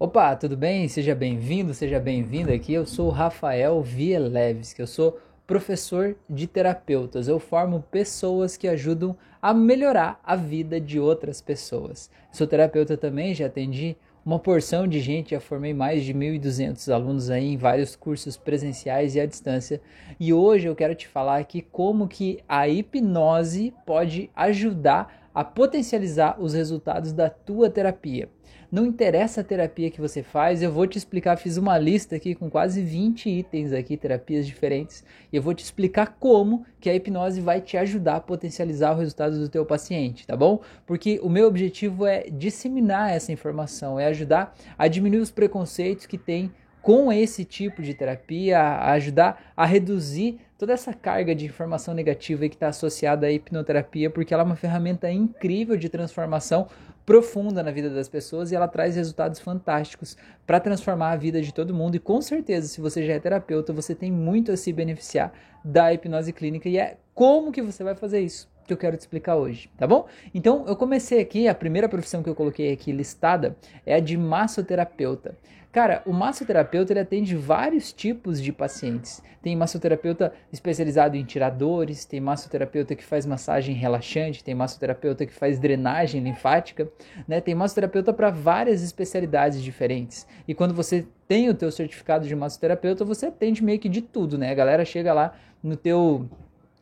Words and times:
Opa, 0.00 0.36
tudo 0.36 0.56
bem? 0.56 0.86
Seja 0.86 1.12
bem-vindo, 1.12 1.74
seja 1.74 1.98
bem-vinda 1.98 2.54
aqui. 2.54 2.72
Eu 2.72 2.86
sou 2.86 3.08
Rafael 3.08 3.82
Vieleves, 3.82 4.72
que 4.72 4.80
eu 4.80 4.86
sou 4.86 5.18
professor 5.44 6.14
de 6.30 6.46
terapeutas. 6.46 7.26
Eu 7.26 7.40
formo 7.40 7.84
pessoas 7.90 8.56
que 8.56 8.68
ajudam 8.68 9.16
a 9.42 9.52
melhorar 9.52 10.20
a 10.22 10.36
vida 10.36 10.80
de 10.80 11.00
outras 11.00 11.40
pessoas. 11.40 12.08
Sou 12.30 12.46
terapeuta 12.46 12.96
também, 12.96 13.34
já 13.34 13.46
atendi 13.46 13.96
uma 14.24 14.38
porção 14.38 14.86
de 14.86 15.00
gente, 15.00 15.32
já 15.32 15.40
formei 15.40 15.74
mais 15.74 16.04
de 16.04 16.14
1.200 16.14 16.94
alunos 16.94 17.28
aí 17.28 17.54
em 17.54 17.56
vários 17.56 17.96
cursos 17.96 18.36
presenciais 18.36 19.16
e 19.16 19.20
à 19.20 19.26
distância. 19.26 19.80
E 20.20 20.32
hoje 20.32 20.68
eu 20.68 20.76
quero 20.76 20.94
te 20.94 21.08
falar 21.08 21.38
aqui 21.38 21.60
como 21.60 22.06
que 22.06 22.38
a 22.48 22.68
hipnose 22.68 23.74
pode 23.84 24.30
ajudar 24.36 25.27
a 25.38 25.44
potencializar 25.44 26.36
os 26.40 26.52
resultados 26.52 27.12
da 27.12 27.30
tua 27.30 27.70
terapia. 27.70 28.28
Não 28.72 28.84
interessa 28.84 29.40
a 29.40 29.44
terapia 29.44 29.88
que 29.88 30.00
você 30.00 30.20
faz, 30.20 30.60
eu 30.60 30.72
vou 30.72 30.84
te 30.84 30.98
explicar, 30.98 31.36
fiz 31.36 31.56
uma 31.56 31.78
lista 31.78 32.16
aqui 32.16 32.34
com 32.34 32.50
quase 32.50 32.82
20 32.82 33.30
itens 33.30 33.72
aqui, 33.72 33.96
terapias 33.96 34.44
diferentes, 34.44 35.04
e 35.32 35.36
eu 35.36 35.40
vou 35.40 35.54
te 35.54 35.62
explicar 35.62 36.16
como 36.18 36.66
que 36.80 36.90
a 36.90 36.94
hipnose 36.96 37.40
vai 37.40 37.60
te 37.60 37.76
ajudar 37.76 38.16
a 38.16 38.20
potencializar 38.20 38.96
o 38.96 38.98
resultado 38.98 39.38
do 39.38 39.48
teu 39.48 39.64
paciente, 39.64 40.26
tá 40.26 40.36
bom? 40.36 40.60
Porque 40.84 41.20
o 41.22 41.28
meu 41.28 41.46
objetivo 41.46 42.04
é 42.04 42.24
disseminar 42.28 43.12
essa 43.12 43.30
informação, 43.30 43.96
é 43.96 44.06
ajudar 44.06 44.56
a 44.76 44.88
diminuir 44.88 45.20
os 45.20 45.30
preconceitos 45.30 46.04
que 46.04 46.18
tem 46.18 46.50
com 46.88 47.12
esse 47.12 47.44
tipo 47.44 47.82
de 47.82 47.92
terapia, 47.92 48.58
a 48.58 48.92
ajudar 48.92 49.52
a 49.54 49.66
reduzir 49.66 50.40
toda 50.56 50.72
essa 50.72 50.94
carga 50.94 51.34
de 51.34 51.44
informação 51.44 51.92
negativa 51.92 52.48
que 52.48 52.54
está 52.54 52.68
associada 52.68 53.26
à 53.26 53.30
hipnoterapia, 53.30 54.08
porque 54.08 54.32
ela 54.32 54.42
é 54.42 54.46
uma 54.46 54.56
ferramenta 54.56 55.10
incrível 55.10 55.76
de 55.76 55.90
transformação 55.90 56.66
profunda 57.04 57.62
na 57.62 57.70
vida 57.70 57.90
das 57.90 58.08
pessoas 58.08 58.50
e 58.50 58.54
ela 58.54 58.66
traz 58.66 58.96
resultados 58.96 59.38
fantásticos 59.38 60.16
para 60.46 60.58
transformar 60.58 61.10
a 61.10 61.16
vida 61.16 61.42
de 61.42 61.52
todo 61.52 61.74
mundo. 61.74 61.96
E 61.96 61.98
com 61.98 62.22
certeza, 62.22 62.66
se 62.66 62.80
você 62.80 63.06
já 63.06 63.12
é 63.12 63.20
terapeuta, 63.20 63.70
você 63.70 63.94
tem 63.94 64.10
muito 64.10 64.50
a 64.50 64.56
se 64.56 64.72
beneficiar 64.72 65.30
da 65.62 65.92
hipnose 65.92 66.32
clínica 66.32 66.70
e 66.70 66.78
é 66.78 66.96
como 67.14 67.52
que 67.52 67.60
você 67.60 67.84
vai 67.84 67.94
fazer 67.94 68.20
isso 68.20 68.48
que 68.68 68.72
eu 68.72 68.76
quero 68.76 68.96
te 68.96 69.00
explicar 69.00 69.36
hoje, 69.36 69.68
tá 69.76 69.86
bom? 69.86 70.06
Então, 70.32 70.64
eu 70.68 70.76
comecei 70.76 71.20
aqui, 71.20 71.48
a 71.48 71.54
primeira 71.54 71.88
profissão 71.88 72.22
que 72.22 72.28
eu 72.28 72.34
coloquei 72.34 72.72
aqui 72.72 72.92
listada 72.92 73.56
é 73.84 73.94
a 73.94 74.00
de 74.00 74.16
massoterapeuta. 74.16 75.36
Cara, 75.72 76.02
o 76.06 76.12
massoterapeuta 76.12 76.92
ele 76.92 77.00
atende 77.00 77.36
vários 77.36 77.92
tipos 77.92 78.40
de 78.42 78.52
pacientes. 78.52 79.22
Tem 79.42 79.54
massoterapeuta 79.54 80.32
especializado 80.52 81.16
em 81.16 81.24
tiradores, 81.24 82.04
tem 82.04 82.20
massoterapeuta 82.20 82.94
que 82.94 83.04
faz 83.04 83.26
massagem 83.26 83.74
relaxante, 83.74 84.42
tem 84.42 84.54
massoterapeuta 84.54 85.26
que 85.26 85.32
faz 85.32 85.58
drenagem 85.58 86.22
linfática, 86.22 86.88
né? 87.26 87.40
Tem 87.40 87.54
massoterapeuta 87.54 88.12
para 88.12 88.30
várias 88.30 88.82
especialidades 88.82 89.62
diferentes. 89.62 90.26
E 90.46 90.54
quando 90.54 90.74
você 90.74 91.06
tem 91.28 91.48
o 91.48 91.54
teu 91.54 91.70
certificado 91.70 92.26
de 92.26 92.34
massoterapeuta, 92.34 93.04
você 93.04 93.26
atende 93.26 93.62
meio 93.62 93.78
que 93.78 93.88
de 93.88 94.00
tudo, 94.00 94.36
né? 94.36 94.50
A 94.50 94.54
galera 94.54 94.84
chega 94.84 95.12
lá 95.12 95.34
no 95.62 95.76
teu 95.76 96.28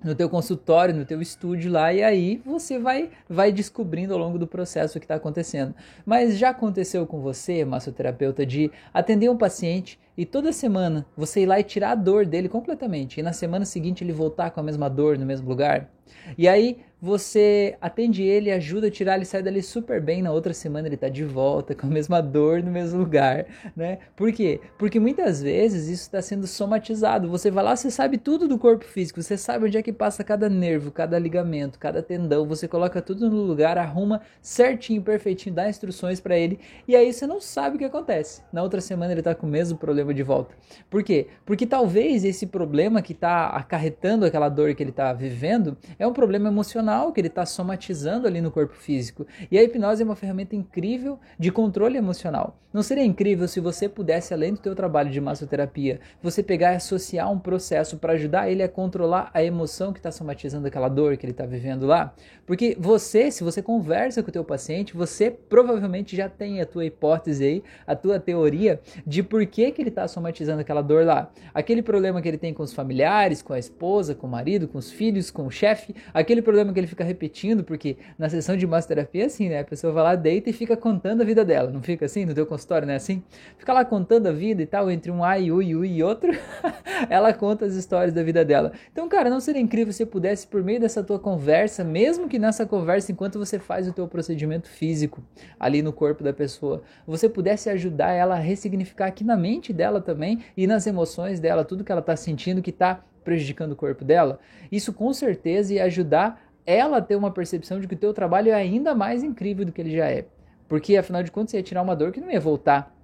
no 0.02 0.14
teu 0.14 0.28
consultório, 0.28 0.94
no 0.94 1.04
teu 1.04 1.20
estúdio 1.20 1.70
lá, 1.70 1.92
e 1.92 2.02
aí 2.02 2.42
você 2.44 2.78
vai, 2.78 3.10
vai 3.28 3.50
descobrindo 3.50 4.12
ao 4.12 4.18
longo 4.18 4.38
do 4.38 4.46
processo 4.46 4.96
o 4.96 5.00
que 5.00 5.04
está 5.04 5.16
acontecendo. 5.16 5.74
Mas 6.04 6.38
já 6.38 6.50
aconteceu 6.50 7.06
com 7.06 7.20
você, 7.20 7.64
massoterapeuta, 7.64 8.44
de 8.44 8.70
atender 8.92 9.28
um 9.28 9.36
paciente 9.36 9.98
e 10.16 10.24
toda 10.24 10.52
semana 10.52 11.06
você 11.16 11.42
ir 11.42 11.46
lá 11.46 11.60
e 11.60 11.64
tirar 11.64 11.92
a 11.92 11.94
dor 11.94 12.26
dele 12.26 12.48
completamente, 12.48 13.20
e 13.20 13.22
na 13.22 13.32
semana 13.32 13.64
seguinte 13.64 14.02
ele 14.02 14.12
voltar 14.12 14.50
com 14.50 14.60
a 14.60 14.62
mesma 14.62 14.88
dor 14.88 15.18
no 15.18 15.26
mesmo 15.26 15.48
lugar? 15.48 15.90
E 16.36 16.48
aí 16.48 16.78
você 17.00 17.76
atende 17.80 18.22
ele, 18.22 18.50
ajuda 18.50 18.86
a 18.86 18.90
tirar, 18.90 19.16
ele 19.16 19.24
sai 19.24 19.42
dali 19.42 19.62
super 19.62 20.00
bem, 20.00 20.22
na 20.22 20.32
outra 20.32 20.54
semana 20.54 20.88
ele 20.88 20.96
tá 20.96 21.08
de 21.08 21.24
volta 21.24 21.74
com 21.74 21.86
a 21.86 21.90
mesma 21.90 22.22
dor 22.22 22.62
no 22.62 22.70
mesmo 22.70 22.98
lugar, 22.98 23.46
né? 23.76 23.98
Por 24.16 24.32
quê? 24.32 24.60
Porque 24.78 24.98
muitas 24.98 25.42
vezes 25.42 25.88
isso 25.88 26.02
está 26.02 26.22
sendo 26.22 26.46
somatizado. 26.46 27.28
Você 27.28 27.50
vai 27.50 27.62
lá, 27.62 27.76
você 27.76 27.90
sabe 27.90 28.16
tudo 28.16 28.48
do 28.48 28.58
corpo 28.58 28.84
físico, 28.84 29.22
você 29.22 29.36
sabe 29.36 29.66
onde 29.66 29.76
é 29.76 29.82
que 29.82 29.92
passa 29.92 30.24
cada 30.24 30.48
nervo, 30.48 30.90
cada 30.90 31.18
ligamento, 31.18 31.78
cada 31.78 32.02
tendão, 32.02 32.46
você 32.46 32.66
coloca 32.66 33.02
tudo 33.02 33.28
no 33.28 33.42
lugar, 33.42 33.76
arruma 33.76 34.22
certinho, 34.40 35.02
perfeitinho, 35.02 35.54
dá 35.54 35.68
instruções 35.68 36.18
para 36.18 36.36
ele, 36.36 36.58
e 36.88 36.96
aí 36.96 37.12
você 37.12 37.26
não 37.26 37.40
sabe 37.40 37.76
o 37.76 37.78
que 37.78 37.84
acontece. 37.84 38.42
Na 38.52 38.62
outra 38.62 38.80
semana 38.80 39.12
ele 39.12 39.22
tá 39.22 39.34
com 39.34 39.46
o 39.46 39.50
mesmo 39.50 39.76
problema 39.76 40.05
de 40.12 40.22
volta. 40.22 40.54
Por 40.90 41.02
quê? 41.02 41.28
Porque 41.44 41.66
talvez 41.66 42.24
esse 42.24 42.46
problema 42.46 43.02
que 43.02 43.14
tá 43.14 43.48
acarretando 43.48 44.24
aquela 44.24 44.48
dor 44.48 44.74
que 44.74 44.82
ele 44.82 44.92
tá 44.92 45.12
vivendo 45.12 45.76
é 45.98 46.06
um 46.06 46.12
problema 46.12 46.48
emocional 46.48 47.12
que 47.12 47.20
ele 47.20 47.28
está 47.28 47.46
somatizando 47.46 48.26
ali 48.26 48.40
no 48.40 48.50
corpo 48.50 48.74
físico. 48.74 49.26
E 49.50 49.58
a 49.58 49.62
hipnose 49.62 50.02
é 50.02 50.04
uma 50.04 50.16
ferramenta 50.16 50.54
incrível 50.54 51.18
de 51.38 51.50
controle 51.50 51.96
emocional. 51.96 52.58
Não 52.76 52.82
seria 52.82 53.04
incrível 53.04 53.48
se 53.48 53.58
você 53.58 53.88
pudesse, 53.88 54.34
além 54.34 54.52
do 54.52 54.58
teu 54.58 54.74
trabalho 54.74 55.08
de 55.08 55.18
massoterapia, 55.18 55.98
você 56.22 56.42
pegar 56.42 56.74
e 56.74 56.76
associar 56.76 57.32
um 57.32 57.38
processo 57.38 57.96
para 57.96 58.12
ajudar 58.12 58.50
ele 58.50 58.62
a 58.62 58.68
controlar 58.68 59.30
a 59.32 59.42
emoção 59.42 59.94
que 59.94 59.98
está 59.98 60.12
somatizando 60.12 60.66
aquela 60.66 60.90
dor 60.90 61.16
que 61.16 61.24
ele 61.24 61.32
está 61.32 61.46
vivendo 61.46 61.86
lá? 61.86 62.12
Porque 62.44 62.76
você, 62.78 63.30
se 63.30 63.42
você 63.42 63.62
conversa 63.62 64.22
com 64.22 64.28
o 64.28 64.32
teu 64.32 64.44
paciente, 64.44 64.94
você 64.94 65.30
provavelmente 65.30 66.14
já 66.14 66.28
tem 66.28 66.60
a 66.60 66.66
tua 66.66 66.84
hipótese 66.84 67.44
aí, 67.44 67.64
a 67.86 67.96
tua 67.96 68.20
teoria 68.20 68.78
de 69.06 69.22
por 69.22 69.46
que, 69.46 69.72
que 69.72 69.80
ele 69.80 69.88
está 69.96 70.06
somatizando 70.06 70.60
aquela 70.60 70.82
dor 70.82 71.04
lá. 71.04 71.30
Aquele 71.54 71.82
problema 71.82 72.20
que 72.20 72.28
ele 72.28 72.36
tem 72.36 72.52
com 72.52 72.62
os 72.62 72.72
familiares, 72.72 73.40
com 73.40 73.54
a 73.54 73.58
esposa, 73.58 74.14
com 74.14 74.26
o 74.26 74.30
marido, 74.30 74.68
com 74.68 74.76
os 74.76 74.90
filhos, 74.92 75.30
com 75.30 75.46
o 75.46 75.50
chefe, 75.50 75.94
aquele 76.12 76.42
problema 76.42 76.72
que 76.72 76.78
ele 76.78 76.86
fica 76.86 77.02
repetindo, 77.02 77.64
porque 77.64 77.96
na 78.18 78.28
sessão 78.28 78.56
de 78.56 78.66
massoterapia 78.66 79.22
é 79.22 79.26
assim, 79.26 79.48
né? 79.48 79.60
A 79.60 79.64
pessoa 79.64 79.92
vai 79.92 80.04
lá, 80.04 80.14
deita 80.14 80.50
e 80.50 80.52
fica 80.52 80.76
contando 80.76 81.22
a 81.22 81.24
vida 81.24 81.44
dela. 81.44 81.70
Não 81.70 81.82
fica 81.82 82.04
assim 82.04 82.26
no 82.26 82.34
teu 82.34 82.46
consultório, 82.46 82.86
não 82.86 82.92
é 82.92 82.96
assim? 82.96 83.22
Fica 83.56 83.72
lá 83.72 83.84
contando 83.84 84.26
a 84.26 84.32
vida 84.32 84.62
e 84.62 84.66
tal, 84.66 84.90
entre 84.90 85.10
um 85.10 85.24
ai, 85.24 85.50
ui, 85.50 85.74
ui 85.74 85.88
e 85.88 86.02
outro, 86.02 86.30
ela 87.08 87.32
conta 87.32 87.64
as 87.64 87.74
histórias 87.74 88.12
da 88.12 88.22
vida 88.22 88.44
dela. 88.44 88.72
Então, 88.92 89.08
cara, 89.08 89.30
não 89.30 89.40
seria 89.40 89.60
incrível 89.60 89.92
se 89.92 90.04
pudesse, 90.04 90.46
por 90.46 90.62
meio 90.62 90.78
dessa 90.78 91.02
tua 91.02 91.18
conversa, 91.18 91.82
mesmo 91.82 92.28
que 92.28 92.38
nessa 92.38 92.66
conversa, 92.66 93.10
enquanto 93.10 93.38
você 93.38 93.58
faz 93.58 93.88
o 93.88 93.92
teu 93.92 94.06
procedimento 94.06 94.68
físico 94.68 95.22
ali 95.58 95.82
no 95.82 95.92
corpo 95.92 96.22
da 96.22 96.32
pessoa, 96.32 96.82
você 97.06 97.28
pudesse 97.28 97.70
ajudar 97.70 98.12
ela 98.12 98.34
a 98.34 98.38
ressignificar 98.38 99.06
aqui 99.06 99.24
na 99.24 99.36
mente 99.36 99.72
dela 99.72 99.85
também 100.00 100.44
e 100.56 100.66
nas 100.66 100.86
emoções 100.86 101.40
dela, 101.40 101.64
tudo 101.64 101.84
que 101.84 101.92
ela 101.92 102.00
está 102.00 102.16
sentindo 102.16 102.62
que 102.62 102.70
está 102.70 103.00
prejudicando 103.24 103.72
o 103.72 103.76
corpo 103.76 104.04
dela, 104.04 104.38
isso 104.70 104.92
com 104.92 105.12
certeza 105.12 105.74
ia 105.74 105.84
ajudar 105.84 106.40
ela 106.64 106.98
a 106.98 107.02
ter 107.02 107.16
uma 107.16 107.30
percepção 107.30 107.80
de 107.80 107.86
que 107.86 107.94
o 107.94 107.98
teu 107.98 108.12
trabalho 108.12 108.50
é 108.50 108.54
ainda 108.54 108.94
mais 108.94 109.22
incrível 109.22 109.64
do 109.64 109.72
que 109.72 109.80
ele 109.80 109.96
já 109.96 110.06
é. 110.08 110.26
Porque 110.68 110.96
afinal 110.96 111.22
de 111.22 111.30
contas 111.30 111.52
você 111.52 111.58
ia 111.58 111.62
tirar 111.62 111.82
uma 111.82 111.94
dor 111.94 112.12
que 112.12 112.20
não 112.20 112.30
ia 112.30 112.40
voltar. 112.40 112.95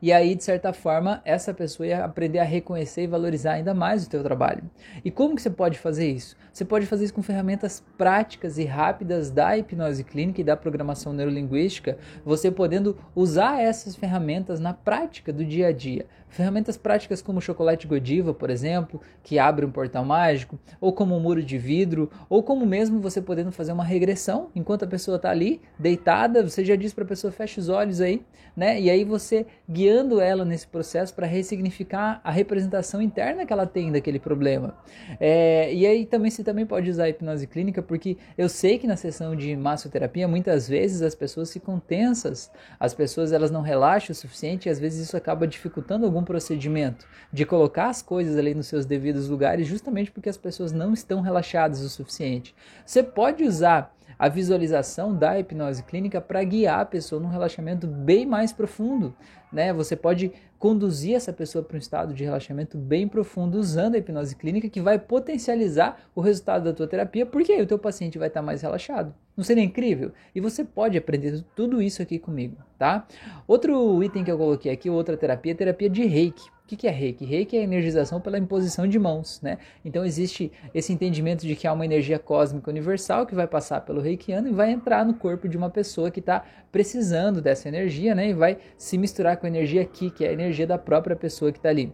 E 0.00 0.12
aí, 0.12 0.34
de 0.34 0.44
certa 0.44 0.72
forma, 0.72 1.20
essa 1.24 1.54
pessoa 1.54 1.86
ia 1.86 2.04
aprender 2.04 2.38
a 2.38 2.44
reconhecer 2.44 3.02
e 3.02 3.06
valorizar 3.06 3.52
ainda 3.52 3.74
mais 3.74 4.06
o 4.06 4.10
teu 4.10 4.22
trabalho. 4.22 4.62
E 5.04 5.10
como 5.10 5.34
que 5.34 5.42
você 5.42 5.50
pode 5.50 5.78
fazer 5.78 6.10
isso? 6.10 6.36
Você 6.52 6.64
pode 6.64 6.86
fazer 6.86 7.04
isso 7.04 7.14
com 7.14 7.22
ferramentas 7.22 7.82
práticas 7.98 8.58
e 8.58 8.64
rápidas 8.64 9.30
da 9.30 9.58
hipnose 9.58 10.04
clínica 10.04 10.40
e 10.40 10.44
da 10.44 10.56
programação 10.56 11.12
neurolinguística, 11.12 11.98
você 12.24 12.50
podendo 12.50 12.96
usar 13.14 13.60
essas 13.60 13.96
ferramentas 13.96 14.60
na 14.60 14.72
prática 14.72 15.32
do 15.32 15.44
dia 15.44 15.68
a 15.68 15.72
dia. 15.72 16.06
Ferramentas 16.28 16.76
práticas 16.76 17.22
como 17.22 17.38
o 17.38 17.42
chocolate 17.42 17.86
Godiva, 17.86 18.34
por 18.34 18.50
exemplo, 18.50 19.00
que 19.22 19.38
abre 19.38 19.64
um 19.64 19.70
portal 19.70 20.04
mágico, 20.04 20.58
ou 20.80 20.92
como 20.92 21.16
um 21.16 21.20
muro 21.20 21.42
de 21.42 21.58
vidro, 21.58 22.10
ou 22.28 22.42
como 22.42 22.66
mesmo 22.66 23.00
você 23.00 23.22
podendo 23.22 23.52
fazer 23.52 23.72
uma 23.72 23.84
regressão 23.84 24.50
enquanto 24.54 24.84
a 24.84 24.88
pessoa 24.88 25.16
está 25.16 25.30
ali 25.30 25.60
deitada, 25.78 26.42
você 26.42 26.64
já 26.64 26.74
diz 26.74 26.92
para 26.92 27.04
a 27.04 27.06
pessoa 27.06 27.32
fecha 27.32 27.60
os 27.60 27.68
olhos 27.68 28.00
aí, 28.00 28.22
né? 28.56 28.80
E 28.80 28.90
aí 28.90 29.04
você 29.04 29.46
guiando 29.84 30.18
ela 30.18 30.46
nesse 30.46 30.66
processo 30.66 31.12
para 31.12 31.26
ressignificar 31.26 32.18
a 32.24 32.30
representação 32.30 33.02
interna 33.02 33.44
que 33.44 33.52
ela 33.52 33.66
tem 33.66 33.92
daquele 33.92 34.18
problema. 34.18 34.74
É, 35.20 35.72
e 35.74 35.86
aí 35.86 36.06
também 36.06 36.30
você 36.30 36.42
também 36.42 36.64
pode 36.64 36.88
usar 36.88 37.04
a 37.04 37.08
hipnose 37.10 37.46
clínica, 37.46 37.82
porque 37.82 38.16
eu 38.38 38.48
sei 38.48 38.78
que 38.78 38.86
na 38.86 38.96
sessão 38.96 39.36
de 39.36 39.54
massoterapia 39.54 40.26
muitas 40.26 40.66
vezes 40.66 41.02
as 41.02 41.14
pessoas 41.14 41.52
ficam 41.52 41.78
tensas, 41.78 42.50
as 42.80 42.94
pessoas 42.94 43.30
elas 43.30 43.50
não 43.50 43.60
relaxam 43.60 44.12
o 44.12 44.16
suficiente 44.16 44.68
e 44.68 44.70
às 44.70 44.78
vezes 44.78 45.06
isso 45.06 45.18
acaba 45.18 45.46
dificultando 45.46 46.06
algum 46.06 46.24
procedimento 46.24 47.06
de 47.30 47.44
colocar 47.44 47.90
as 47.90 48.00
coisas 48.00 48.38
ali 48.38 48.54
nos 48.54 48.66
seus 48.66 48.86
devidos 48.86 49.28
lugares, 49.28 49.66
justamente 49.66 50.10
porque 50.10 50.30
as 50.30 50.38
pessoas 50.38 50.72
não 50.72 50.94
estão 50.94 51.20
relaxadas 51.20 51.82
o 51.82 51.90
suficiente. 51.90 52.54
Você 52.86 53.02
pode 53.02 53.44
usar 53.44 53.94
a 54.18 54.28
visualização 54.28 55.14
da 55.14 55.38
hipnose 55.38 55.82
clínica 55.82 56.20
para 56.20 56.42
guiar 56.42 56.80
a 56.80 56.84
pessoa 56.84 57.20
num 57.20 57.28
relaxamento 57.28 57.86
bem 57.86 58.26
mais 58.26 58.52
profundo, 58.52 59.14
né? 59.52 59.72
Você 59.72 59.94
pode 59.96 60.32
conduzir 60.58 61.14
essa 61.14 61.32
pessoa 61.32 61.62
para 61.62 61.76
um 61.76 61.78
estado 61.78 62.14
de 62.14 62.24
relaxamento 62.24 62.78
bem 62.78 63.06
profundo 63.06 63.58
usando 63.58 63.94
a 63.94 63.98
hipnose 63.98 64.34
clínica 64.34 64.68
que 64.68 64.80
vai 64.80 64.98
potencializar 64.98 66.00
o 66.14 66.20
resultado 66.20 66.64
da 66.64 66.72
tua 66.72 66.86
terapia, 66.86 67.26
porque 67.26 67.52
aí 67.52 67.62
o 67.62 67.66
teu 67.66 67.78
paciente 67.78 68.18
vai 68.18 68.28
estar 68.28 68.42
mais 68.42 68.62
relaxado. 68.62 69.14
Não 69.36 69.44
seria 69.44 69.62
incrível? 69.62 70.12
E 70.34 70.40
você 70.40 70.64
pode 70.64 70.96
aprender 70.96 71.44
tudo 71.54 71.82
isso 71.82 72.00
aqui 72.00 72.18
comigo, 72.18 72.56
tá? 72.78 73.06
Outro 73.46 74.02
item 74.02 74.24
que 74.24 74.30
eu 74.30 74.38
coloquei 74.38 74.72
aqui, 74.72 74.88
outra 74.88 75.16
terapia, 75.16 75.52
é 75.52 75.54
terapia 75.54 75.90
de 75.90 76.04
Reiki. 76.04 76.53
O 76.64 76.66
que, 76.66 76.76
que 76.76 76.88
é 76.88 76.90
reiki? 76.90 77.26
Reiki 77.26 77.58
é 77.58 77.62
energização 77.62 78.22
pela 78.22 78.38
imposição 78.38 78.88
de 78.88 78.98
mãos, 78.98 79.38
né? 79.42 79.58
Então 79.84 80.02
existe 80.02 80.50
esse 80.72 80.94
entendimento 80.94 81.46
de 81.46 81.54
que 81.54 81.66
há 81.66 81.72
uma 81.74 81.84
energia 81.84 82.18
cósmica 82.18 82.70
universal 82.70 83.26
que 83.26 83.34
vai 83.34 83.46
passar 83.46 83.82
pelo 83.82 84.00
reikiano 84.00 84.48
e 84.48 84.50
vai 84.50 84.70
entrar 84.70 85.04
no 85.04 85.12
corpo 85.12 85.46
de 85.46 85.58
uma 85.58 85.68
pessoa 85.68 86.10
que 86.10 86.20
está 86.20 86.42
precisando 86.72 87.42
dessa 87.42 87.68
energia, 87.68 88.14
né? 88.14 88.30
E 88.30 88.32
vai 88.32 88.56
se 88.78 88.96
misturar 88.96 89.36
com 89.36 89.44
a 89.44 89.48
energia 89.50 89.82
aqui, 89.82 90.10
que 90.10 90.24
é 90.24 90.30
a 90.30 90.32
energia 90.32 90.66
da 90.66 90.78
própria 90.78 91.14
pessoa 91.14 91.52
que 91.52 91.58
está 91.58 91.68
ali. 91.68 91.92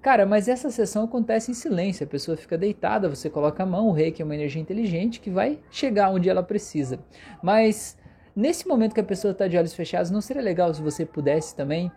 Cara, 0.00 0.24
mas 0.24 0.48
essa 0.48 0.70
sessão 0.70 1.04
acontece 1.04 1.50
em 1.50 1.54
silêncio, 1.54 2.04
a 2.04 2.08
pessoa 2.08 2.38
fica 2.38 2.56
deitada, 2.56 3.10
você 3.10 3.28
coloca 3.28 3.64
a 3.64 3.66
mão, 3.66 3.88
o 3.88 3.92
reiki 3.92 4.22
é 4.22 4.24
uma 4.24 4.34
energia 4.34 4.62
inteligente 4.62 5.20
que 5.20 5.28
vai 5.28 5.58
chegar 5.70 6.08
onde 6.08 6.30
ela 6.30 6.42
precisa. 6.42 6.98
Mas 7.42 7.98
nesse 8.34 8.66
momento 8.66 8.94
que 8.94 9.00
a 9.00 9.04
pessoa 9.04 9.32
está 9.32 9.46
de 9.46 9.58
olhos 9.58 9.74
fechados, 9.74 10.10
não 10.10 10.22
seria 10.22 10.42
legal 10.42 10.72
se 10.72 10.80
você 10.80 11.04
pudesse 11.04 11.54
também 11.54 11.92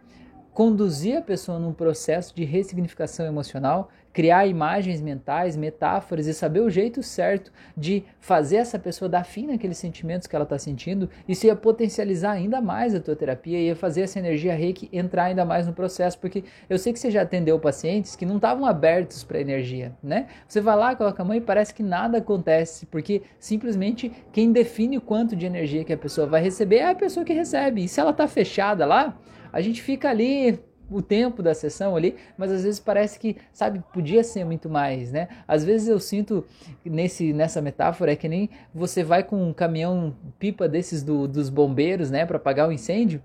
conduzir 0.59 1.17
a 1.17 1.21
pessoa 1.21 1.57
num 1.57 1.71
processo 1.71 2.35
de 2.35 2.43
ressignificação 2.43 3.25
emocional, 3.25 3.89
criar 4.11 4.45
imagens 4.45 4.99
mentais, 4.99 5.55
metáforas 5.55 6.27
e 6.27 6.33
saber 6.33 6.59
o 6.59 6.69
jeito 6.69 7.01
certo 7.01 7.49
de 7.77 8.03
fazer 8.19 8.57
essa 8.57 8.77
pessoa 8.77 9.07
dar 9.07 9.23
fim 9.23 9.47
naqueles 9.47 9.77
sentimentos 9.77 10.27
que 10.27 10.35
ela 10.35 10.43
está 10.43 10.57
sentindo, 10.57 11.09
isso 11.25 11.45
ia 11.45 11.55
potencializar 11.55 12.31
ainda 12.31 12.59
mais 12.59 12.93
a 12.93 12.99
tua 12.99 13.15
terapia, 13.15 13.57
ia 13.57 13.73
fazer 13.73 14.01
essa 14.01 14.19
energia 14.19 14.53
reiki 14.53 14.89
entrar 14.91 15.23
ainda 15.27 15.45
mais 15.45 15.65
no 15.65 15.71
processo, 15.71 16.19
porque 16.19 16.43
eu 16.69 16.77
sei 16.77 16.91
que 16.91 16.99
você 16.99 17.09
já 17.09 17.21
atendeu 17.21 17.57
pacientes 17.57 18.17
que 18.17 18.25
não 18.25 18.35
estavam 18.35 18.65
abertos 18.65 19.23
para 19.23 19.39
energia, 19.39 19.93
né? 20.03 20.27
Você 20.45 20.59
vai 20.59 20.75
lá, 20.75 20.93
coloca 20.93 21.21
a 21.21 21.25
mão 21.25 21.37
e 21.37 21.39
parece 21.39 21.73
que 21.73 21.81
nada 21.81 22.17
acontece, 22.17 22.85
porque 22.85 23.21
simplesmente 23.39 24.11
quem 24.33 24.51
define 24.51 24.97
o 24.97 25.01
quanto 25.01 25.37
de 25.37 25.45
energia 25.45 25.85
que 25.85 25.93
a 25.93 25.97
pessoa 25.97 26.27
vai 26.27 26.41
receber 26.41 26.79
é 26.79 26.89
a 26.89 26.95
pessoa 26.95 27.25
que 27.25 27.31
recebe. 27.31 27.85
E 27.85 27.87
se 27.87 28.01
ela 28.01 28.11
está 28.11 28.27
fechada 28.27 28.85
lá, 28.85 29.17
a 29.51 29.61
gente 29.61 29.81
fica 29.81 30.09
ali 30.09 30.59
o 30.89 31.01
tempo 31.01 31.43
da 31.43 31.53
sessão 31.53 31.95
ali, 31.95 32.15
mas 32.37 32.51
às 32.51 32.63
vezes 32.63 32.79
parece 32.79 33.19
que, 33.19 33.37
sabe, 33.53 33.83
podia 33.93 34.23
ser 34.23 34.43
muito 34.43 34.69
mais, 34.69 35.11
né? 35.11 35.27
Às 35.47 35.63
vezes 35.63 35.87
eu 35.87 35.99
sinto 35.99 36.45
nesse 36.83 37.31
nessa 37.31 37.61
metáfora 37.61 38.13
é 38.13 38.15
que 38.15 38.27
nem 38.27 38.49
você 38.73 39.03
vai 39.03 39.23
com 39.23 39.49
um 39.49 39.53
caminhão 39.53 40.15
pipa 40.39 40.67
desses 40.67 41.03
do, 41.03 41.27
dos 41.27 41.49
bombeiros, 41.49 42.09
né, 42.09 42.25
para 42.25 42.37
apagar 42.37 42.67
o 42.67 42.71
incêndio. 42.71 43.21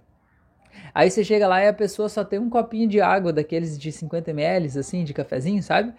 Aí 0.95 1.11
você 1.11 1.25
chega 1.25 1.49
lá 1.49 1.63
e 1.63 1.69
a 1.69 1.73
pessoa 1.73 2.09
só 2.09 2.25
tem 2.25 2.39
um 2.39 2.51
copinho 2.51 2.89
de 2.89 3.01
água 3.01 3.33
daqueles 3.33 3.79
de 3.79 3.91
50 3.91 4.31
ml, 4.31 4.79
assim, 4.79 5.05
de 5.05 5.15
cafezinho, 5.15 5.63
sabe? 5.63 5.93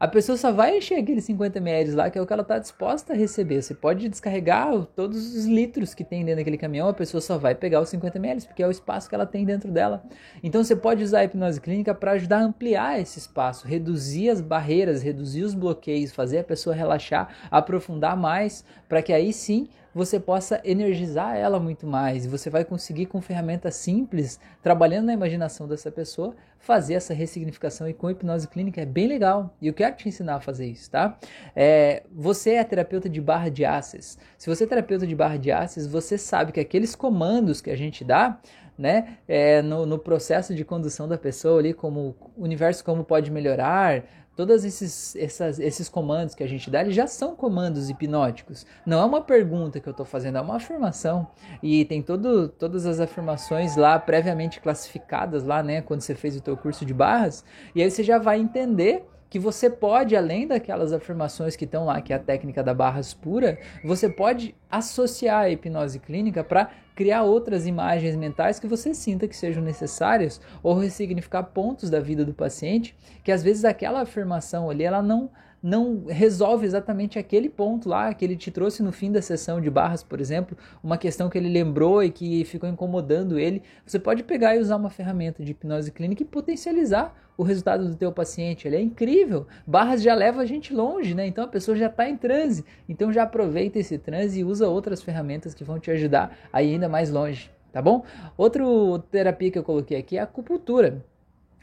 A 0.00 0.06
pessoa 0.06 0.38
só 0.38 0.52
vai 0.52 0.78
encher 0.78 0.94
aqueles 0.94 1.24
50 1.24 1.58
ml 1.58 1.90
lá, 1.92 2.08
que 2.08 2.16
é 2.16 2.22
o 2.22 2.26
que 2.26 2.32
ela 2.32 2.42
está 2.42 2.56
disposta 2.58 3.12
a 3.12 3.16
receber. 3.16 3.60
Você 3.60 3.74
pode 3.74 4.08
descarregar 4.08 4.86
todos 4.94 5.34
os 5.34 5.44
litros 5.44 5.92
que 5.92 6.04
tem 6.04 6.24
dentro 6.24 6.36
daquele 6.38 6.56
caminhão, 6.56 6.88
a 6.88 6.94
pessoa 6.94 7.20
só 7.20 7.36
vai 7.36 7.52
pegar 7.52 7.80
os 7.80 7.88
50 7.88 8.16
ml, 8.16 8.46
porque 8.46 8.62
é 8.62 8.66
o 8.68 8.70
espaço 8.70 9.08
que 9.08 9.14
ela 9.16 9.26
tem 9.26 9.44
dentro 9.44 9.72
dela. 9.72 10.04
Então 10.40 10.62
você 10.62 10.76
pode 10.76 11.02
usar 11.02 11.20
a 11.20 11.24
hipnose 11.24 11.60
clínica 11.60 11.92
para 11.94 12.12
ajudar 12.12 12.38
a 12.38 12.44
ampliar 12.44 13.00
esse 13.00 13.18
espaço, 13.18 13.66
reduzir 13.66 14.30
as 14.30 14.40
barreiras, 14.40 15.02
reduzir 15.02 15.42
os 15.42 15.52
bloqueios, 15.52 16.12
fazer 16.12 16.38
a 16.38 16.44
pessoa 16.44 16.76
relaxar, 16.76 17.34
aprofundar 17.50 18.16
mais, 18.16 18.64
para 18.88 19.02
que 19.02 19.12
aí 19.12 19.32
sim 19.32 19.68
você 19.94 20.20
possa 20.20 20.60
energizar 20.64 21.36
ela 21.36 21.58
muito 21.58 21.86
mais. 21.86 22.26
Você 22.26 22.50
vai 22.50 22.64
conseguir, 22.64 23.06
com 23.06 23.20
ferramentas 23.20 23.74
simples, 23.76 24.38
trabalhando 24.62 25.06
na 25.06 25.12
imaginação 25.12 25.66
dessa 25.66 25.90
pessoa, 25.90 26.34
fazer 26.58 26.94
essa 26.94 27.14
ressignificação. 27.14 27.88
E 27.88 27.94
com 27.94 28.10
hipnose 28.10 28.48
clínica 28.48 28.80
é 28.80 28.86
bem 28.86 29.06
legal. 29.06 29.54
E 29.60 29.66
eu 29.66 29.74
quero 29.74 29.96
te 29.96 30.08
ensinar 30.08 30.36
a 30.36 30.40
fazer 30.40 30.66
isso, 30.66 30.90
tá? 30.90 31.18
É, 31.54 32.02
você 32.12 32.54
é 32.54 32.64
terapeuta 32.64 33.08
de 33.08 33.20
barra 33.20 33.48
de 33.48 33.64
access. 33.64 34.18
Se 34.36 34.48
você 34.48 34.64
é 34.64 34.66
terapeuta 34.66 35.06
de 35.06 35.14
barra 35.14 35.36
de 35.36 35.50
access, 35.50 35.88
você 35.88 36.18
sabe 36.18 36.52
que 36.52 36.60
aqueles 36.60 36.94
comandos 36.94 37.60
que 37.60 37.70
a 37.70 37.76
gente 37.76 38.04
dá 38.04 38.38
né, 38.78 39.18
é, 39.26 39.60
no, 39.60 39.84
no, 39.84 39.98
processo 39.98 40.54
de 40.54 40.64
condução 40.64 41.08
da 41.08 41.18
pessoa 41.18 41.58
ali, 41.58 41.74
como 41.74 42.14
o 42.36 42.44
universo 42.44 42.84
como 42.84 43.02
pode 43.02 43.28
melhorar, 43.28 44.04
Todos 44.38 44.64
esses, 44.64 45.16
essas, 45.16 45.58
esses 45.58 45.88
comandos 45.88 46.32
que 46.32 46.44
a 46.44 46.46
gente 46.46 46.70
dá, 46.70 46.82
eles 46.82 46.94
já 46.94 47.08
são 47.08 47.34
comandos 47.34 47.90
hipnóticos. 47.90 48.64
Não 48.86 49.00
é 49.00 49.04
uma 49.04 49.20
pergunta 49.20 49.80
que 49.80 49.88
eu 49.88 49.90
estou 49.90 50.06
fazendo, 50.06 50.38
é 50.38 50.40
uma 50.40 50.54
afirmação. 50.54 51.26
E 51.60 51.84
tem 51.86 52.00
todo, 52.00 52.48
todas 52.48 52.86
as 52.86 53.00
afirmações 53.00 53.74
lá 53.74 53.98
previamente 53.98 54.60
classificadas 54.60 55.42
lá, 55.42 55.60
né? 55.60 55.82
Quando 55.82 56.02
você 56.02 56.14
fez 56.14 56.36
o 56.36 56.40
teu 56.40 56.56
curso 56.56 56.86
de 56.86 56.94
barras. 56.94 57.44
E 57.74 57.82
aí 57.82 57.90
você 57.90 58.04
já 58.04 58.16
vai 58.16 58.38
entender 58.38 59.04
que 59.30 59.38
você 59.38 59.68
pode, 59.68 60.16
além 60.16 60.46
daquelas 60.46 60.92
afirmações 60.92 61.56
que 61.56 61.64
estão 61.64 61.84
lá, 61.84 62.00
que 62.00 62.12
é 62.12 62.16
a 62.16 62.18
técnica 62.18 62.62
da 62.62 62.72
barras 62.72 63.12
pura, 63.12 63.58
você 63.84 64.08
pode 64.08 64.54
associar 64.70 65.42
a 65.42 65.50
hipnose 65.50 65.98
clínica 65.98 66.42
para 66.42 66.70
criar 66.94 67.22
outras 67.22 67.66
imagens 67.66 68.16
mentais 68.16 68.58
que 68.58 68.66
você 68.66 68.92
sinta 68.92 69.28
que 69.28 69.36
sejam 69.36 69.62
necessárias 69.62 70.40
ou 70.62 70.74
ressignificar 70.74 71.42
pontos 71.44 71.90
da 71.90 72.00
vida 72.00 72.24
do 72.24 72.34
paciente, 72.34 72.96
que 73.22 73.30
às 73.30 73.42
vezes 73.42 73.64
aquela 73.64 74.00
afirmação 74.00 74.68
ali 74.70 74.84
ela 74.84 75.02
não 75.02 75.30
não 75.62 76.04
resolve 76.06 76.66
exatamente 76.66 77.18
aquele 77.18 77.48
ponto 77.48 77.88
lá 77.88 78.12
que 78.14 78.24
ele 78.24 78.36
te 78.36 78.50
trouxe 78.50 78.82
no 78.82 78.92
fim 78.92 79.10
da 79.10 79.20
sessão 79.20 79.60
de 79.60 79.70
barras, 79.70 80.02
por 80.02 80.20
exemplo, 80.20 80.56
uma 80.82 80.96
questão 80.96 81.28
que 81.28 81.36
ele 81.36 81.48
lembrou 81.48 82.02
e 82.02 82.10
que 82.10 82.44
ficou 82.44 82.68
incomodando 82.68 83.38
ele. 83.38 83.62
Você 83.84 83.98
pode 83.98 84.22
pegar 84.22 84.56
e 84.56 84.60
usar 84.60 84.76
uma 84.76 84.90
ferramenta 84.90 85.42
de 85.42 85.52
hipnose 85.52 85.90
clínica 85.90 86.22
e 86.22 86.26
potencializar 86.26 87.14
o 87.36 87.42
resultado 87.42 87.88
do 87.88 87.94
teu 87.94 88.12
paciente. 88.12 88.66
Ele 88.66 88.76
é 88.76 88.80
incrível. 88.80 89.46
Barras 89.66 90.02
já 90.02 90.14
leva 90.14 90.42
a 90.42 90.46
gente 90.46 90.74
longe, 90.74 91.14
né? 91.14 91.26
Então 91.26 91.44
a 91.44 91.48
pessoa 91.48 91.76
já 91.76 91.86
está 91.86 92.08
em 92.08 92.16
transe. 92.16 92.64
Então 92.88 93.12
já 93.12 93.22
aproveita 93.22 93.78
esse 93.78 93.98
transe 93.98 94.40
e 94.40 94.44
usa 94.44 94.68
outras 94.68 95.02
ferramentas 95.02 95.54
que 95.54 95.64
vão 95.64 95.78
te 95.78 95.90
ajudar 95.90 96.36
a 96.52 96.62
ir 96.62 96.74
ainda 96.74 96.88
mais 96.88 97.10
longe, 97.10 97.50
tá 97.72 97.80
bom? 97.80 98.04
Outra 98.36 98.64
terapia 99.10 99.50
que 99.50 99.58
eu 99.58 99.64
coloquei 99.64 99.98
aqui 99.98 100.16
é 100.16 100.20
a 100.20 100.24
acupuntura. 100.24 101.04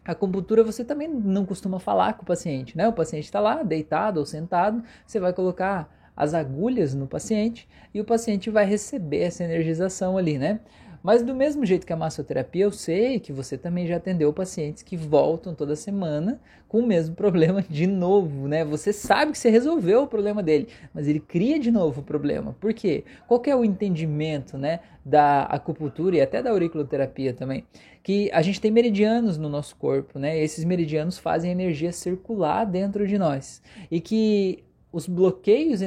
A 0.06 0.12
acupuntura 0.12 0.63
você 0.63 0.86
também 0.86 1.07
não 1.07 1.46
costuma 1.46 1.80
falar 1.80 2.13
com 2.13 2.22
o 2.22 2.25
paciente, 2.25 2.78
né? 2.78 2.88
O 2.88 2.94
paciente 2.94 3.24
está 3.25 3.40
lá, 3.40 3.63
deitado 3.63 4.19
ou 4.19 4.25
sentado, 4.25 4.84
você 5.06 5.19
vai 5.19 5.34
colocar 5.34 5.90
as 6.16 6.34
agulhas 6.34 6.94
no 6.94 7.07
paciente 7.07 7.68
e 7.94 8.00
o 8.00 8.06
paciente 8.06 8.50
vai 8.50 8.66
receber 8.66 9.24
essa 9.24 9.44
energização 9.44 10.18
ali, 10.18 10.38
né? 10.38 10.60
Mas 11.06 11.22
do 11.22 11.36
mesmo 11.36 11.63
jeito 11.63 11.86
que 11.86 11.94
a 11.94 11.96
massoterapia, 11.96 12.63
eu 12.63 12.72
sei 12.72 13.19
que 13.19 13.31
você 13.31 13.60
também 13.60 13.86
já 13.86 13.98
atendeu 13.98 14.34
pacientes 14.34 14.81
que 14.81 14.98
voltam 14.98 15.54
toda 15.54 15.75
semana 15.75 16.42
com 16.68 16.80
o 16.80 16.88
mesmo 16.88 17.13
problema 17.16 17.62
de 17.62 17.86
novo, 17.86 18.48
né? 18.48 18.66
Você 18.66 18.92
sabe 18.92 19.31
que 19.31 19.38
você 19.38 19.52
resolveu 19.52 20.02
o 20.02 20.07
problema 20.07 20.42
dele, 20.42 20.68
mas 20.92 21.07
ele 21.07 21.19
cria 21.19 21.60
de 21.60 21.69
novo 21.69 22.02
o 22.02 22.04
problema. 22.04 22.56
Por 22.60 22.74
quê? 22.74 23.04
Qual 23.28 23.40
é 23.46 23.56
o 23.56 23.63
entendimento, 23.63 24.57
né, 24.57 24.80
da 25.06 25.44
acupuntura 25.44 26.16
e 26.16 26.22
até 26.22 26.42
da 26.42 26.50
auriculoterapia 26.50 27.36
também? 27.36 27.63
Que 28.02 28.31
a 28.34 28.42
gente 28.42 28.60
tem 28.60 28.72
meridianos 28.72 29.38
no 29.38 29.48
nosso 29.48 29.75
corpo, 29.75 30.18
né? 30.18 30.40
E 30.40 30.44
esses 30.44 30.66
meridianos 30.66 31.19
fazem 31.19 31.52
a 31.52 31.54
energia 31.54 31.92
circular 31.92 32.66
dentro 32.66 33.06
de 33.06 33.19
nós. 33.19 33.62
E 33.92 34.02
que 34.02 34.63
os 34.95 35.07
bloqueios, 35.07 35.81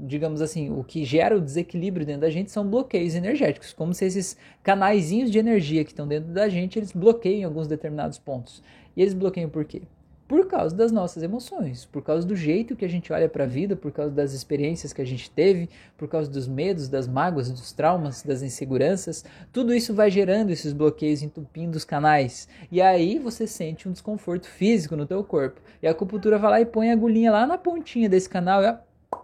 digamos 0.00 0.42
assim, 0.42 0.68
o 0.68 0.84
que 0.84 1.02
gera 1.02 1.34
o 1.34 1.40
desequilíbrio 1.40 2.04
dentro 2.04 2.20
da 2.20 2.28
gente 2.28 2.50
são 2.50 2.68
bloqueios 2.68 3.14
energéticos, 3.14 3.72
como 3.72 3.94
se 3.94 4.04
esses 4.04 4.36
canaizinhos 4.62 5.30
de 5.30 5.38
energia 5.38 5.82
que 5.82 5.92
estão 5.92 6.06
dentro 6.06 6.30
da 6.30 6.46
gente, 6.46 6.78
eles 6.78 6.92
bloqueiam 6.92 7.48
alguns 7.48 7.66
determinados 7.66 8.18
pontos. 8.18 8.62
E 8.94 9.00
eles 9.00 9.14
bloqueiam 9.14 9.48
por 9.48 9.64
quê? 9.64 9.80
Por 10.26 10.46
causa 10.46 10.74
das 10.74 10.90
nossas 10.90 11.22
emoções, 11.22 11.84
por 11.84 12.02
causa 12.02 12.26
do 12.26 12.34
jeito 12.34 12.74
que 12.74 12.84
a 12.84 12.88
gente 12.88 13.12
olha 13.12 13.28
para 13.28 13.44
a 13.44 13.46
vida, 13.46 13.76
por 13.76 13.92
causa 13.92 14.10
das 14.10 14.32
experiências 14.32 14.92
que 14.92 15.02
a 15.02 15.04
gente 15.04 15.30
teve, 15.30 15.68
por 15.96 16.08
causa 16.08 16.30
dos 16.30 16.48
medos, 16.48 16.88
das 16.88 17.06
mágoas, 17.06 17.50
dos 17.50 17.72
traumas, 17.72 18.22
das 18.22 18.42
inseguranças. 18.42 19.24
Tudo 19.52 19.74
isso 19.74 19.92
vai 19.92 20.10
gerando 20.10 20.50
esses 20.50 20.72
bloqueios, 20.72 21.22
entupindo 21.22 21.76
os 21.76 21.84
canais. 21.84 22.48
E 22.72 22.80
aí 22.80 23.18
você 23.18 23.46
sente 23.46 23.88
um 23.88 23.92
desconforto 23.92 24.46
físico 24.46 24.96
no 24.96 25.06
teu 25.06 25.22
corpo. 25.22 25.60
E 25.82 25.86
a 25.86 25.90
acupuntura 25.90 26.38
vai 26.38 26.50
lá 26.50 26.60
e 26.60 26.66
põe 26.66 26.90
a 26.90 26.94
agulhinha 26.94 27.30
lá 27.30 27.46
na 27.46 27.58
pontinha 27.58 28.08
desse 28.08 28.28
canal 28.28 28.62
e 28.62 28.66
ó, 28.66 29.18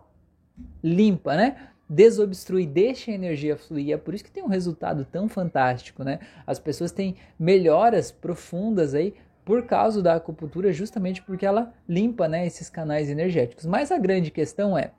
limpa, 0.83 1.35
né? 1.35 1.57
desobstrui, 1.91 2.67
deixa 2.67 3.11
a 3.11 3.15
energia 3.15 3.57
fluir. 3.57 3.93
É 3.93 3.97
por 3.97 4.15
isso 4.15 4.23
que 4.23 4.31
tem 4.31 4.45
um 4.45 4.49
resultado 4.49 5.05
tão 5.05 5.29
fantástico, 5.29 6.05
né? 6.05 6.21
As 6.47 6.61
pessoas 6.61 6.93
têm 6.93 7.17
melhoras 7.37 8.13
profundas 8.13 8.95
aí 8.95 9.13
por 9.45 9.65
causa 9.67 10.03
da 10.03 10.15
acupuntura, 10.15 10.73
justamente 10.73 11.23
porque 11.23 11.47
ela 11.47 11.73
limpa 11.89 12.29
né, 12.29 12.47
esses 12.47 12.69
canais 12.69 13.09
energéticos. 13.09 13.67
Mas 13.67 13.91
a 13.91 13.99
grande 13.99 14.31
questão 14.31 14.77
é, 14.77 14.93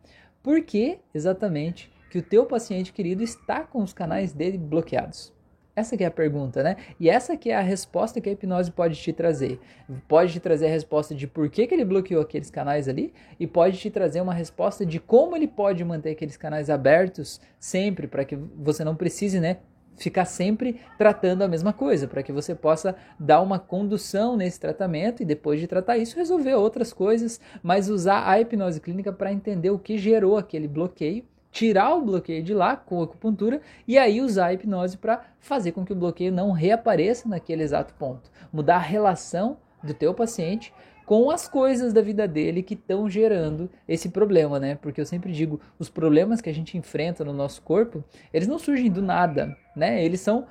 por 0.44 0.62
que 0.62 1.00
exatamente 1.14 1.92
que 2.10 2.18
o 2.18 2.24
teu 2.24 2.46
paciente 2.46 2.92
querido 2.92 3.24
está 3.24 3.62
com 3.62 3.82
os 3.82 3.94
canais 3.94 4.34
dele 4.34 4.58
bloqueados? 4.58 5.34
Essa 5.74 5.96
é 5.96 6.06
a 6.06 6.12
pergunta, 6.12 6.62
né? 6.62 6.76
E 7.00 7.10
essa 7.10 7.38
que 7.38 7.50
é 7.50 7.56
a 7.56 7.62
resposta 7.62 8.20
que 8.20 8.30
a 8.30 8.34
hipnose 8.34 8.70
pode 8.70 8.96
te 8.96 9.14
trazer. 9.14 9.58
Pode 10.06 10.34
te 10.34 10.40
trazer 10.40 10.68
a 10.68 10.70
resposta 10.70 11.16
de 11.16 11.28
por 11.28 11.50
que, 11.50 11.66
que 11.66 11.74
ele 11.74 11.86
bloqueou 11.86 12.22
aqueles 12.22 12.52
canais 12.52 12.90
ali 12.90 13.14
e 13.40 13.48
pode 13.48 13.78
te 13.78 13.90
trazer 13.90 14.20
uma 14.20 14.34
resposta 14.34 14.86
de 14.86 15.00
como 15.00 15.36
ele 15.36 15.48
pode 15.48 15.84
manter 15.86 16.12
aqueles 16.12 16.36
canais 16.36 16.70
abertos 16.70 17.40
sempre 17.58 18.06
para 18.06 18.26
que 18.26 18.36
você 18.36 18.84
não 18.84 18.96
precise, 18.96 19.40
né, 19.40 19.58
ficar 19.98 20.26
sempre 20.26 20.80
tratando 20.98 21.44
a 21.44 21.48
mesma 21.48 21.74
coisa, 21.74 22.08
para 22.08 22.24
que 22.24 22.32
você 22.32 22.56
possa 22.56 22.96
dar 23.20 23.42
uma 23.42 23.60
condução 23.60 24.36
nesse 24.36 24.60
tratamento 24.60 25.22
e 25.22 25.26
depois 25.26 25.60
de 25.60 25.68
tratar 25.68 25.98
isso 25.98 26.18
resolver 26.18 26.56
outras 26.56 26.92
coisas, 26.92 27.40
mas 27.62 27.90
usar 27.90 28.28
a 28.28 28.40
hipnose 28.40 28.82
clínica 28.82 29.12
para 29.12 29.32
entender 29.32 29.70
o 29.70 29.80
que 29.80 29.98
gerou 29.98 30.38
aquele 30.38 30.68
bloqueio, 30.68 31.24
tirar 31.52 31.96
o 31.96 32.02
bloqueio 32.02 32.42
de 32.42 32.54
lá 32.54 32.76
com 32.76 33.02
acupuntura 33.02 33.62
e 33.88 33.98
aí 33.98 34.22
usar 34.22 34.48
a 34.48 34.54
hipnose 34.54 34.98
para 34.98 35.22
fazer 35.40 35.74
com 35.74 35.86
que 35.86 35.94
o 35.94 35.96
bloqueio 35.96 36.32
não 36.32 36.52
reapareça 36.52 37.28
naquele 37.28 37.64
exato 37.64 37.94
ponto, 37.96 38.32
mudar 38.52 38.78
a 38.78 38.80
relação 38.80 39.58
do 39.84 39.94
teu 39.94 40.14
paciente 40.14 40.74
com 41.12 41.30
as 41.30 41.46
coisas 41.46 41.92
da 41.92 42.02
vida 42.02 42.26
dele 42.26 42.64
que 42.64 42.74
estão 42.74 43.10
gerando 43.10 43.70
esse 43.86 44.08
problema, 44.08 44.58
né? 44.58 44.76
Porque 44.76 45.02
eu 45.02 45.06
sempre 45.06 45.34
digo, 45.34 45.60
os 45.78 45.90
problemas 45.90 46.40
que 46.40 46.50
a 46.50 46.54
gente 46.54 46.78
enfrenta 46.78 47.26
no 47.26 47.34
nosso 47.34 47.62
corpo, 47.64 48.02
eles 48.34 48.48
não 48.48 48.58
surgem 48.58 48.90
do 48.90 49.02
nada, 49.02 49.58
né? 49.76 50.02
Eles 50.06 50.22
são 50.22 50.48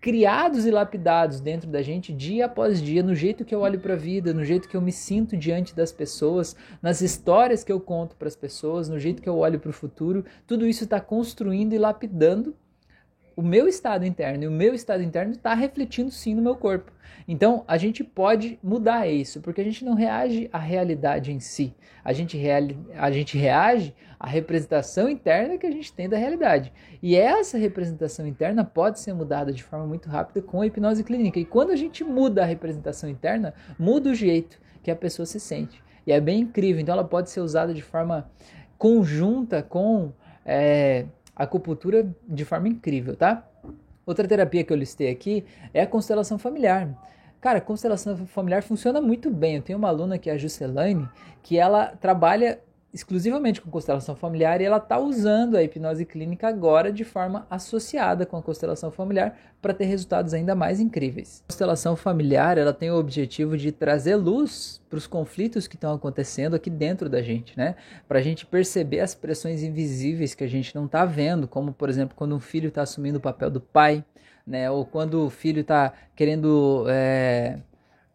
criados 0.00 0.66
e 0.66 0.70
lapidados 0.70 1.40
dentro 1.40 1.68
da 1.68 1.82
gente 1.82 2.12
dia 2.12 2.46
após 2.46 2.80
dia, 2.80 3.02
no 3.02 3.12
jeito 3.12 3.44
que 3.44 3.52
eu 3.52 3.62
olho 3.62 3.80
para 3.80 3.94
a 3.94 3.96
vida, 3.96 4.32
no 4.32 4.44
jeito 4.44 4.68
que 4.68 4.76
eu 4.76 4.80
me 4.80 4.92
sinto 4.92 5.36
diante 5.36 5.74
das 5.74 5.90
pessoas, 5.90 6.54
nas 6.80 7.00
histórias 7.00 7.64
que 7.64 7.72
eu 7.72 7.80
conto 7.80 8.14
para 8.14 8.28
as 8.28 8.36
pessoas, 8.36 8.88
no 8.88 9.00
jeito 9.00 9.20
que 9.20 9.28
eu 9.28 9.38
olho 9.38 9.58
para 9.58 9.70
o 9.70 9.72
futuro, 9.72 10.24
tudo 10.46 10.64
isso 10.64 10.84
está 10.84 11.00
construindo 11.00 11.72
e 11.72 11.78
lapidando 11.78 12.54
o 13.36 13.42
meu 13.42 13.66
estado 13.68 14.04
interno 14.04 14.44
e 14.44 14.46
o 14.48 14.52
meu 14.52 14.74
estado 14.74 15.02
interno 15.02 15.32
está 15.32 15.54
refletindo 15.54 16.10
sim 16.10 16.34
no 16.34 16.42
meu 16.42 16.56
corpo. 16.56 16.92
Então 17.26 17.64
a 17.66 17.76
gente 17.76 18.04
pode 18.04 18.58
mudar 18.62 19.08
isso, 19.08 19.40
porque 19.40 19.60
a 19.60 19.64
gente 19.64 19.84
não 19.84 19.94
reage 19.94 20.48
à 20.52 20.58
realidade 20.58 21.32
em 21.32 21.40
si, 21.40 21.74
a 22.04 22.12
gente, 22.12 22.38
a 22.96 23.10
gente 23.10 23.38
reage 23.38 23.94
à 24.20 24.26
representação 24.26 25.08
interna 25.08 25.56
que 25.56 25.66
a 25.66 25.70
gente 25.70 25.92
tem 25.92 26.08
da 26.08 26.16
realidade. 26.16 26.72
E 27.02 27.16
essa 27.16 27.56
representação 27.56 28.26
interna 28.26 28.64
pode 28.64 29.00
ser 29.00 29.14
mudada 29.14 29.52
de 29.52 29.62
forma 29.62 29.86
muito 29.86 30.08
rápida 30.08 30.42
com 30.42 30.60
a 30.60 30.66
hipnose 30.66 31.02
clínica. 31.02 31.38
E 31.38 31.44
quando 31.44 31.70
a 31.70 31.76
gente 31.76 32.04
muda 32.04 32.42
a 32.42 32.46
representação 32.46 33.08
interna, 33.08 33.54
muda 33.78 34.10
o 34.10 34.14
jeito 34.14 34.60
que 34.82 34.90
a 34.90 34.96
pessoa 34.96 35.24
se 35.24 35.40
sente. 35.40 35.82
E 36.06 36.12
é 36.12 36.20
bem 36.20 36.40
incrível, 36.40 36.80
então 36.82 36.92
ela 36.92 37.04
pode 37.04 37.30
ser 37.30 37.40
usada 37.40 37.72
de 37.72 37.82
forma 37.82 38.30
conjunta 38.76 39.62
com. 39.62 40.12
É, 40.44 41.06
acupuntura 41.36 42.06
de 42.26 42.44
forma 42.44 42.68
incrível, 42.68 43.16
tá? 43.16 43.46
Outra 44.06 44.28
terapia 44.28 44.62
que 44.62 44.72
eu 44.72 44.76
listei 44.76 45.10
aqui 45.10 45.44
é 45.72 45.82
a 45.82 45.86
constelação 45.86 46.38
familiar. 46.38 46.88
Cara, 47.40 47.60
constelação 47.60 48.26
familiar 48.26 48.62
funciona 48.62 49.00
muito 49.00 49.30
bem. 49.30 49.56
Eu 49.56 49.62
tenho 49.62 49.78
uma 49.78 49.88
aluna 49.88 50.18
que 50.18 50.30
é 50.30 50.32
a 50.32 50.38
Juscelane, 50.38 51.08
que 51.42 51.58
ela 51.58 51.88
trabalha 51.88 52.58
exclusivamente 52.94 53.60
com 53.60 53.68
constelação 53.68 54.14
familiar 54.14 54.60
e 54.60 54.64
ela 54.64 54.76
está 54.76 54.96
usando 54.96 55.56
a 55.56 55.62
hipnose 55.64 56.06
clínica 56.06 56.46
agora 56.46 56.92
de 56.92 57.02
forma 57.02 57.44
associada 57.50 58.24
com 58.24 58.36
a 58.36 58.42
constelação 58.42 58.92
familiar 58.92 59.36
para 59.60 59.74
ter 59.74 59.86
resultados 59.86 60.32
ainda 60.32 60.54
mais 60.54 60.78
incríveis. 60.78 61.42
A 61.44 61.52
constelação 61.52 61.96
familiar 61.96 62.56
ela 62.56 62.72
tem 62.72 62.92
o 62.92 62.96
objetivo 62.96 63.56
de 63.58 63.72
trazer 63.72 64.14
luz 64.14 64.80
para 64.88 64.96
os 64.96 65.08
conflitos 65.08 65.66
que 65.66 65.74
estão 65.74 65.92
acontecendo 65.92 66.54
aqui 66.54 66.70
dentro 66.70 67.08
da 67.08 67.20
gente, 67.20 67.58
né? 67.58 67.74
Para 68.06 68.20
a 68.20 68.22
gente 68.22 68.46
perceber 68.46 69.00
as 69.00 69.12
pressões 69.12 69.64
invisíveis 69.64 70.32
que 70.32 70.44
a 70.44 70.48
gente 70.48 70.72
não 70.72 70.86
está 70.86 71.04
vendo, 71.04 71.48
como 71.48 71.72
por 71.72 71.88
exemplo 71.88 72.14
quando 72.14 72.36
um 72.36 72.40
filho 72.40 72.68
está 72.68 72.82
assumindo 72.82 73.18
o 73.18 73.20
papel 73.20 73.50
do 73.50 73.60
pai, 73.60 74.04
né? 74.46 74.70
Ou 74.70 74.86
quando 74.86 75.26
o 75.26 75.30
filho 75.30 75.62
está 75.62 75.92
querendo 76.14 76.84
é, 76.88 77.58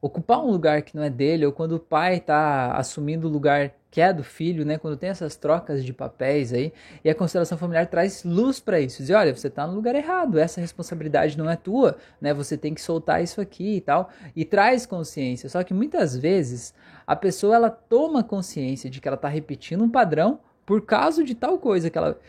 ocupar 0.01 0.39
um 0.39 0.49
lugar 0.49 0.83
que 0.83 0.95
não 0.95 1.03
é 1.03 1.09
dele, 1.09 1.45
ou 1.45 1.51
quando 1.51 1.73
o 1.73 1.79
pai 1.79 2.15
está 2.15 2.71
assumindo 2.77 3.27
o 3.27 3.31
lugar 3.31 3.73
que 3.91 4.01
é 4.01 4.13
do 4.13 4.23
filho, 4.23 4.65
né? 4.65 4.77
Quando 4.77 4.95
tem 4.95 5.09
essas 5.09 5.35
trocas 5.35 5.83
de 5.83 5.91
papéis 5.91 6.53
aí, 6.53 6.71
e 7.03 7.09
a 7.09 7.15
constelação 7.15 7.57
familiar 7.57 7.87
traz 7.87 8.23
luz 8.23 8.59
para 8.59 8.79
isso. 8.79 9.01
Diz, 9.01 9.09
olha, 9.09 9.35
você 9.35 9.47
está 9.47 9.65
no 9.65 9.73
lugar 9.73 9.95
errado, 9.95 10.37
essa 10.37 10.61
responsabilidade 10.61 11.37
não 11.37 11.49
é 11.49 11.55
tua, 11.55 11.97
né? 12.21 12.33
Você 12.33 12.57
tem 12.57 12.73
que 12.73 12.81
soltar 12.81 13.23
isso 13.23 13.41
aqui 13.41 13.77
e 13.77 13.81
tal, 13.81 14.09
e 14.35 14.45
traz 14.45 14.85
consciência. 14.85 15.49
Só 15.49 15.63
que 15.63 15.73
muitas 15.73 16.15
vezes 16.15 16.73
a 17.07 17.15
pessoa 17.15 17.55
ela 17.55 17.69
toma 17.69 18.23
consciência 18.23 18.89
de 18.89 19.01
que 19.01 19.07
ela 19.07 19.15
está 19.15 19.27
repetindo 19.27 19.83
um 19.83 19.89
padrão 19.89 20.39
por 20.65 20.85
causa 20.85 21.23
de 21.23 21.33
tal 21.33 21.57
coisa 21.57 21.89
que 21.89 21.97
ela 21.97 22.19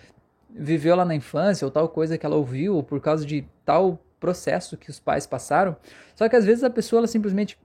viveu 0.48 0.96
lá 0.96 1.04
na 1.04 1.14
infância, 1.14 1.64
ou 1.64 1.70
tal 1.70 1.88
coisa 1.88 2.16
que 2.16 2.24
ela 2.24 2.36
ouviu, 2.36 2.76
ou 2.76 2.82
por 2.82 3.00
causa 3.00 3.26
de 3.26 3.46
tal 3.64 3.98
processo 4.18 4.76
que 4.76 4.90
os 4.90 4.98
pais 4.98 5.26
passaram. 5.26 5.76
Só 6.14 6.28
que 6.28 6.36
às 6.36 6.44
vezes 6.44 6.64
a 6.64 6.70
pessoa 6.70 7.00
ela 7.00 7.06
simplesmente 7.06 7.58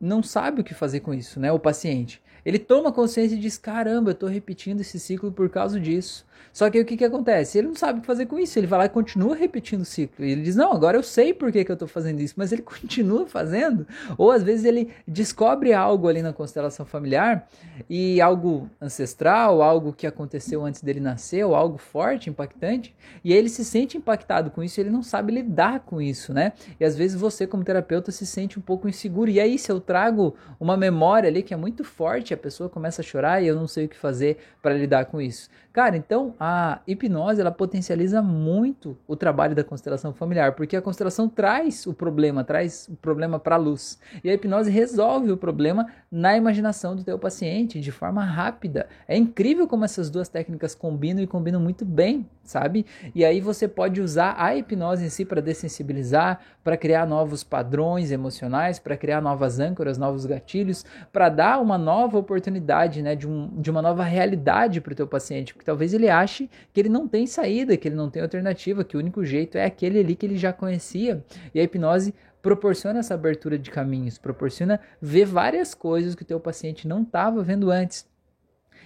não 0.00 0.22
sabe 0.22 0.60
o 0.60 0.64
que 0.64 0.74
fazer 0.74 1.00
com 1.00 1.12
isso, 1.12 1.38
né? 1.38 1.52
O 1.52 1.58
paciente. 1.58 2.22
Ele 2.44 2.58
toma 2.58 2.92
consciência 2.92 3.34
e 3.34 3.38
diz: 3.38 3.56
caramba, 3.56 4.10
eu 4.10 4.12
estou 4.12 4.28
repetindo 4.28 4.80
esse 4.80 4.98
ciclo 5.00 5.32
por 5.32 5.48
causa 5.48 5.80
disso. 5.80 6.24
Só 6.52 6.68
que 6.68 6.78
o 6.78 6.84
que, 6.84 6.98
que 6.98 7.04
acontece? 7.04 7.56
Ele 7.56 7.68
não 7.68 7.74
sabe 7.74 7.98
o 7.98 8.00
que 8.02 8.06
fazer 8.06 8.26
com 8.26 8.38
isso. 8.38 8.58
Ele 8.58 8.66
vai 8.66 8.80
lá 8.80 8.84
e 8.84 8.90
continua 8.90 9.34
repetindo 9.34 9.80
o 9.80 9.86
ciclo. 9.86 10.24
E 10.24 10.32
ele 10.32 10.42
diz: 10.42 10.54
não, 10.54 10.72
agora 10.72 10.96
eu 10.98 11.02
sei 11.02 11.32
por 11.32 11.50
que, 11.50 11.64
que 11.64 11.70
eu 11.70 11.74
estou 11.74 11.88
fazendo 11.88 12.20
isso. 12.20 12.34
Mas 12.36 12.52
ele 12.52 12.60
continua 12.62 13.26
fazendo. 13.26 13.86
Ou 14.18 14.30
às 14.30 14.42
vezes 14.42 14.64
ele 14.64 14.90
descobre 15.08 15.72
algo 15.72 16.08
ali 16.08 16.20
na 16.20 16.32
constelação 16.32 16.84
familiar 16.84 17.48
e 17.88 18.20
algo 18.20 18.68
ancestral, 18.80 19.62
algo 19.62 19.92
que 19.92 20.06
aconteceu 20.06 20.64
antes 20.64 20.82
dele 20.82 21.00
nascer, 21.00 21.44
ou 21.44 21.54
algo 21.54 21.78
forte, 21.78 22.28
impactante. 22.28 22.94
E 23.24 23.32
aí 23.32 23.38
ele 23.38 23.48
se 23.48 23.64
sente 23.64 23.96
impactado 23.96 24.50
com 24.50 24.62
isso 24.62 24.80
ele 24.82 24.90
não 24.90 25.02
sabe 25.02 25.32
lidar 25.32 25.80
com 25.80 26.00
isso, 26.00 26.32
né? 26.32 26.52
E 26.78 26.84
às 26.84 26.96
vezes 26.96 27.18
você, 27.18 27.46
como 27.46 27.64
terapeuta, 27.64 28.10
se 28.10 28.26
sente 28.26 28.58
um 28.58 28.62
pouco 28.62 28.88
inseguro. 28.88 29.30
E 29.30 29.40
aí, 29.40 29.58
se 29.58 29.70
eu 29.70 29.80
trago 29.80 30.34
uma 30.60 30.76
memória 30.76 31.28
ali 31.28 31.42
que 31.42 31.54
é 31.54 31.56
muito 31.56 31.84
forte, 31.84 32.31
a 32.32 32.36
pessoa 32.36 32.68
começa 32.68 33.02
a 33.02 33.04
chorar 33.04 33.42
e 33.42 33.46
eu 33.46 33.54
não 33.54 33.66
sei 33.66 33.86
o 33.86 33.88
que 33.88 33.96
fazer 33.96 34.38
para 34.60 34.74
lidar 34.74 35.06
com 35.06 35.20
isso. 35.20 35.48
Cara, 35.72 35.96
então 35.96 36.34
a 36.38 36.80
hipnose 36.86 37.40
ela 37.40 37.50
potencializa 37.50 38.20
muito 38.20 38.98
o 39.08 39.16
trabalho 39.16 39.54
da 39.54 39.64
constelação 39.64 40.12
familiar, 40.12 40.52
porque 40.52 40.76
a 40.76 40.82
constelação 40.82 41.30
traz 41.30 41.86
o 41.86 41.94
problema, 41.94 42.44
traz 42.44 42.88
o 42.88 42.96
problema 42.96 43.38
para 43.38 43.54
a 43.54 43.58
luz. 43.58 43.98
E 44.22 44.28
a 44.28 44.34
hipnose 44.34 44.70
resolve 44.70 45.32
o 45.32 45.36
problema 45.36 45.86
na 46.10 46.36
imaginação 46.36 46.94
do 46.94 47.02
teu 47.02 47.18
paciente 47.18 47.80
de 47.80 47.90
forma 47.90 48.22
rápida. 48.22 48.86
É 49.08 49.16
incrível 49.16 49.66
como 49.66 49.86
essas 49.86 50.10
duas 50.10 50.28
técnicas 50.28 50.74
combinam 50.74 51.22
e 51.22 51.26
combinam 51.26 51.58
muito 51.58 51.86
bem, 51.86 52.28
sabe? 52.44 52.84
E 53.14 53.24
aí 53.24 53.40
você 53.40 53.66
pode 53.66 54.02
usar 54.02 54.34
a 54.36 54.54
hipnose 54.54 55.06
em 55.06 55.08
si 55.08 55.24
para 55.24 55.40
dessensibilizar, 55.40 56.40
para 56.62 56.76
criar 56.76 57.06
novos 57.06 57.42
padrões 57.42 58.12
emocionais, 58.12 58.78
para 58.78 58.94
criar 58.94 59.22
novas 59.22 59.58
âncoras, 59.58 59.96
novos 59.96 60.26
gatilhos, 60.26 60.84
para 61.10 61.30
dar 61.30 61.62
uma 61.62 61.78
nova 61.78 62.18
oportunidade, 62.18 63.00
né, 63.00 63.16
de, 63.16 63.26
um, 63.26 63.48
de 63.58 63.70
uma 63.70 63.80
nova 63.80 64.04
realidade 64.04 64.78
para 64.78 64.92
o 64.92 64.96
teu 64.96 65.06
paciente 65.06 65.54
porque 65.62 65.66
talvez 65.66 65.94
ele 65.94 66.08
ache 66.08 66.50
que 66.72 66.80
ele 66.80 66.88
não 66.88 67.06
tem 67.06 67.26
saída, 67.26 67.76
que 67.76 67.86
ele 67.86 67.94
não 67.94 68.10
tem 68.10 68.20
alternativa, 68.20 68.84
que 68.84 68.96
o 68.96 69.00
único 69.00 69.24
jeito 69.24 69.56
é 69.56 69.64
aquele 69.64 70.00
ali 70.00 70.16
que 70.16 70.26
ele 70.26 70.36
já 70.36 70.52
conhecia. 70.52 71.24
E 71.54 71.60
a 71.60 71.62
hipnose 71.62 72.12
proporciona 72.42 72.98
essa 72.98 73.14
abertura 73.14 73.56
de 73.56 73.70
caminhos, 73.70 74.18
proporciona 74.18 74.80
ver 75.00 75.24
várias 75.24 75.72
coisas 75.74 76.16
que 76.16 76.22
o 76.22 76.26
teu 76.26 76.40
paciente 76.40 76.88
não 76.88 77.02
estava 77.02 77.42
vendo 77.42 77.70
antes. 77.70 78.10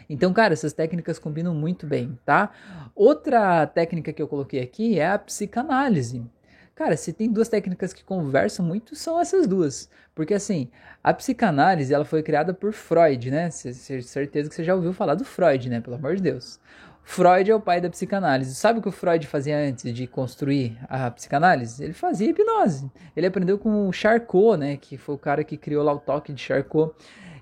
Então, 0.09 0.33
cara, 0.33 0.53
essas 0.53 0.73
técnicas 0.73 1.19
combinam 1.19 1.55
muito 1.55 1.87
bem, 1.87 2.17
tá? 2.25 2.51
Outra 2.95 3.67
técnica 3.67 4.13
que 4.13 4.23
eu 4.23 4.29
coloquei 4.29 4.61
aqui 4.61 5.01
é 5.01 5.09
a 5.09 5.19
psicanálise. 5.19 6.23
Cara, 6.77 6.95
se 6.95 7.11
tem 7.11 7.33
duas 7.33 7.49
técnicas 7.49 7.95
que 7.95 8.05
conversam 8.05 8.65
muito, 8.65 8.95
são 8.95 9.19
essas 9.19 9.47
duas. 9.47 9.89
Porque 10.15 10.35
assim, 10.35 10.71
a 11.03 11.13
psicanálise 11.15 11.93
ela 11.93 12.05
foi 12.05 12.23
criada 12.23 12.53
por 12.53 12.71
Freud, 12.73 13.31
né? 13.31 13.51
Certeza 13.51 14.51
que 14.51 14.55
você 14.55 14.63
já 14.63 14.75
ouviu 14.75 14.93
falar 14.93 15.15
do 15.15 15.25
Freud, 15.25 15.71
né? 15.71 15.81
Pelo 15.81 15.97
amor 15.97 16.17
de 16.17 16.23
Deus. 16.23 16.61
Freud 17.03 17.51
é 17.51 17.55
o 17.55 17.61
pai 17.61 17.81
da 17.81 17.89
psicanálise. 17.89 18.55
Sabe 18.55 18.79
o 18.79 18.83
que 18.83 18.89
o 18.89 18.93
Freud 18.93 19.27
fazia 19.27 19.57
antes 19.57 19.91
de 19.95 20.07
construir 20.07 20.77
a 20.87 21.11
psicanálise? 21.11 21.83
Ele 21.83 21.95
fazia 21.95 22.29
hipnose. 22.29 22.91
Ele 23.17 23.27
aprendeu 23.27 23.59
com 23.59 23.89
o 23.89 23.93
Charcot, 23.93 24.59
né? 24.59 24.77
Que 24.77 24.99
foi 24.99 25.15
o 25.15 25.19
cara 25.19 25.43
que 25.45 25.57
criou 25.57 25.83
lá 25.83 25.95
o 25.95 25.99
toque 25.99 26.31
de 26.31 26.43
Charcot. 26.43 26.95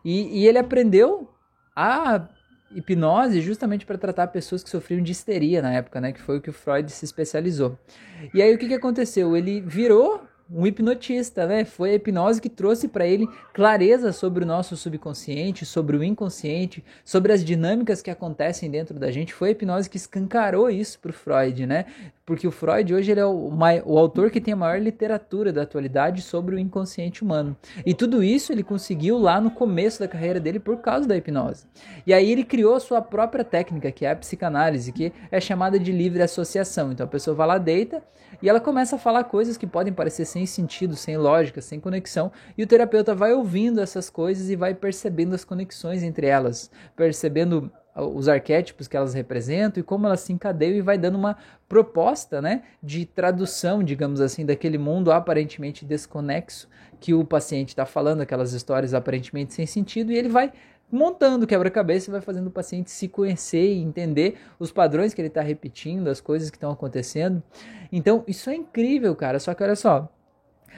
E, 0.05 0.43
e 0.43 0.47
ele 0.47 0.59
aprendeu 0.59 1.29
a 1.75 2.29
hipnose 2.75 3.41
justamente 3.41 3.87
para 3.87 3.99
tratar 3.99 4.29
pessoas 4.29 4.63
que 4.63 4.71
sofriam 4.71 5.03
de 5.03 5.13
histeria 5.13 5.63
na 5.63 5.73
época, 5.73 6.01
né? 6.01 6.13
Que 6.13 6.21
foi 6.21 6.39
o 6.39 6.41
que 6.41 6.51
o 6.51 6.53
Freud 6.53 6.91
se 6.91 7.05
especializou. 7.05 7.79
E 8.33 8.43
aí 8.43 8.55
o 8.55 8.59
que, 8.59 8.69
que 8.69 8.75
aconteceu? 8.75 9.37
Ele 9.37 9.61
virou 9.61 10.23
um 10.51 10.67
hipnotista, 10.67 11.47
né? 11.47 11.65
Foi 11.65 11.91
a 11.91 11.95
hipnose 11.95 12.41
que 12.41 12.49
trouxe 12.49 12.89
para 12.89 13.07
ele 13.07 13.27
clareza 13.53 14.13
sobre 14.13 14.45
o 14.45 14.47
nosso 14.47 14.77
subconsciente, 14.77 15.65
sobre 15.65 15.97
o 15.97 16.05
inconsciente, 16.05 16.85
sobre 17.05 17.33
as 17.33 17.45
dinâmicas 17.45 18.03
que 18.03 18.11
acontecem 18.11 18.71
dentro 18.71 18.99
da 18.99 19.11
gente. 19.11 19.33
Foi 19.33 19.49
a 19.49 19.53
hipnose 19.53 19.89
que 19.89 19.97
escancarou 19.97 20.69
isso 20.69 20.99
para 20.99 21.11
o 21.11 21.15
Freud, 21.15 21.67
né? 21.67 21.87
Porque 22.27 22.49
o 22.49 22.51
Freud 22.51 22.95
hoje 22.95 23.11
ele 23.11 23.21
é 23.21 23.27
o, 23.27 23.51
o 23.85 23.99
autor 23.99 24.31
que 24.31 24.41
tem 24.41 24.55
a 24.55 24.57
maior 24.57 24.81
literatura 24.81 25.53
da 25.53 25.63
atualidade 25.63 26.23
sobre 26.23 26.57
o 26.57 26.59
inconsciente 26.59 27.23
humano. 27.23 27.55
E 27.85 27.93
tudo 27.93 28.23
isso 28.23 28.51
ele 28.51 28.63
conseguiu 28.63 29.19
lá 29.19 29.41
no 29.41 29.51
começo 29.51 30.01
da 30.01 30.09
carreira 30.09 30.41
dele 30.41 30.59
por 30.59 30.79
causa 30.79 31.07
da 31.07 31.17
hipnose. 31.17 31.67
E 32.07 32.15
aí 32.15 32.31
ele 32.31 32.43
criou 32.43 32.75
a 32.75 32.81
sua 32.81 33.03
própria 33.03 33.45
técnica, 33.45 33.93
que 33.93 34.07
é 34.07 34.11
a 34.11 34.17
psicanálise, 34.17 34.91
que 34.91 35.13
é 35.31 35.39
chamada 35.39 35.79
de 35.79 35.93
livre 35.93 36.23
associação. 36.23 36.93
Então 36.93 37.05
a 37.05 37.09
pessoa 37.09 37.37
vai 37.37 37.47
lá, 37.47 37.59
deita 37.59 38.03
e 38.43 38.49
ela 38.49 38.61
começa 38.61 38.97
a 38.97 38.99
falar 38.99 39.25
coisas 39.25 39.57
que 39.57 39.67
podem 39.67 39.93
parecer 39.93 40.25
sem 40.25 40.47
sentido, 40.47 40.97
sem 40.97 41.17
lógica, 41.17 41.61
sem 41.61 41.79
conexão, 41.79 42.33
e 42.57 42.63
o 42.63 42.67
terapeuta 42.67 43.15
vai 43.15 43.33
ouvindo 43.33 43.81
essas 43.81 44.11
coisas 44.11 44.51
e 44.51 44.57
vai 44.57 44.75
percebendo 44.75 45.35
as 45.35 45.45
conexões 45.45 46.03
entre 46.03 46.27
elas, 46.27 46.71
percebendo 46.97 47.71
os 47.97 48.29
arquétipos 48.29 48.89
que 48.89 48.97
elas 48.97 49.15
representam 49.15 49.81
e 49.81 49.85
como 49.85 50.07
elas 50.07 50.21
se 50.21 50.33
encadeiam 50.33 50.77
e 50.77 50.83
vai 50.83 50.99
dando 50.99 51.17
uma 51.17 51.37
proposta, 51.69 52.43
né, 52.43 52.63
de 52.83 53.07
tradução, 53.07 53.83
digamos 53.83 54.21
assim, 54.21 54.45
daquele 54.45 54.79
mundo 54.79 55.13
aparentemente 55.13 55.85
desconexo 55.85 56.69
que 57.01 57.15
o 57.15 57.25
paciente 57.25 57.69
está 57.69 57.87
falando, 57.87 58.21
aquelas 58.21 58.53
histórias 58.53 58.95
aparentemente 58.95 59.55
sem 59.55 59.67
sentido, 59.67 60.11
e 60.11 60.17
ele 60.17 60.29
vai 60.29 60.53
montando 60.91 61.47
quebra-cabeça 61.47 62.11
e 62.11 62.13
vai 62.13 62.21
fazendo 62.21 62.49
o 62.49 62.51
paciente 62.51 62.91
se 62.91 63.09
conhecer 63.09 63.75
e 63.75 63.83
entender 63.83 64.39
os 64.59 64.71
padrões 64.71 65.13
que 65.13 65.21
ele 65.21 65.29
está 65.29 65.41
repetindo, 65.41 66.09
as 66.09 66.21
coisas 66.21 66.51
que 66.51 66.57
estão 66.57 66.71
acontecendo. 66.71 67.43
Então, 67.91 68.23
isso 68.27 68.51
é 68.51 68.55
incrível, 68.55 69.15
cara. 69.17 69.39
Só 69.41 69.55
que 69.55 69.63
olha 69.63 69.75
só, 69.75 70.09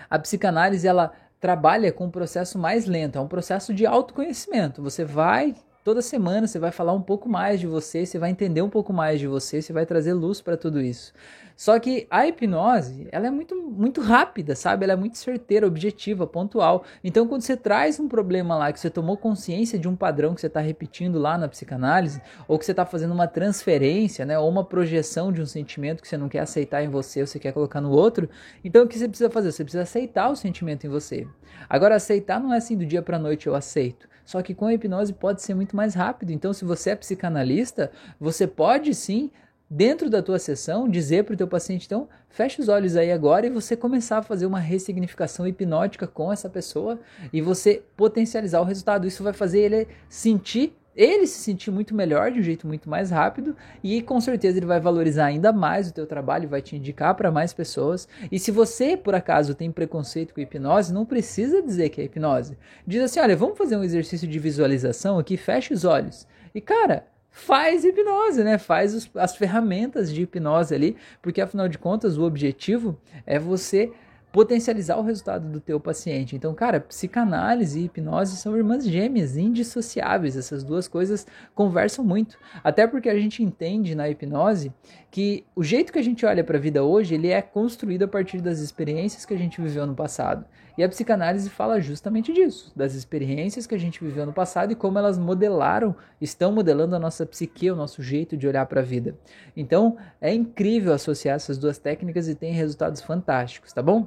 a 0.09 0.19
psicanálise 0.19 0.87
ela 0.87 1.13
trabalha 1.41 1.93
com 1.93 2.07
um 2.07 2.11
processo 2.11 2.59
mais 2.59 2.87
lento, 2.87 3.19
é 3.19 3.21
um 3.21 3.29
processo 3.29 3.75
de 3.75 3.85
autoconhecimento. 3.85 4.83
Você 4.83 5.05
vai 5.05 5.55
toda 5.87 6.03
semana 6.03 6.49
você 6.49 6.59
vai 6.59 6.73
falar 6.73 6.93
um 6.95 7.01
pouco 7.01 7.29
mais 7.29 7.61
de 7.61 7.67
você, 7.69 8.05
você 8.05 8.19
vai 8.19 8.31
entender 8.31 8.61
um 8.61 8.69
pouco 8.69 8.93
mais 8.93 9.21
de 9.21 9.29
você, 9.29 9.63
você 9.63 9.73
vai 9.73 9.87
trazer 9.87 10.15
luz 10.15 10.41
para 10.41 10.57
tudo 10.57 10.81
isso. 10.81 11.13
Só 11.57 11.79
que 11.81 12.07
a 12.11 12.27
hipnose, 12.27 13.09
ela 13.11 13.27
é 13.27 13.31
muito, 13.31 13.57
muito 13.57 14.03
rápida, 14.03 14.55
sabe? 14.55 14.85
Ela 14.85 14.93
é 14.93 14.97
muito 14.97 15.17
certeira, 15.17 15.67
objetiva, 15.67 16.27
pontual. 16.27 16.85
Então, 17.03 17.27
quando 17.27 17.41
você 17.41 17.57
traz 17.57 17.99
um 17.99 18.07
problema 18.07 18.57
lá, 18.57 18.71
que 18.71 18.79
você 18.79 18.91
tomou 18.91 19.17
consciência 19.17 19.79
de 19.79 19.89
um 19.89 19.97
padrão 19.97 20.35
que 20.35 20.41
você 20.43 20.49
está 20.49 20.61
repetindo 20.61 21.19
lá 21.19 21.39
na 21.39 21.49
psicanálise, 21.49 22.21
ou 22.47 22.59
que 22.59 22.67
você 22.67 22.73
está 22.73 22.85
fazendo 22.85 23.15
uma 23.15 23.27
transferência, 23.27 24.27
né? 24.27 24.39
Ou 24.39 24.47
uma 24.51 24.65
projeção 24.65 25.33
de 25.33 25.41
um 25.41 25.47
sentimento 25.47 26.03
que 26.03 26.09
você 26.09 26.19
não 26.19 26.29
quer 26.29 26.41
aceitar 26.41 26.85
em 26.85 26.89
você, 26.89 27.23
ou 27.23 27.27
você 27.27 27.39
quer 27.39 27.53
colocar 27.53 27.81
no 27.81 27.91
outro, 27.91 28.29
então 28.63 28.85
o 28.85 28.89
que 28.89 28.99
você 28.99 29.09
precisa 29.09 29.31
fazer? 29.31 29.51
Você 29.51 29.65
precisa 29.65 29.83
aceitar 29.83 30.29
o 30.29 30.37
sentimento 30.37 30.87
em 30.87 30.91
você. 30.91 31.27
Agora, 31.71 31.95
aceitar 31.95 32.39
não 32.39 32.53
é 32.53 32.59
assim 32.59 32.77
do 32.77 32.85
dia 32.85 33.01
para 33.01 33.19
noite 33.19 33.47
eu 33.47 33.55
aceito. 33.55 34.07
Só 34.27 34.43
que 34.43 34.55
com 34.55 34.67
a 34.67 34.75
hipnose 34.75 35.13
pode 35.13 35.41
ser 35.41 35.55
muito 35.55 35.75
mais 35.77 35.95
rápido. 35.95 36.33
Então, 36.33 36.53
se 36.53 36.65
você 36.65 36.91
é 36.91 36.97
psicanalista, 36.97 37.91
você 38.21 38.47
pode 38.47 38.93
sim 38.93 39.31
dentro 39.69 40.09
da 40.09 40.23
tua 40.23 40.39
sessão, 40.39 40.89
dizer 40.89 41.25
para 41.25 41.35
o 41.35 41.37
teu 41.37 41.49
paciente, 41.49 41.87
então, 41.87 42.09
fecha 42.29 42.63
os 42.63 42.69
olhos 42.69 42.97
aí 42.97 43.11
agora 43.11 43.47
e 43.47 43.51
você 43.51 43.77
começar 43.77 44.19
a 44.19 44.23
fazer 44.23 44.47
uma 44.47 44.61
ressignificação 44.61 45.47
hipnótica 45.47 46.07
com 46.07 46.33
essa 46.33 46.49
pessoa 46.49 46.99
e 47.33 47.41
você 47.41 47.83
potencializar 47.97 48.61
o 48.61 48.65
resultado. 48.65 49.07
Isso 49.07 49.25
vai 49.25 49.33
fazer 49.33 49.61
ele 49.61 49.89
sentir, 50.09 50.73
ele 50.95 51.27
se 51.27 51.41
sentir 51.41 51.71
muito 51.73 51.95
melhor, 51.95 52.31
de 52.31 52.39
um 52.39 52.43
jeito 52.43 52.67
muito 52.67 52.89
mais 52.89 53.11
rápido 53.11 53.57
e 53.83 54.01
com 54.01 54.21
certeza 54.21 54.59
ele 54.59 54.67
vai 54.67 54.79
valorizar 54.79 55.27
ainda 55.27 55.53
mais 55.53 55.89
o 55.89 55.93
teu 55.93 56.07
trabalho, 56.07 56.49
vai 56.49 56.63
te 56.63 56.77
indicar 56.77 57.15
para 57.17 57.33
mais 57.33 57.53
pessoas. 57.53 58.09
E 58.31 58.39
se 58.39 58.53
você, 58.53 58.97
por 58.97 59.17
acaso, 59.17 59.55
tem 59.55 59.73
preconceito 59.73 60.33
com 60.33 60.41
hipnose, 60.41 60.95
não 60.95 61.05
precisa 61.05 61.61
dizer 61.61 61.89
que 61.89 62.01
é 62.01 62.05
hipnose. 62.05 62.57
Diz 62.87 63.03
assim, 63.03 63.19
olha, 63.19 63.37
vamos 63.37 63.59
fazer 63.59 63.77
um 63.77 63.83
exercício 63.83 64.29
de 64.29 64.39
visualização 64.39 65.19
aqui, 65.19 65.37
fecha 65.37 65.75
os 65.75 65.85
olhos. 65.85 66.27
E 66.55 66.61
cara, 66.61 67.05
faz 67.37 67.85
hipnose, 67.85 68.43
né? 68.43 68.57
Faz 68.57 68.95
os, 68.95 69.11
as 69.15 69.37
ferramentas 69.37 70.11
de 70.13 70.23
hipnose 70.23 70.75
ali, 70.75 70.97
porque 71.21 71.43
afinal 71.43 71.69
de 71.69 71.77
contas 71.77 72.17
o 72.17 72.25
objetivo 72.25 72.99
é 73.27 73.39
você 73.39 73.93
potencializar 74.33 74.97
o 74.97 75.03
resultado 75.03 75.47
do 75.47 75.61
teu 75.61 75.79
paciente. 75.79 76.35
Então, 76.35 76.55
cara, 76.55 76.81
psicanálise 76.81 77.79
e 77.79 77.85
hipnose 77.85 78.39
são 78.39 78.57
irmãs 78.57 78.87
gêmeas, 78.87 79.37
indissociáveis. 79.37 80.35
Essas 80.35 80.65
duas 80.65 80.89
coisas 80.89 81.27
conversam 81.55 82.03
muito. 82.03 82.39
Até 82.65 82.87
porque 82.87 83.11
a 83.11 83.19
gente 83.19 83.43
entende 83.43 83.95
na 83.95 84.09
hipnose 84.09 84.73
que 85.11 85.45
o 85.55 85.63
jeito 85.63 85.93
que 85.93 85.99
a 85.99 86.03
gente 86.03 86.25
olha 86.25 86.43
para 86.43 86.57
a 86.57 86.61
vida 86.61 86.83
hoje, 86.85 87.15
ele 87.15 87.29
é 87.29 87.43
construído 87.43 88.05
a 88.05 88.09
partir 88.09 88.41
das 88.41 88.61
experiências 88.61 89.27
que 89.27 89.35
a 89.35 89.39
gente 89.39 89.61
viveu 89.61 89.87
no 89.87 89.95
passado. 89.95 90.45
E 90.77 90.85
a 90.85 90.89
psicanálise 90.89 91.49
fala 91.49 91.81
justamente 91.81 92.33
disso, 92.33 92.71
das 92.77 92.95
experiências 92.95 93.67
que 93.67 93.75
a 93.75 93.79
gente 93.79 94.05
viveu 94.05 94.27
no 94.27 94.33
passado 94.33 94.73
e 94.73 94.77
como 94.77 94.99
elas 94.99 95.19
modelaram, 95.19 95.97
estão 96.21 96.53
modelando 96.53 96.95
a 96.95 96.99
nossa 96.99 97.25
psique, 97.25 97.71
o 97.71 97.77
nosso 97.77 98.03
jeito 98.03 98.37
de 98.37 98.47
olhar 98.47 98.67
para 98.67 98.81
a 98.81 98.85
vida. 98.85 99.17
Então, 99.57 99.97
é 100.21 100.35
incrível 100.35 100.93
associar 100.93 101.37
essas 101.37 101.57
duas 101.57 101.79
técnicas 101.79 102.29
e 102.29 102.35
tem 102.35 102.53
resultados 102.53 103.01
fantásticos, 103.01 103.73
tá 103.73 103.83
bom? 103.83 104.07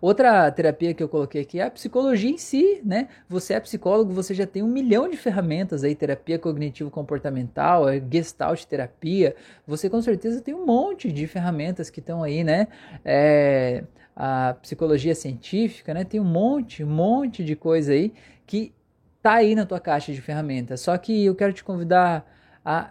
Outra 0.00 0.50
terapia 0.50 0.94
que 0.94 1.02
eu 1.02 1.08
coloquei 1.08 1.42
aqui 1.42 1.60
é 1.60 1.64
a 1.64 1.70
psicologia 1.70 2.30
em 2.30 2.38
si, 2.38 2.80
né? 2.84 3.08
Você 3.28 3.52
é 3.52 3.60
psicólogo, 3.60 4.12
você 4.14 4.32
já 4.32 4.46
tem 4.46 4.62
um 4.62 4.68
milhão 4.68 5.08
de 5.08 5.16
ferramentas 5.16 5.84
aí, 5.84 5.94
terapia 5.94 6.38
cognitivo-comportamental, 6.38 7.88
é 7.88 8.02
gestalt 8.10 8.64
terapia, 8.64 9.36
você 9.66 9.90
com 9.90 10.00
certeza 10.00 10.40
tem 10.40 10.54
um 10.54 10.64
monte 10.64 11.12
de 11.12 11.26
ferramentas 11.26 11.90
que 11.90 12.00
estão 12.00 12.22
aí, 12.22 12.42
né? 12.42 12.68
É, 13.04 13.84
a 14.14 14.54
psicologia 14.60 15.14
científica, 15.14 15.94
né? 15.94 16.04
Tem 16.04 16.20
um 16.20 16.24
monte, 16.24 16.84
um 16.84 16.90
monte 16.90 17.44
de 17.44 17.56
coisa 17.56 17.92
aí 17.92 18.12
que 18.46 18.74
tá 19.22 19.34
aí 19.34 19.54
na 19.54 19.66
tua 19.66 19.80
caixa 19.80 20.12
de 20.12 20.20
ferramentas. 20.20 20.80
Só 20.80 20.96
que 20.98 21.24
eu 21.24 21.34
quero 21.34 21.52
te 21.52 21.62
convidar 21.62 22.26
a 22.64 22.90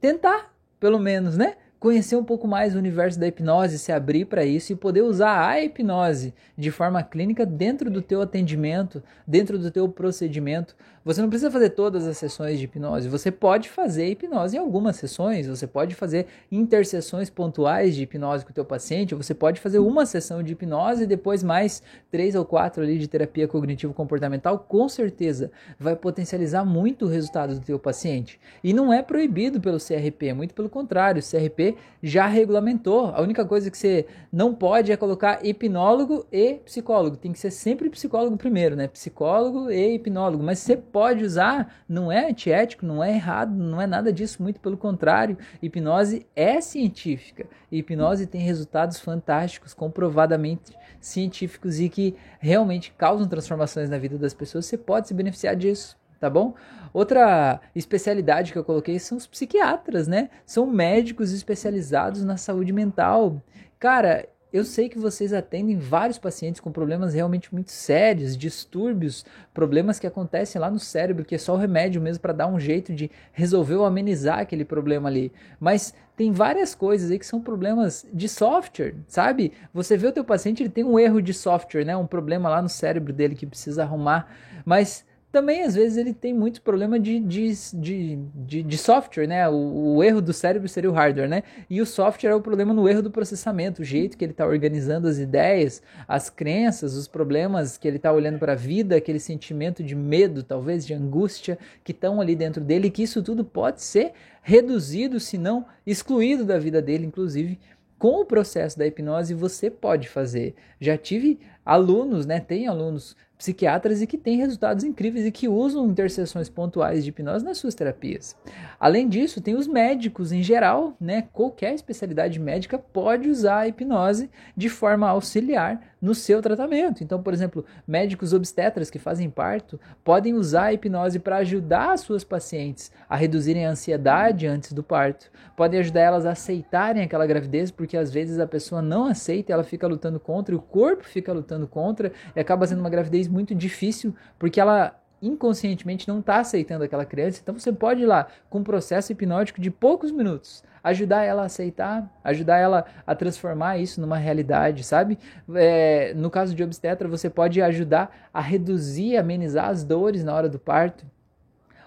tentar, 0.00 0.54
pelo 0.78 0.98
menos, 0.98 1.36
né? 1.36 1.56
conhecer 1.82 2.14
um 2.14 2.22
pouco 2.22 2.46
mais 2.46 2.76
o 2.76 2.78
universo 2.78 3.18
da 3.18 3.26
hipnose, 3.26 3.76
se 3.76 3.90
abrir 3.90 4.26
para 4.26 4.44
isso 4.44 4.72
e 4.72 4.76
poder 4.76 5.02
usar 5.02 5.48
a 5.48 5.60
hipnose 5.60 6.32
de 6.56 6.70
forma 6.70 7.02
clínica 7.02 7.44
dentro 7.44 7.90
do 7.90 8.00
teu 8.00 8.22
atendimento, 8.22 9.02
dentro 9.26 9.58
do 9.58 9.68
teu 9.68 9.88
procedimento. 9.88 10.76
Você 11.04 11.20
não 11.20 11.28
precisa 11.28 11.50
fazer 11.50 11.70
todas 11.70 12.06
as 12.06 12.16
sessões 12.16 12.58
de 12.60 12.64
hipnose, 12.66 13.08
você 13.08 13.30
pode 13.30 13.68
fazer 13.68 14.06
hipnose 14.06 14.56
em 14.56 14.60
algumas 14.60 14.94
sessões, 14.94 15.48
você 15.48 15.66
pode 15.66 15.96
fazer 15.96 16.26
interseções 16.50 17.28
pontuais 17.28 17.96
de 17.96 18.02
hipnose 18.02 18.44
com 18.44 18.52
o 18.52 18.54
teu 18.54 18.64
paciente, 18.64 19.12
você 19.12 19.34
pode 19.34 19.60
fazer 19.60 19.80
uma 19.80 20.06
sessão 20.06 20.44
de 20.44 20.52
hipnose 20.52 21.02
e 21.02 21.06
depois 21.06 21.42
mais 21.42 21.82
três 22.08 22.36
ou 22.36 22.44
quatro 22.44 22.84
ali 22.84 22.98
de 22.98 23.08
terapia 23.08 23.48
cognitivo 23.48 23.92
comportamental, 23.92 24.60
com 24.60 24.88
certeza 24.88 25.50
vai 25.76 25.96
potencializar 25.96 26.64
muito 26.64 27.06
o 27.06 27.08
resultado 27.08 27.54
do 27.54 27.60
teu 27.60 27.80
paciente. 27.80 28.38
E 28.62 28.72
não 28.72 28.92
é 28.92 29.02
proibido 29.02 29.60
pelo 29.60 29.78
CRP, 29.78 30.32
muito 30.32 30.54
pelo 30.54 30.68
contrário, 30.68 31.20
o 31.20 31.24
CRP 31.24 31.76
já 32.02 32.26
regulamentou. 32.26 33.06
A 33.06 33.20
única 33.20 33.44
coisa 33.44 33.70
que 33.70 33.76
você 33.76 34.06
não 34.32 34.54
pode 34.54 34.92
é 34.92 34.96
colocar 34.96 35.44
hipnólogo 35.44 36.26
e 36.30 36.54
psicólogo. 36.64 37.16
Tem 37.16 37.32
que 37.32 37.38
ser 37.38 37.50
sempre 37.50 37.90
psicólogo 37.90 38.36
primeiro, 38.36 38.74
né? 38.76 38.88
Psicólogo 38.88 39.70
e 39.70 39.94
hipnólogo. 39.94 40.42
Mas 40.42 40.58
você 40.58 40.76
pode 40.92 41.24
usar, 41.24 41.74
não 41.88 42.12
é 42.12 42.28
antiético, 42.28 42.84
não 42.84 43.02
é 43.02 43.14
errado, 43.14 43.54
não 43.54 43.80
é 43.80 43.86
nada 43.86 44.12
disso, 44.12 44.42
muito 44.42 44.60
pelo 44.60 44.76
contrário. 44.76 45.38
Hipnose 45.62 46.26
é 46.36 46.60
científica. 46.60 47.46
Hipnose 47.70 48.26
tem 48.26 48.40
resultados 48.40 49.00
fantásticos, 49.00 49.72
comprovadamente 49.72 50.76
científicos 51.00 51.80
e 51.80 51.88
que 51.88 52.14
realmente 52.38 52.94
causam 52.96 53.26
transformações 53.26 53.88
na 53.88 53.98
vida 53.98 54.18
das 54.18 54.34
pessoas. 54.34 54.66
Você 54.66 54.78
pode 54.78 55.08
se 55.08 55.14
beneficiar 55.14 55.56
disso 55.56 56.00
tá 56.20 56.30
bom? 56.30 56.54
Outra 56.92 57.60
especialidade 57.74 58.52
que 58.52 58.58
eu 58.58 58.62
coloquei 58.62 58.96
são 59.00 59.18
os 59.18 59.26
psiquiatras, 59.26 60.06
né? 60.06 60.30
São 60.46 60.68
médicos 60.68 61.32
especializados 61.32 62.22
na 62.22 62.36
saúde 62.36 62.72
mental. 62.72 63.42
Cara, 63.76 64.28
eu 64.52 64.64
sei 64.64 64.88
que 64.88 64.98
vocês 64.98 65.32
atendem 65.32 65.78
vários 65.78 66.18
pacientes 66.18 66.60
com 66.60 66.70
problemas 66.70 67.14
realmente 67.14 67.52
muito 67.52 67.72
sérios, 67.72 68.36
distúrbios, 68.36 69.24
problemas 69.54 69.98
que 69.98 70.06
acontecem 70.06 70.60
lá 70.60 70.70
no 70.70 70.78
cérebro, 70.78 71.24
que 71.24 71.34
é 71.34 71.38
só 71.38 71.54
o 71.54 71.58
remédio 71.58 72.02
mesmo 72.02 72.20
para 72.20 72.34
dar 72.34 72.46
um 72.46 72.60
jeito 72.60 72.92
de 72.92 73.10
resolver 73.32 73.76
ou 73.76 73.84
amenizar 73.86 74.40
aquele 74.40 74.64
problema 74.64 75.08
ali. 75.08 75.32
Mas 75.58 75.94
tem 76.16 76.30
várias 76.30 76.74
coisas 76.74 77.10
aí 77.10 77.18
que 77.18 77.26
são 77.26 77.40
problemas 77.40 78.06
de 78.12 78.28
software, 78.28 78.94
sabe? 79.08 79.52
Você 79.72 79.96
vê 79.96 80.08
o 80.08 80.12
teu 80.12 80.24
paciente, 80.24 80.62
ele 80.62 80.70
tem 80.70 80.84
um 80.84 80.98
erro 80.98 81.22
de 81.22 81.32
software, 81.32 81.84
né? 81.84 81.96
Um 81.96 82.06
problema 82.06 82.50
lá 82.50 82.60
no 82.60 82.68
cérebro 82.68 83.12
dele 83.12 83.34
que 83.34 83.46
precisa 83.46 83.82
arrumar, 83.82 84.28
mas 84.64 85.04
também 85.32 85.62
às 85.62 85.74
vezes 85.74 85.96
ele 85.96 86.12
tem 86.12 86.34
muito 86.34 86.60
problema 86.60 87.00
de, 87.00 87.18
de, 87.18 87.52
de, 87.72 88.16
de, 88.34 88.62
de 88.62 88.78
software, 88.78 89.26
né? 89.26 89.48
O, 89.48 89.96
o, 89.96 90.04
erro 90.04 90.20
do 90.20 90.32
cérebro 90.32 90.68
seria 90.68 90.90
o 90.90 90.92
hardware, 90.92 91.28
né? 91.28 91.42
E 91.70 91.80
o 91.80 91.86
software 91.86 92.30
é 92.30 92.34
o 92.34 92.40
problema 92.40 92.74
no 92.74 92.86
erro 92.86 93.00
do 93.00 93.10
processamento, 93.10 93.80
o 93.80 93.84
jeito 93.84 94.18
que 94.18 94.24
ele 94.24 94.32
está 94.32 94.46
organizando 94.46 95.08
as 95.08 95.18
ideias, 95.18 95.82
as 96.06 96.28
crenças, 96.28 96.94
os 96.94 97.08
problemas 97.08 97.78
que 97.78 97.88
ele 97.88 97.96
está 97.96 98.12
olhando 98.12 98.38
para 98.38 98.52
a 98.52 98.56
vida, 98.56 98.94
aquele 98.94 99.18
sentimento 99.18 99.82
de 99.82 99.94
medo, 99.94 100.42
talvez 100.42 100.86
de 100.86 100.92
angústia 100.92 101.58
que 101.82 101.92
estão 101.92 102.20
ali 102.20 102.36
dentro 102.36 102.62
dele, 102.62 102.90
que 102.90 103.02
isso 103.02 103.22
tudo 103.22 103.42
pode 103.42 103.80
ser 103.80 104.12
reduzido, 104.42 105.18
se 105.18 105.38
não 105.38 105.64
excluído 105.86 106.44
da 106.44 106.58
vida 106.58 106.82
dele, 106.82 107.06
inclusive 107.06 107.58
com 108.02 108.20
o 108.20 108.26
processo 108.26 108.76
da 108.76 108.84
hipnose 108.84 109.32
você 109.32 109.70
pode 109.70 110.08
fazer. 110.08 110.56
Já 110.80 110.98
tive 110.98 111.38
alunos, 111.64 112.26
né? 112.26 112.40
Tem 112.40 112.66
alunos 112.66 113.16
psiquiatras 113.42 114.00
e 114.00 114.06
que 114.06 114.16
têm 114.16 114.36
resultados 114.36 114.84
incríveis 114.84 115.26
e 115.26 115.32
que 115.32 115.48
usam 115.48 115.88
interseções 115.88 116.48
pontuais 116.48 117.02
de 117.02 117.10
hipnose 117.10 117.44
nas 117.44 117.58
suas 117.58 117.74
terapias. 117.74 118.36
Além 118.78 119.08
disso, 119.08 119.40
tem 119.40 119.56
os 119.56 119.66
médicos 119.66 120.30
em 120.30 120.44
geral, 120.44 120.96
né? 121.00 121.24
Qualquer 121.32 121.74
especialidade 121.74 122.38
médica 122.38 122.78
pode 122.78 123.28
usar 123.28 123.58
a 123.58 123.66
hipnose 123.66 124.30
de 124.56 124.68
forma 124.68 125.08
auxiliar 125.08 125.80
no 126.00 126.14
seu 126.16 126.42
tratamento. 126.42 127.02
Então, 127.04 127.22
por 127.22 127.32
exemplo, 127.32 127.64
médicos 127.86 128.32
obstetras 128.32 128.90
que 128.90 128.98
fazem 128.98 129.30
parto 129.30 129.78
podem 130.04 130.34
usar 130.34 130.64
a 130.64 130.72
hipnose 130.72 131.20
para 131.20 131.36
ajudar 131.36 131.92
as 131.92 132.00
suas 132.00 132.24
pacientes 132.24 132.90
a 133.08 133.16
reduzirem 133.16 133.66
a 133.66 133.70
ansiedade 133.70 134.46
antes 134.46 134.72
do 134.72 134.82
parto, 134.82 135.30
podem 135.56 135.78
ajudar 135.78 136.00
elas 136.00 136.26
a 136.26 136.32
aceitarem 136.32 137.04
aquela 137.04 137.26
gravidez, 137.26 137.70
porque 137.70 137.96
às 137.96 138.10
vezes 138.12 138.40
a 138.40 138.46
pessoa 138.46 138.82
não 138.82 139.06
aceita, 139.06 139.52
ela 139.52 139.62
fica 139.62 139.86
lutando 139.86 140.18
contra, 140.18 140.54
e 140.54 140.58
o 140.58 140.60
corpo 140.60 141.04
fica 141.04 141.32
lutando 141.32 141.68
contra 141.68 142.12
e 142.34 142.40
acaba 142.40 142.66
sendo 142.66 142.80
uma 142.80 142.90
gravidez 142.90 143.28
muito 143.32 143.54
difícil 143.54 144.14
porque 144.38 144.60
ela 144.60 144.98
inconscientemente 145.22 146.08
não 146.08 146.18
está 146.18 146.40
aceitando 146.40 146.82
aquela 146.84 147.04
criança. 147.04 147.40
Então 147.40 147.56
você 147.56 147.72
pode 147.72 148.02
ir 148.02 148.06
lá 148.06 148.26
com 148.50 148.58
um 148.58 148.64
processo 148.64 149.12
hipnótico 149.12 149.60
de 149.60 149.70
poucos 149.70 150.10
minutos, 150.10 150.64
ajudar 150.82 151.22
ela 151.22 151.42
a 151.42 151.46
aceitar, 151.46 152.10
ajudar 152.24 152.58
ela 152.58 152.84
a 153.06 153.14
transformar 153.14 153.78
isso 153.78 154.00
numa 154.00 154.16
realidade, 154.16 154.82
sabe? 154.82 155.16
É, 155.54 156.12
no 156.14 156.28
caso 156.28 156.54
de 156.54 156.64
obstetra, 156.64 157.08
você 157.08 157.30
pode 157.30 157.62
ajudar 157.62 158.28
a 158.34 158.40
reduzir, 158.40 159.16
amenizar 159.16 159.68
as 159.68 159.84
dores 159.84 160.24
na 160.24 160.34
hora 160.34 160.48
do 160.48 160.58
parto. 160.58 161.06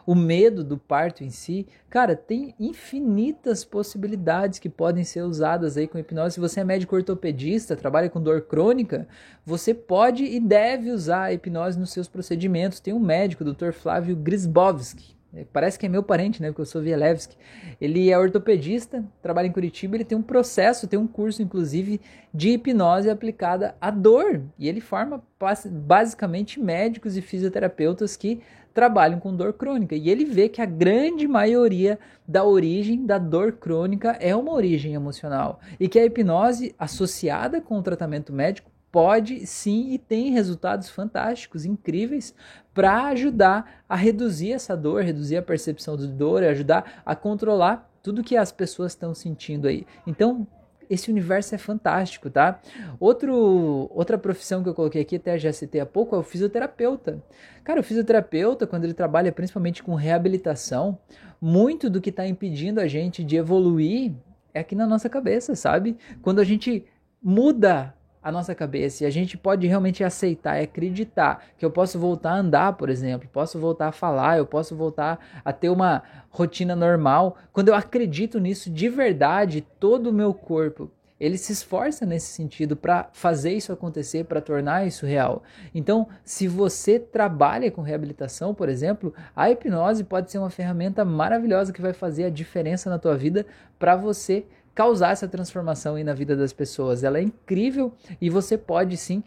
O 0.05 0.13
medo 0.13 0.63
do 0.63 0.77
parto 0.77 1.23
em 1.23 1.29
si. 1.29 1.67
Cara, 1.89 2.15
tem 2.15 2.53
infinitas 2.59 3.65
possibilidades 3.65 4.59
que 4.59 4.69
podem 4.69 5.03
ser 5.03 5.21
usadas 5.21 5.77
aí 5.77 5.87
com 5.87 5.97
hipnose. 5.97 6.35
Se 6.35 6.39
você 6.39 6.59
é 6.59 6.63
médico 6.63 6.95
ortopedista, 6.95 7.75
trabalha 7.75 8.09
com 8.09 8.21
dor 8.21 8.41
crônica, 8.41 9.07
você 9.45 9.73
pode 9.73 10.23
e 10.23 10.39
deve 10.39 10.91
usar 10.91 11.23
a 11.23 11.33
hipnose 11.33 11.79
nos 11.79 11.91
seus 11.91 12.07
procedimentos. 12.07 12.79
Tem 12.79 12.93
um 12.93 12.99
médico, 12.99 13.43
o 13.43 13.53
Dr. 13.53 13.71
Flávio 13.71 14.15
Grisbowski, 14.15 15.15
Parece 15.51 15.77
que 15.77 15.85
é 15.85 15.89
meu 15.89 16.01
parente, 16.01 16.41
né? 16.41 16.47
Porque 16.49 16.61
eu 16.61 16.65
sou 16.65 16.81
Vielewski. 16.81 17.35
Ele 17.81 18.09
é 18.09 18.17
ortopedista, 18.17 19.03
trabalha 19.21 19.47
em 19.47 19.51
Curitiba. 19.51 19.95
Ele 19.95 20.05
tem 20.05 20.17
um 20.17 20.21
processo, 20.21 20.87
tem 20.87 20.97
um 20.97 21.07
curso, 21.07 21.41
inclusive, 21.41 21.99
de 22.33 22.51
hipnose 22.51 23.09
aplicada 23.09 23.75
à 23.81 23.91
dor. 23.91 24.41
E 24.57 24.69
ele 24.69 24.79
forma 24.79 25.21
basicamente 25.69 26.59
médicos 26.59 27.17
e 27.17 27.21
fisioterapeutas 27.21 28.15
que 28.15 28.41
trabalham 28.75 29.21
com 29.21 29.33
dor 29.33 29.53
crônica. 29.53 29.95
E 29.95 30.09
ele 30.09 30.25
vê 30.25 30.49
que 30.49 30.61
a 30.61 30.65
grande 30.65 31.27
maioria 31.27 31.97
da 32.27 32.43
origem 32.43 33.05
da 33.05 33.17
dor 33.17 33.53
crônica 33.53 34.17
é 34.19 34.35
uma 34.35 34.51
origem 34.51 34.93
emocional. 34.93 35.61
E 35.79 35.87
que 35.87 35.97
a 35.97 36.05
hipnose 36.05 36.75
associada 36.77 37.61
com 37.61 37.79
o 37.79 37.81
tratamento 37.81 38.33
médico 38.33 38.69
pode 38.91 39.47
sim 39.47 39.93
e 39.93 39.97
tem 39.97 40.31
resultados 40.31 40.89
fantásticos, 40.89 41.65
incríveis, 41.65 42.35
para 42.73 43.05
ajudar 43.07 43.83
a 43.87 43.95
reduzir 43.95 44.51
essa 44.51 44.75
dor, 44.75 45.03
reduzir 45.03 45.37
a 45.37 45.41
percepção 45.41 45.95
de 45.95 46.07
dor, 46.07 46.43
ajudar 46.43 47.01
a 47.05 47.15
controlar 47.15 47.89
tudo 48.03 48.23
que 48.23 48.35
as 48.35 48.51
pessoas 48.51 48.91
estão 48.91 49.13
sentindo 49.13 49.67
aí. 49.69 49.87
Então, 50.05 50.45
esse 50.89 51.09
universo 51.09 51.55
é 51.55 51.57
fantástico, 51.57 52.29
tá? 52.29 52.59
Outro, 52.99 53.89
outra 53.93 54.17
profissão 54.17 54.63
que 54.63 54.69
eu 54.69 54.73
coloquei 54.73 55.01
aqui, 55.01 55.15
até 55.15 55.37
já 55.37 55.51
citei 55.51 55.81
há 55.81 55.85
pouco, 55.85 56.15
é 56.15 56.19
o 56.19 56.23
fisioterapeuta. 56.23 57.23
Cara, 57.63 57.79
o 57.79 57.83
fisioterapeuta, 57.83 58.67
quando 58.67 58.83
ele 58.83 58.93
trabalha 58.93 59.31
principalmente 59.31 59.83
com 59.83 59.95
reabilitação, 59.95 60.97
muito 61.41 61.89
do 61.89 62.01
que 62.01 62.09
está 62.09 62.25
impedindo 62.25 62.79
a 62.79 62.87
gente 62.87 63.23
de 63.23 63.35
evoluir 63.35 64.13
é 64.53 64.61
aqui 64.61 64.73
na 64.73 64.87
nossa 64.87 65.09
cabeça, 65.09 65.53
sabe? 65.53 65.97
Quando 66.21 66.39
a 66.39 66.43
gente 66.43 66.85
muda 67.21 67.93
a 68.25 68.31
nossa 68.31 68.55
cabeça 68.55 69.03
e 69.03 69.07
a 69.07 69.09
gente 69.11 69.37
pode 69.37 69.67
realmente 69.67 70.03
aceitar 70.03 70.59
e 70.59 70.63
acreditar 70.63 71.45
que 71.59 71.63
eu 71.63 71.69
posso 71.69 71.99
voltar 71.99 72.31
a 72.31 72.37
andar, 72.39 72.73
por 72.73 72.89
exemplo, 72.89 73.29
posso 73.31 73.59
voltar 73.59 73.89
a 73.89 73.91
falar, 73.91 74.39
eu 74.39 74.47
posso 74.47 74.75
voltar 74.75 75.19
a 75.45 75.53
ter 75.53 75.69
uma 75.69 76.01
rotina 76.31 76.75
normal. 76.75 77.37
Quando 77.53 77.67
eu 77.67 77.75
acredito 77.75 78.39
nisso 78.39 78.71
de 78.71 78.89
verdade, 78.89 79.61
todo 79.79 80.07
o 80.07 80.13
meu 80.13 80.33
corpo 80.33 80.89
ele 81.19 81.37
se 81.37 81.53
esforça 81.53 82.03
nesse 82.03 82.33
sentido 82.33 82.75
para 82.75 83.07
fazer 83.13 83.53
isso 83.53 83.71
acontecer, 83.71 84.25
para 84.25 84.41
tornar 84.41 84.87
isso 84.87 85.05
real. 85.05 85.43
Então, 85.73 86.07
se 86.23 86.47
você 86.47 86.99
trabalha 86.99 87.69
com 87.69 87.83
reabilitação, 87.83 88.55
por 88.55 88.67
exemplo, 88.67 89.13
a 89.35 89.49
hipnose 89.51 90.03
pode 90.03 90.31
ser 90.31 90.39
uma 90.39 90.49
ferramenta 90.49 91.05
maravilhosa 91.05 91.71
que 91.71 91.81
vai 91.81 91.93
fazer 91.93 92.25
a 92.25 92.29
diferença 92.29 92.89
na 92.89 92.97
tua 92.97 93.15
vida 93.15 93.45
para 93.77 93.95
você 93.95 94.45
causar 94.75 95.11
essa 95.11 95.27
transformação 95.27 95.95
aí 95.95 96.03
na 96.03 96.13
vida 96.13 96.35
das 96.35 96.51
pessoas. 96.51 97.03
Ela 97.03 97.17
é 97.17 97.21
incrível 97.21 97.93
e 98.19 98.29
você 98.29 98.57
pode 98.57 98.97
sim 98.97 99.23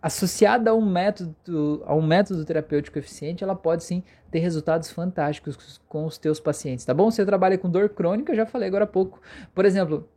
associada 0.00 0.70
a 0.70 0.74
um 0.74 0.84
método 0.84 1.82
a 1.84 1.94
um 1.94 2.02
método 2.02 2.44
terapêutico 2.44 2.98
eficiente, 2.98 3.44
ela 3.44 3.54
pode 3.54 3.84
sim 3.84 4.02
ter 4.30 4.40
resultados 4.40 4.90
fantásticos 4.90 5.80
com 5.88 6.06
os 6.06 6.18
teus 6.18 6.40
pacientes, 6.40 6.84
tá 6.84 6.92
bom? 6.92 7.10
Você 7.10 7.24
trabalha 7.24 7.56
com 7.58 7.70
dor 7.70 7.88
crônica, 7.90 8.34
já 8.34 8.46
falei 8.46 8.68
agora 8.68 8.84
há 8.84 8.88
pouco. 8.88 9.20
Por 9.54 9.64
exemplo, 9.64 10.08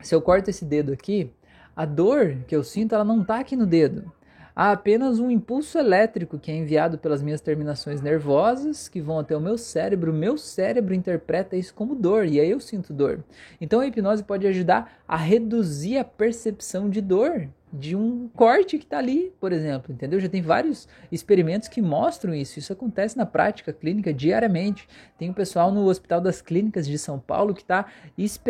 se 0.00 0.14
eu 0.14 0.20
corto 0.20 0.50
esse 0.50 0.64
dedo 0.64 0.92
aqui, 0.92 1.30
a 1.76 1.84
dor 1.84 2.38
que 2.48 2.56
eu 2.56 2.64
sinto, 2.64 2.94
ela 2.94 3.04
não 3.04 3.22
está 3.22 3.38
aqui 3.38 3.56
no 3.56 3.66
dedo 3.66 4.12
há 4.54 4.72
apenas 4.72 5.18
um 5.18 5.30
impulso 5.30 5.78
elétrico 5.78 6.38
que 6.38 6.50
é 6.50 6.54
enviado 6.54 6.98
pelas 6.98 7.22
minhas 7.22 7.40
terminações 7.40 8.00
nervosas 8.00 8.88
que 8.88 9.00
vão 9.00 9.18
até 9.18 9.36
o 9.36 9.40
meu 9.40 9.58
cérebro. 9.58 10.12
O 10.12 10.14
meu 10.14 10.38
cérebro 10.38 10.94
interpreta 10.94 11.56
isso 11.56 11.74
como 11.74 11.94
dor 11.94 12.26
e 12.26 12.38
aí 12.38 12.50
eu 12.50 12.60
sinto 12.60 12.92
dor. 12.92 13.24
Então 13.60 13.80
a 13.80 13.86
hipnose 13.86 14.22
pode 14.22 14.46
ajudar 14.46 15.00
a 15.08 15.16
reduzir 15.16 15.98
a 15.98 16.04
percepção 16.04 16.88
de 16.88 17.00
dor 17.00 17.48
de 17.76 17.96
um 17.96 18.28
corte 18.28 18.78
que 18.78 18.84
está 18.84 18.98
ali, 18.98 19.32
por 19.40 19.52
exemplo, 19.52 19.92
entendeu? 19.92 20.20
Já 20.20 20.28
tem 20.28 20.40
vários 20.40 20.86
experimentos 21.10 21.66
que 21.66 21.82
mostram 21.82 22.32
isso. 22.32 22.56
Isso 22.56 22.72
acontece 22.72 23.16
na 23.16 23.26
prática 23.26 23.72
clínica 23.72 24.14
diariamente. 24.14 24.86
Tem 25.18 25.28
um 25.28 25.34
pessoal 25.34 25.72
no 25.72 25.84
Hospital 25.88 26.20
das 26.20 26.40
Clínicas 26.40 26.86
de 26.86 26.96
São 26.96 27.18
Paulo 27.18 27.52
que 27.52 27.62
está 27.62 27.86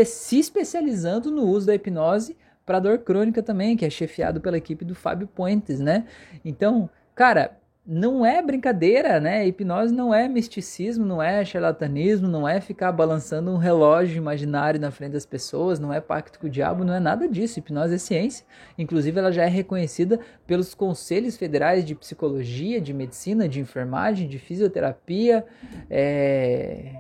se 0.05 0.39
especializando 0.39 1.31
no 1.31 1.45
uso 1.45 1.67
da 1.67 1.75
hipnose 1.75 2.37
para 2.65 2.79
dor 2.79 2.99
crônica 2.99 3.43
também, 3.43 3.77
que 3.77 3.85
é 3.85 3.91
chefiado 3.91 4.41
pela 4.41 4.57
equipe 4.57 4.85
do 4.85 4.95
Fábio 4.95 5.27
Puentes, 5.27 5.81
né? 5.81 6.07
Então, 6.45 6.89
cara, 7.15 7.59
não 7.87 8.25
é 8.25 8.41
brincadeira, 8.41 9.21
né? 9.21 9.47
Hipnose 9.47 9.93
não 9.93 10.15
é 10.15 10.27
misticismo, 10.27 11.05
não 11.05 11.23
é 11.23 11.45
charlatanismo, 11.45 12.27
não 12.27 12.49
é 12.49 12.59
ficar 12.59 12.91
balançando 12.93 13.51
um 13.51 13.59
relógio 13.59 14.17
imaginário 14.17 14.81
na 14.81 14.91
frente 14.91 15.13
das 15.13 15.27
pessoas, 15.27 15.79
não 15.79 15.93
é 15.93 16.01
pacto 16.01 16.39
com 16.39 16.47
o 16.47 16.51
diabo, 16.51 16.83
não 16.83 16.95
é 16.95 17.01
nada 17.01 17.29
disso. 17.29 17.59
Hipnose 17.59 17.95
é 17.95 17.99
ciência. 17.99 18.47
Inclusive, 18.79 19.19
ela 19.19 19.31
já 19.31 19.45
é 19.45 19.49
reconhecida 19.49 20.19
pelos 20.47 20.75
conselhos 20.75 21.37
federais 21.37 21.85
de 21.85 21.95
psicologia, 21.95 22.81
de 22.81 22.95
medicina, 22.95 23.47
de 23.47 23.61
enfermagem, 23.61 24.27
de 24.27 24.39
fisioterapia. 24.39 25.45
É... 25.91 26.95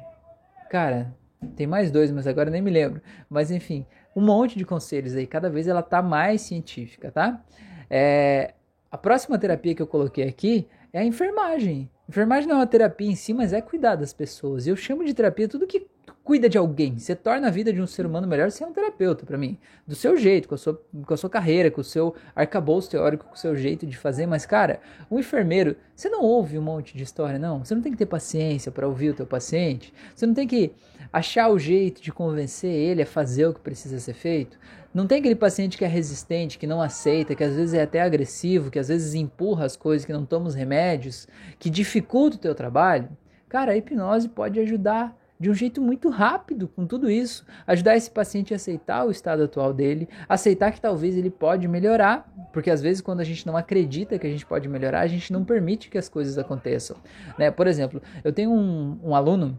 Cara, 0.69 1.15
tem 1.57 1.67
mais 1.67 1.91
dois, 1.91 2.11
mas 2.11 2.27
agora 2.27 2.51
nem 2.51 2.61
me 2.61 2.71
lembro. 2.71 3.01
Mas 3.31 3.51
enfim, 3.51 3.87
um 4.15 4.21
monte 4.21 4.57
de 4.57 4.65
conselhos 4.65 5.15
aí, 5.15 5.27
cada 5.27 5.51
vez 5.51 5.67
ela 5.67 5.83
tá 5.83 6.01
mais 6.03 6.43
científica, 6.43 7.11
tá? 7.11 7.43
É, 7.91 8.55
a 8.91 8.97
próxima 8.97 9.39
terapia 9.39 9.75
que 9.75 9.83
eu 9.83 9.87
coloquei 9.87 10.29
aqui 10.29 10.69
é 10.93 11.01
a 11.01 11.05
enfermagem. 11.05 11.91
Enfermagem 12.09 12.49
não 12.49 12.57
é 12.57 12.59
uma 12.61 12.67
terapia 12.67 13.11
em 13.11 13.17
si, 13.17 13.33
mas 13.33 13.53
é 13.53 13.61
cuidar 13.61 13.97
das 13.97 14.13
pessoas. 14.13 14.67
Eu 14.67 14.77
chamo 14.77 15.05
de 15.05 15.15
terapia 15.15 15.49
tudo 15.49 15.67
que 15.67 15.87
cuida 16.25 16.49
de 16.49 16.57
alguém. 16.57 16.99
Você 16.99 17.15
torna 17.15 17.49
a 17.49 17.51
vida 17.51 17.71
de 17.71 17.81
um 17.83 17.87
ser 17.87 18.07
humano 18.07 18.27
melhor, 18.27 18.51
você 18.51 18.65
é 18.65 18.67
um 18.67 18.73
terapeuta 18.73 19.27
para 19.27 19.37
mim. 19.37 19.59
Do 19.87 19.95
seu 19.95 20.17
jeito, 20.17 20.49
com 20.49 20.55
a, 20.55 20.59
sua, 20.59 20.83
com 21.07 21.13
a 21.13 21.17
sua 21.17 21.29
carreira, 21.29 21.71
com 21.71 21.83
o 21.83 21.85
seu 21.85 22.15
arcabouço 22.35 22.91
teórico, 22.91 23.27
com 23.27 23.35
o 23.35 23.39
seu 23.39 23.55
jeito 23.55 23.87
de 23.87 23.95
fazer. 23.95 24.27
Mas, 24.27 24.47
cara, 24.47 24.81
um 25.11 25.19
enfermeiro, 25.19 25.77
você 25.95 26.09
não 26.09 26.23
ouve 26.23 26.59
um 26.59 26.63
monte 26.63 26.97
de 26.97 27.03
história, 27.03 27.39
não. 27.39 27.63
Você 27.63 27.75
não 27.75 27.83
tem 27.83 27.93
que 27.93 27.99
ter 27.99 28.07
paciência 28.07 28.73
para 28.73 28.89
ouvir 28.89 29.11
o 29.11 29.15
teu 29.15 29.27
paciente. 29.27 29.93
Você 30.17 30.27
não 30.27 30.33
tem 30.33 30.49
que 30.49 30.73
achar 31.13 31.51
o 31.51 31.59
jeito 31.59 32.01
de 32.01 32.11
convencer 32.11 32.73
ele 32.73 33.03
a 33.03 33.07
fazer 33.07 33.47
o 33.47 33.53
que 33.53 33.61
precisa 33.61 34.01
ser 34.01 34.15
feito. 34.15 34.59
Não 34.95 35.07
tem 35.07 35.19
aquele 35.19 35.35
paciente 35.35 35.77
que 35.77 35.85
é 35.85 35.89
resistente, 35.89 36.59
que 36.59 36.67
não 36.67 36.81
aceita, 36.81 37.35
que 37.35 37.45
às 37.45 37.55
vezes 37.55 37.75
é 37.75 37.83
até 37.83 38.01
agressivo, 38.01 38.71
que 38.71 38.79
às 38.79 38.89
vezes 38.89 39.13
empurra 39.13 39.67
as 39.67 39.77
coisas, 39.77 40.07
que 40.07 40.13
não 40.13 40.25
toma 40.25 40.47
os 40.47 40.55
remédios, 40.55 41.29
que 41.59 41.69
dificulta 41.69 42.37
o 42.37 42.41
teu 42.41 42.55
trabalho. 42.55 43.09
Cara, 43.49 43.73
a 43.73 43.77
hipnose 43.77 44.29
pode 44.29 44.59
ajudar 44.61 45.15
de 45.39 45.51
um 45.51 45.55
jeito 45.55 45.81
muito 45.81 46.09
rápido 46.09 46.69
com 46.69 46.87
tudo 46.87 47.11
isso, 47.11 47.45
ajudar 47.67 47.97
esse 47.97 48.11
paciente 48.11 48.53
a 48.53 48.57
aceitar 48.57 49.05
o 49.05 49.11
estado 49.11 49.43
atual 49.43 49.73
dele, 49.73 50.09
aceitar 50.29 50.73
que 50.73 50.81
talvez 50.81 51.17
ele 51.17 51.31
pode 51.31 51.67
melhorar, 51.67 52.33
porque 52.53 52.71
às 52.71 52.81
vezes 52.81 53.03
quando 53.03 53.21
a 53.21 53.25
gente 53.25 53.47
não 53.47 53.57
acredita 53.57 54.19
que 54.19 54.27
a 54.27 54.31
gente 54.31 54.47
pode 54.47 54.69
melhorar, 54.69 55.01
a 55.01 55.07
gente 55.07 55.33
não 55.33 55.45
permite 55.45 55.91
que 55.91 55.99
as 55.99 56.09
coisas 56.09 56.39
aconteçam. 56.39 56.97
Né? 57.39 57.51
Por 57.51 57.67
exemplo, 57.67 58.01
eu 58.23 58.33
tenho 58.33 58.53
um, 58.53 58.99
um 59.03 59.15
aluno 59.15 59.59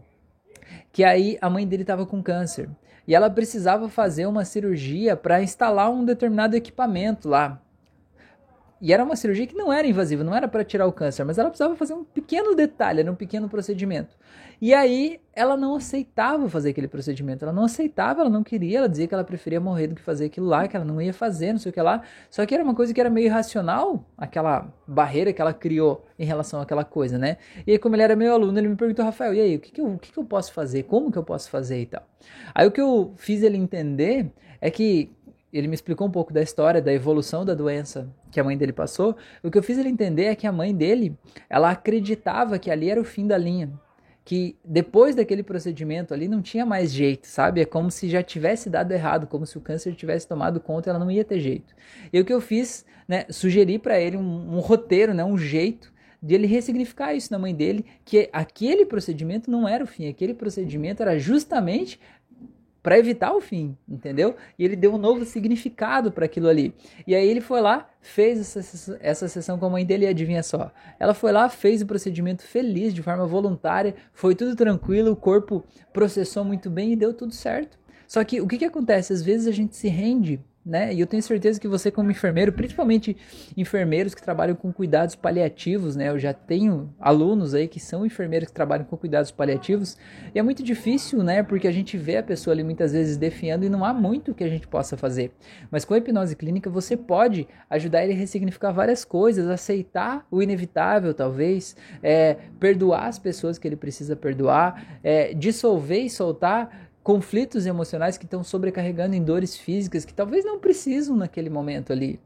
que 0.92 1.04
aí 1.04 1.36
a 1.40 1.50
mãe 1.50 1.66
dele 1.66 1.82
estava 1.82 2.06
com 2.06 2.22
câncer 2.22 2.68
e 3.06 3.14
ela 3.14 3.30
precisava 3.30 3.88
fazer 3.88 4.26
uma 4.26 4.44
cirurgia 4.44 5.16
para 5.16 5.42
instalar 5.42 5.90
um 5.90 6.04
determinado 6.04 6.56
equipamento 6.56 7.28
lá. 7.28 7.62
E 8.80 8.92
era 8.92 9.02
uma 9.02 9.16
cirurgia 9.16 9.46
que 9.46 9.56
não 9.56 9.72
era 9.72 9.86
invasiva, 9.86 10.22
não 10.22 10.34
era 10.34 10.46
para 10.46 10.62
tirar 10.62 10.86
o 10.86 10.92
câncer, 10.92 11.24
mas 11.24 11.38
ela 11.38 11.48
precisava 11.48 11.74
fazer 11.76 11.94
um 11.94 12.04
pequeno 12.04 12.54
detalhe, 12.54 13.00
era 13.00 13.10
um 13.10 13.14
pequeno 13.14 13.48
procedimento. 13.48 14.14
E 14.60 14.72
aí 14.72 15.20
ela 15.34 15.56
não 15.56 15.76
aceitava 15.76 16.48
fazer 16.48 16.70
aquele 16.70 16.88
procedimento, 16.88 17.44
ela 17.44 17.52
não 17.52 17.64
aceitava, 17.64 18.22
ela 18.22 18.30
não 18.30 18.42
queria, 18.42 18.78
ela 18.78 18.88
dizia 18.88 19.06
que 19.06 19.14
ela 19.14 19.24
preferia 19.24 19.60
morrer 19.60 19.86
do 19.86 19.94
que 19.94 20.00
fazer 20.00 20.26
aquilo 20.26 20.46
lá, 20.46 20.66
que 20.66 20.76
ela 20.76 20.84
não 20.84 21.00
ia 21.00 21.12
fazer, 21.12 21.52
não 21.52 21.58
sei 21.58 21.70
o 21.70 21.72
que 21.72 21.80
lá. 21.80 22.02
Só 22.30 22.44
que 22.44 22.54
era 22.54 22.64
uma 22.64 22.74
coisa 22.74 22.92
que 22.92 23.00
era 23.00 23.10
meio 23.10 23.26
irracional, 23.26 24.04
aquela 24.16 24.72
barreira 24.86 25.32
que 25.32 25.40
ela 25.40 25.52
criou 25.52 26.06
em 26.18 26.24
relação 26.24 26.60
àquela 26.60 26.84
coisa, 26.84 27.18
né? 27.18 27.36
E 27.66 27.72
aí, 27.72 27.78
como 27.78 27.94
ele 27.96 28.02
era 28.02 28.16
meu 28.16 28.32
aluno, 28.32 28.58
ele 28.58 28.68
me 28.68 28.76
perguntou, 28.76 29.04
Rafael, 29.04 29.34
e 29.34 29.40
aí, 29.40 29.56
o 29.56 29.60
que, 29.60 29.72
que, 29.72 29.80
eu, 29.80 29.86
o 29.88 29.98
que, 29.98 30.12
que 30.12 30.18
eu 30.18 30.24
posso 30.24 30.52
fazer? 30.52 30.84
Como 30.84 31.12
que 31.12 31.18
eu 31.18 31.24
posso 31.24 31.50
fazer 31.50 31.80
e 31.82 31.86
tal? 31.86 32.02
Aí 32.54 32.66
o 32.66 32.70
que 32.70 32.80
eu 32.80 33.12
fiz 33.16 33.42
ele 33.42 33.58
entender 33.58 34.32
é 34.60 34.70
que 34.70 35.10
ele 35.52 35.68
me 35.68 35.74
explicou 35.74 36.06
um 36.06 36.10
pouco 36.10 36.32
da 36.32 36.42
história, 36.42 36.82
da 36.82 36.92
evolução 36.92 37.44
da 37.44 37.54
doença 37.54 38.08
que 38.30 38.40
a 38.40 38.44
mãe 38.44 38.56
dele 38.56 38.72
passou. 38.72 39.16
O 39.42 39.50
que 39.50 39.56
eu 39.56 39.62
fiz 39.62 39.78
ele 39.78 39.88
entender 39.88 40.24
é 40.24 40.34
que 40.34 40.46
a 40.46 40.52
mãe 40.52 40.74
dele, 40.74 41.16
ela 41.48 41.70
acreditava 41.70 42.58
que 42.58 42.70
ali 42.70 42.90
era 42.90 43.00
o 43.00 43.04
fim 43.04 43.26
da 43.26 43.38
linha. 43.38 43.72
Que 44.24 44.56
depois 44.64 45.14
daquele 45.14 45.44
procedimento 45.44 46.12
ali 46.12 46.26
não 46.26 46.42
tinha 46.42 46.66
mais 46.66 46.92
jeito, 46.92 47.28
sabe? 47.28 47.60
É 47.60 47.64
como 47.64 47.92
se 47.92 48.08
já 48.08 48.22
tivesse 48.24 48.68
dado 48.68 48.90
errado, 48.90 49.28
como 49.28 49.46
se 49.46 49.56
o 49.56 49.60
câncer 49.60 49.94
tivesse 49.94 50.26
tomado 50.26 50.58
conta 50.58 50.90
ela 50.90 50.98
não 50.98 51.10
ia 51.10 51.24
ter 51.24 51.38
jeito. 51.38 51.74
E 52.12 52.20
o 52.20 52.24
que 52.24 52.32
eu 52.32 52.40
fiz, 52.40 52.84
né, 53.06 53.24
sugeri 53.30 53.78
para 53.78 54.00
ele 54.00 54.16
um, 54.16 54.56
um 54.56 54.58
roteiro, 54.58 55.14
né, 55.14 55.24
um 55.24 55.38
jeito 55.38 55.94
de 56.20 56.34
ele 56.34 56.46
ressignificar 56.46 57.14
isso 57.14 57.32
na 57.32 57.38
mãe 57.38 57.54
dele, 57.54 57.84
que 58.04 58.28
aquele 58.32 58.84
procedimento 58.84 59.48
não 59.48 59.68
era 59.68 59.84
o 59.84 59.86
fim, 59.86 60.08
aquele 60.08 60.34
procedimento 60.34 61.02
era 61.02 61.18
justamente 61.18 62.00
para 62.86 63.00
evitar 63.00 63.34
o 63.34 63.40
fim, 63.40 63.76
entendeu? 63.88 64.36
E 64.56 64.64
ele 64.64 64.76
deu 64.76 64.94
um 64.94 64.96
novo 64.96 65.24
significado 65.24 66.12
para 66.12 66.24
aquilo 66.24 66.46
ali. 66.46 66.72
E 67.04 67.16
aí 67.16 67.28
ele 67.28 67.40
foi 67.40 67.60
lá, 67.60 67.90
fez 68.00 68.38
essa, 68.56 68.96
essa 69.02 69.26
sessão 69.26 69.58
com 69.58 69.66
a 69.66 69.70
mãe 69.70 69.84
dele 69.84 70.04
e 70.04 70.08
adivinha 70.08 70.40
só. 70.40 70.70
Ela 70.96 71.12
foi 71.12 71.32
lá, 71.32 71.48
fez 71.48 71.82
o 71.82 71.86
procedimento 71.86 72.44
feliz, 72.44 72.94
de 72.94 73.02
forma 73.02 73.26
voluntária, 73.26 73.96
foi 74.12 74.36
tudo 74.36 74.54
tranquilo, 74.54 75.10
o 75.10 75.16
corpo 75.16 75.64
processou 75.92 76.44
muito 76.44 76.70
bem 76.70 76.92
e 76.92 76.96
deu 76.96 77.12
tudo 77.12 77.34
certo. 77.34 77.76
Só 78.06 78.22
que 78.22 78.40
o 78.40 78.46
que, 78.46 78.56
que 78.56 78.64
acontece? 78.64 79.12
Às 79.12 79.20
vezes 79.20 79.48
a 79.48 79.52
gente 79.52 79.74
se 79.74 79.88
rende 79.88 80.38
né? 80.66 80.92
E 80.92 80.98
eu 80.98 81.06
tenho 81.06 81.22
certeza 81.22 81.60
que 81.60 81.68
você, 81.68 81.92
como 81.92 82.10
enfermeiro, 82.10 82.52
principalmente 82.52 83.16
enfermeiros 83.56 84.14
que 84.14 84.22
trabalham 84.22 84.56
com 84.56 84.72
cuidados 84.72 85.14
paliativos, 85.14 85.94
né? 85.94 86.08
Eu 86.08 86.18
já 86.18 86.34
tenho 86.34 86.92
alunos 86.98 87.54
aí 87.54 87.68
que 87.68 87.78
são 87.78 88.04
enfermeiros 88.04 88.48
que 88.48 88.54
trabalham 88.54 88.84
com 88.84 88.96
cuidados 88.96 89.30
paliativos 89.30 89.96
e 90.34 90.38
é 90.38 90.42
muito 90.42 90.64
difícil, 90.64 91.22
né? 91.22 91.44
Porque 91.44 91.68
a 91.68 91.72
gente 91.72 91.96
vê 91.96 92.16
a 92.16 92.22
pessoa 92.22 92.52
ali 92.52 92.64
muitas 92.64 92.92
vezes 92.92 93.16
definhando 93.16 93.64
e 93.64 93.68
não 93.68 93.84
há 93.84 93.94
muito 93.94 94.34
que 94.34 94.42
a 94.42 94.48
gente 94.48 94.66
possa 94.66 94.96
fazer. 94.96 95.30
Mas 95.70 95.84
com 95.84 95.94
a 95.94 95.98
hipnose 95.98 96.34
clínica 96.34 96.68
você 96.68 96.96
pode 96.96 97.46
ajudar 97.70 98.02
ele 98.02 98.14
a 98.14 98.16
ressignificar 98.16 98.72
várias 98.72 99.04
coisas, 99.04 99.48
aceitar 99.48 100.26
o 100.30 100.42
inevitável, 100.42 101.14
talvez, 101.14 101.76
é, 102.02 102.38
perdoar 102.58 103.06
as 103.06 103.20
pessoas 103.20 103.56
que 103.56 103.68
ele 103.68 103.76
precisa 103.76 104.16
perdoar, 104.16 104.98
é, 105.04 105.32
dissolver 105.32 106.00
e 106.00 106.10
soltar 106.10 106.85
conflitos 107.06 107.66
emocionais 107.66 108.18
que 108.18 108.24
estão 108.24 108.42
sobrecarregando 108.42 109.14
em 109.14 109.22
dores 109.22 109.56
físicas 109.56 110.04
que 110.04 110.12
talvez 110.12 110.44
não 110.44 110.58
precisam 110.58 111.16
naquele 111.16 111.48
momento 111.48 111.92
ali. 111.92 112.18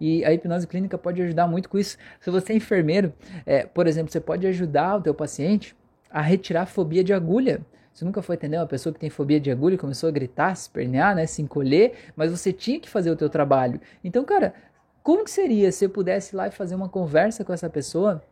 E 0.00 0.24
a 0.24 0.32
hipnose 0.32 0.66
clínica 0.66 0.96
pode 0.96 1.20
ajudar 1.20 1.46
muito 1.46 1.68
com 1.68 1.76
isso. 1.76 1.98
Se 2.18 2.30
você 2.30 2.54
é 2.54 2.56
enfermeiro, 2.56 3.12
é, 3.44 3.66
por 3.66 3.86
exemplo, 3.86 4.10
você 4.10 4.20
pode 4.20 4.46
ajudar 4.46 4.96
o 4.96 5.02
teu 5.02 5.12
paciente 5.12 5.76
a 6.10 6.22
retirar 6.22 6.62
a 6.62 6.66
fobia 6.66 7.04
de 7.04 7.12
agulha. 7.12 7.60
Você 7.92 8.06
nunca 8.06 8.22
foi 8.22 8.36
entender 8.36 8.56
uma 8.56 8.66
pessoa 8.66 8.90
que 8.90 8.98
tem 8.98 9.10
fobia 9.10 9.38
de 9.38 9.50
agulha 9.50 9.76
começou 9.76 10.08
a 10.08 10.10
gritar, 10.12 10.56
se 10.56 10.62
espernear, 10.62 11.14
né, 11.14 11.26
se 11.26 11.42
encolher, 11.42 11.92
mas 12.16 12.30
você 12.30 12.54
tinha 12.54 12.80
que 12.80 12.88
fazer 12.88 13.10
o 13.10 13.16
teu 13.16 13.28
trabalho. 13.28 13.82
Então, 14.02 14.24
cara, 14.24 14.54
como 15.02 15.24
que 15.24 15.30
seria 15.30 15.70
se 15.70 15.84
eu 15.84 15.90
pudesse 15.90 16.34
ir 16.34 16.38
lá 16.38 16.48
e 16.48 16.50
fazer 16.50 16.74
uma 16.74 16.88
conversa 16.88 17.44
com 17.44 17.52
essa 17.52 17.68
pessoa 17.68 18.24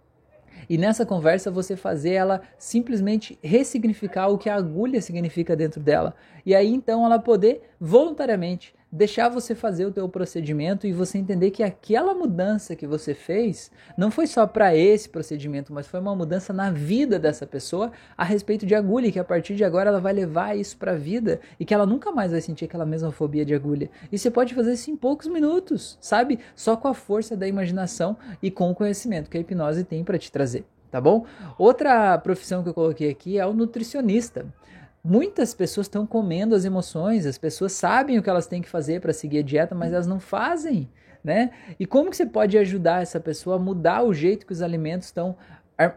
e 0.68 0.79
nessa 0.79 1.07
conversa 1.07 1.51
você 1.51 1.77
fazer 1.77 2.12
ela 2.12 2.40
simplesmente 2.59 3.38
ressignificar 3.42 4.29
o 4.29 4.38
que 4.38 4.49
a 4.49 4.55
agulha 4.55 5.01
significa 5.01 5.57
dentro 5.57 5.81
dela. 5.81 6.14
E 6.44 6.55
aí 6.55 6.73
então 6.73 7.05
ela 7.05 7.18
poder 7.18 7.62
voluntariamente 7.81 8.75
deixar 8.92 9.29
você 9.29 9.55
fazer 9.55 9.87
o 9.87 9.92
teu 9.92 10.09
procedimento 10.09 10.87
e 10.87 10.92
você 10.92 11.16
entender 11.16 11.50
que 11.50 11.62
aquela 11.62 12.12
mudança 12.12 12.74
que 12.74 12.87
você 12.87 13.14
fez 13.14 13.70
não 13.96 14.11
foi 14.11 14.26
só 14.26 14.46
para 14.46 14.74
esse 14.74 15.09
procedimento, 15.09 15.72
mas 15.72 15.87
foi 15.87 16.00
uma 16.00 16.14
mudança 16.14 16.53
na 16.53 16.70
vida 16.70 17.18
dessa 17.18 17.46
pessoa 17.46 17.92
a 18.16 18.24
respeito 18.24 18.66
de 18.66 18.74
agulha, 18.74 19.07
e 19.07 19.12
que 19.12 19.18
a 19.18 19.24
partir 19.24 19.55
de 19.55 19.64
agora 19.64 19.90
ela 19.90 20.00
vai 20.00 20.12
levar 20.12 20.57
isso 20.57 20.76
para 20.76 20.92
a 20.92 20.96
vida 20.96 21.40
e 21.59 21.64
que 21.64 21.72
ela 21.72 21.87
nunca 21.87 22.11
mais 22.11 22.33
vai 22.33 22.40
sentir 22.40 22.64
aquela 22.64 22.87
mesma 22.87 23.12
fobia 23.12 23.44
de 23.44 23.55
agulha. 23.55 23.90
E 24.11 24.18
você 24.18 24.31
pode 24.31 24.55
fazer 24.55 24.72
isso 24.72 24.90
em 24.90 24.96
poucos 24.96 25.29
minutos, 25.29 25.96
sabe? 26.00 26.40
Só 26.55 26.76
com 26.76 26.88
a 26.88 26.94
força 26.94 27.37
da 27.37 27.46
imaginação 27.46 28.16
e 28.42 28.50
com 28.50 28.70
o 28.70 28.74
conhecimento 28.74 29.31
que 29.31 29.38
a 29.38 29.40
hipnose 29.40 29.85
tem 29.85 30.03
para 30.03 30.18
te 30.18 30.33
trazer, 30.33 30.64
tá 30.90 31.00
bom? 31.00 31.24
Outra 31.57 32.18
profissão 32.18 32.62
que 32.62 32.68
eu 32.68 32.74
coloquei 32.74 33.11
aqui 33.11 33.38
é 33.38 33.46
o 33.46 33.55
nutricionista. 33.55 34.46
Muitas 35.02 35.54
pessoas 35.54 35.86
estão 35.86 36.06
comendo 36.06 36.54
as 36.54 36.66
emoções, 36.66 37.24
as 37.24 37.38
pessoas 37.38 37.72
sabem 37.72 38.18
o 38.18 38.22
que 38.22 38.28
elas 38.28 38.46
têm 38.46 38.60
que 38.60 38.68
fazer 38.68 39.00
para 39.00 39.14
seguir 39.14 39.38
a 39.38 39.42
dieta, 39.42 39.74
mas 39.74 39.92
elas 39.94 40.06
não 40.06 40.20
fazem, 40.20 40.90
né? 41.24 41.50
E 41.78 41.86
como 41.86 42.10
que 42.10 42.16
você 42.16 42.26
pode 42.26 42.58
ajudar 42.58 43.00
essa 43.00 43.18
pessoa 43.18 43.56
a 43.56 43.58
mudar 43.58 44.02
o 44.02 44.12
jeito 44.12 44.44
que 44.44 44.52
os 44.52 44.60
alimentos 44.60 45.06
estão, 45.06 45.36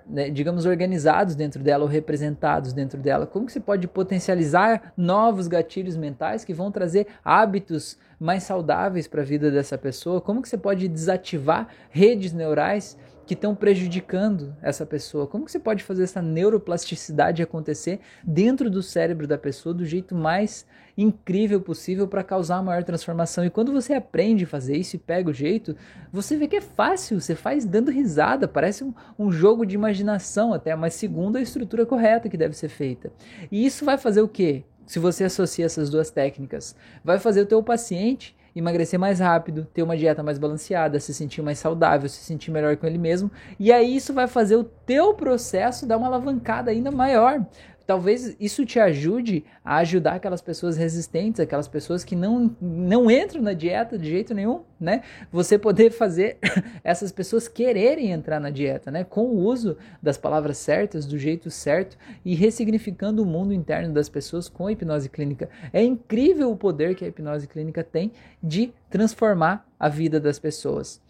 né, 0.08 0.30
digamos, 0.30 0.66
organizados 0.66 1.36
dentro 1.36 1.62
dela 1.62 1.84
ou 1.84 1.90
representados 1.90 2.72
dentro 2.72 2.98
dela? 2.98 3.28
Como 3.28 3.46
que 3.46 3.52
você 3.52 3.60
pode 3.60 3.90
potencializar 3.90 4.94
novos 4.96 5.50
gatilhos 5.50 5.98
mentais 5.98 6.46
que 6.46 6.54
vão 6.54 6.72
trazer 6.72 7.08
hábitos 7.26 7.98
mais 8.18 8.44
saudáveis 8.44 9.06
para 9.06 9.22
a 9.22 9.26
vida 9.26 9.52
dessa 9.52 9.78
pessoa? 9.78 10.22
Como 10.22 10.42
que 10.42 10.48
você 10.48 10.58
pode 10.58 10.88
desativar 10.88 11.68
redes 11.90 12.32
neurais 12.32 12.98
que 13.26 13.34
estão 13.34 13.56
prejudicando 13.56 14.56
essa 14.62 14.86
pessoa? 14.86 15.28
Como 15.28 15.46
que 15.46 15.52
você 15.52 15.60
pode 15.60 15.84
fazer 15.84 16.04
essa 16.04 16.22
neuroplasticidade 16.22 17.42
acontecer 17.42 18.00
dentro 18.24 18.70
do 18.70 18.84
cérebro 18.84 19.28
da 19.28 19.38
pessoa 19.38 19.74
do 19.74 19.86
jeito 19.86 20.14
mais 20.14 20.66
incrível 20.98 21.60
possível 21.62 22.08
para 22.08 22.24
causar 22.24 22.58
a 22.58 22.64
maior 22.64 22.84
transformação? 22.84 23.46
E 23.46 23.50
quando 23.50 23.72
você 23.72 23.94
aprende 23.94 24.44
a 24.44 24.48
fazer 24.48 24.78
isso 24.78 24.96
e 24.96 25.00
pega 25.00 25.30
o 25.30 25.34
jeito, 25.34 25.76
você 26.12 26.36
vê 26.36 26.48
que 26.48 26.58
é 26.58 26.62
fácil, 26.62 27.20
você 27.20 27.36
faz 27.36 27.66
dando 27.66 27.92
risada, 27.92 28.48
parece 28.48 28.84
um, 28.84 28.94
um 29.18 29.32
jogo 29.32 29.66
de 29.66 29.76
imaginação 29.76 30.54
até, 30.54 30.76
mas 30.76 30.94
segundo 30.94 31.38
a 31.38 31.42
estrutura 31.42 31.86
correta 31.86 32.30
que 32.30 32.38
deve 32.38 32.56
ser 32.56 32.70
feita. 32.70 33.12
E 33.52 33.66
isso 33.66 33.86
vai 33.86 33.98
fazer 33.98 34.22
o 34.22 34.28
quê? 34.28 34.64
Se 34.86 35.00
você 35.00 35.24
associa 35.24 35.66
essas 35.66 35.90
duas 35.90 36.12
técnicas, 36.12 36.76
vai 37.04 37.18
fazer 37.18 37.42
o 37.42 37.46
teu 37.46 37.64
paciente 37.64 38.36
emagrecer 38.56 39.00
mais 39.00 39.20
rápido, 39.20 39.68
ter 39.74 39.84
uma 39.84 39.98
dieta 39.98 40.22
mais 40.22 40.38
balanceada, 40.38 41.00
se 41.00 41.14
sentir 41.14 41.42
mais 41.42 41.60
saudável, 41.60 42.08
se 42.08 42.24
sentir 42.24 42.52
melhor 42.52 42.78
com 42.78 42.86
ele 42.86 42.98
mesmo. 42.98 43.32
E 43.60 43.72
aí 43.72 43.96
isso 43.96 44.14
vai 44.14 44.28
fazer 44.28 44.56
o 44.56 44.64
teu 44.64 45.14
processo 45.14 45.86
dar 45.86 45.98
uma 45.98 46.08
alavancada 46.08 46.72
ainda 46.72 46.92
maior 46.92 47.46
talvez 47.86 48.36
isso 48.40 48.66
te 48.66 48.80
ajude 48.80 49.44
a 49.64 49.78
ajudar 49.78 50.14
aquelas 50.14 50.42
pessoas 50.42 50.78
resistentes, 50.78 51.40
aquelas 51.40 51.68
pessoas 51.68 52.04
que 52.04 52.16
não, 52.16 52.56
não 52.62 53.10
entram 53.10 53.42
na 53.42 53.54
dieta 53.54 53.98
de 53.98 54.10
jeito 54.10 54.34
nenhum, 54.34 54.62
né? 54.80 55.02
Você 55.32 55.58
poder 55.58 55.92
fazer 55.92 56.38
essas 56.84 57.12
pessoas 57.12 57.48
quererem 57.48 58.12
entrar 58.12 58.40
na 58.40 58.50
dieta, 58.50 58.90
né? 58.90 59.04
Com 59.04 59.26
o 59.26 59.40
uso 59.40 59.78
das 60.02 60.18
palavras 60.18 60.58
certas, 60.58 61.06
do 61.06 61.18
jeito 61.18 61.50
certo 61.52 61.98
e 62.24 62.36
ressignificando 62.36 63.24
o 63.24 63.26
mundo 63.26 63.54
interno 63.54 63.94
das 63.94 64.10
pessoas 64.10 64.48
com 64.48 64.68
a 64.68 64.72
hipnose 64.72 65.10
clínica. 65.10 65.50
É 65.72 65.84
incrível 65.84 66.52
o 66.52 66.58
poder 66.58 66.96
que 66.96 67.06
a 67.06 67.08
hipnose 67.08 67.48
clínica 67.48 67.84
tem 67.84 68.12
de 68.42 68.74
transformar 68.90 69.68
a 69.80 69.90
vida 69.90 70.20
das 70.20 70.40
pessoas. 70.40 71.02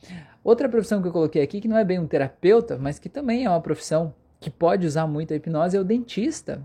Outra 0.43 0.67
profissão 0.67 1.01
que 1.01 1.07
eu 1.07 1.11
coloquei 1.11 1.41
aqui, 1.41 1.61
que 1.61 1.67
não 1.67 1.77
é 1.77 1.85
bem 1.85 1.99
um 1.99 2.07
terapeuta, 2.07 2.77
mas 2.77 2.99
que 2.99 3.07
também 3.07 3.45
é 3.45 3.49
uma 3.49 3.61
profissão 3.61 4.13
que 4.43 4.49
pode 4.49 4.85
usar 4.85 5.07
muito 5.07 5.33
a 5.33 5.37
hipnose 5.37 5.77
é 5.77 5.79
o 5.79 5.83
dentista. 5.83 6.61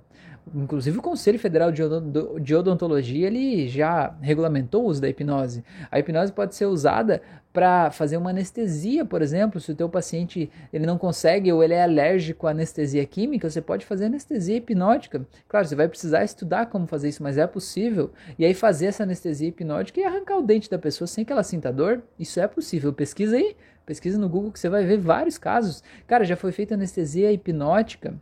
Inclusive 0.55 0.99
o 0.99 1.03
Conselho 1.03 1.39
Federal 1.39 1.71
de 1.71 2.55
Odontologia 2.55 3.27
ele 3.27 3.69
já 3.69 4.17
regulamentou 4.21 4.85
o 4.85 4.87
uso 4.87 5.01
da 5.01 5.09
hipnose. 5.09 5.63
A 5.91 5.99
hipnose 5.99 6.33
pode 6.33 6.55
ser 6.55 6.65
usada 6.67 7.21
para 7.53 7.91
fazer 7.91 8.17
uma 8.17 8.31
anestesia, 8.31 9.05
por 9.05 9.21
exemplo, 9.21 9.61
se 9.61 9.71
o 9.73 9.75
teu 9.75 9.89
paciente 9.89 10.51
ele 10.73 10.87
não 10.87 10.97
consegue 10.97 11.53
ou 11.53 11.63
ele 11.63 11.75
é 11.75 11.83
alérgico 11.83 12.47
à 12.47 12.51
anestesia 12.51 13.05
química, 13.05 13.51
você 13.51 13.61
pode 13.61 13.85
fazer 13.85 14.07
anestesia 14.07 14.57
hipnótica. 14.57 15.27
Claro, 15.47 15.67
você 15.67 15.75
vai 15.75 15.89
precisar 15.89 16.25
estudar 16.25 16.67
como 16.67 16.87
fazer 16.87 17.11
isso, 17.11 17.23
mas 17.23 17.37
é 17.37 17.47
possível. 17.47 18.11
E 18.39 18.45
aí 18.45 18.55
fazer 18.55 18.87
essa 18.87 19.03
anestesia 19.03 19.49
hipnótica 19.49 20.01
e 20.01 20.05
arrancar 20.05 20.39
o 20.39 20.43
dente 20.43 20.71
da 20.71 20.79
pessoa 20.79 21.07
sem 21.07 21.27
que 21.27 21.33
ela 21.33 21.43
sinta 21.43 21.71
dor, 21.71 22.03
isso 22.19 22.41
é 22.41 22.47
possível. 22.47 22.93
Pesquisa 22.93 23.37
aí, 23.37 23.55
Pesquisa 23.89 24.19
no 24.19 24.29
Google 24.29 24.53
que 24.53 24.61
você 24.61 24.69
vai 24.69 24.85
ver 24.85 24.99
vários 24.99 25.39
casos. 25.39 25.83
Cara, 26.07 26.23
já 26.23 26.37
foi 26.37 26.53
feita 26.53 26.75
anestesia 26.75 27.33
hipnótica, 27.33 28.21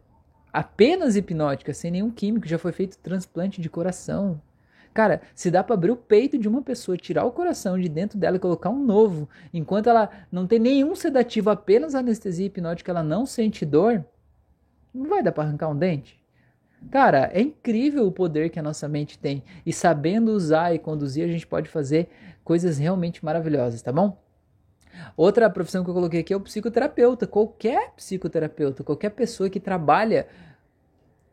apenas 0.52 1.16
hipnótica, 1.16 1.74
sem 1.74 1.90
nenhum 1.90 2.08
químico, 2.08 2.46
já 2.46 2.56
foi 2.56 2.70
feito 2.70 2.96
transplante 2.98 3.60
de 3.60 3.68
coração. 3.68 4.40
Cara, 4.94 5.22
se 5.34 5.50
dá 5.50 5.64
para 5.64 5.74
abrir 5.74 5.90
o 5.90 5.96
peito 5.96 6.38
de 6.38 6.46
uma 6.46 6.62
pessoa, 6.62 6.96
tirar 6.96 7.24
o 7.24 7.32
coração 7.32 7.76
de 7.76 7.88
dentro 7.88 8.16
dela 8.16 8.36
e 8.36 8.38
colocar 8.38 8.70
um 8.70 8.78
novo, 8.80 9.28
enquanto 9.52 9.88
ela 9.88 10.08
não 10.30 10.46
tem 10.46 10.60
nenhum 10.60 10.94
sedativo, 10.94 11.50
apenas 11.50 11.96
anestesia 11.96 12.46
hipnótica, 12.46 12.92
ela 12.92 13.02
não 13.02 13.26
sente 13.26 13.66
dor, 13.66 14.04
não 14.94 15.08
vai 15.08 15.20
dar 15.20 15.32
para 15.32 15.42
arrancar 15.42 15.68
um 15.68 15.76
dente. 15.76 16.24
Cara, 16.92 17.28
é 17.34 17.40
incrível 17.40 18.06
o 18.06 18.12
poder 18.12 18.50
que 18.50 18.60
a 18.60 18.62
nossa 18.62 18.86
mente 18.86 19.18
tem. 19.18 19.42
E 19.66 19.72
sabendo 19.72 20.30
usar 20.30 20.72
e 20.72 20.78
conduzir, 20.78 21.24
a 21.24 21.32
gente 21.32 21.44
pode 21.44 21.68
fazer 21.68 22.08
coisas 22.44 22.78
realmente 22.78 23.24
maravilhosas, 23.24 23.82
tá 23.82 23.90
bom? 23.90 24.24
Outra 25.16 25.48
profissão 25.50 25.82
que 25.84 25.90
eu 25.90 25.94
coloquei 25.94 26.20
aqui 26.20 26.32
é 26.32 26.36
o 26.36 26.40
psicoterapeuta. 26.40 27.26
Qualquer 27.26 27.92
psicoterapeuta, 27.96 28.84
qualquer 28.84 29.10
pessoa 29.10 29.48
que 29.48 29.60
trabalha 29.60 30.26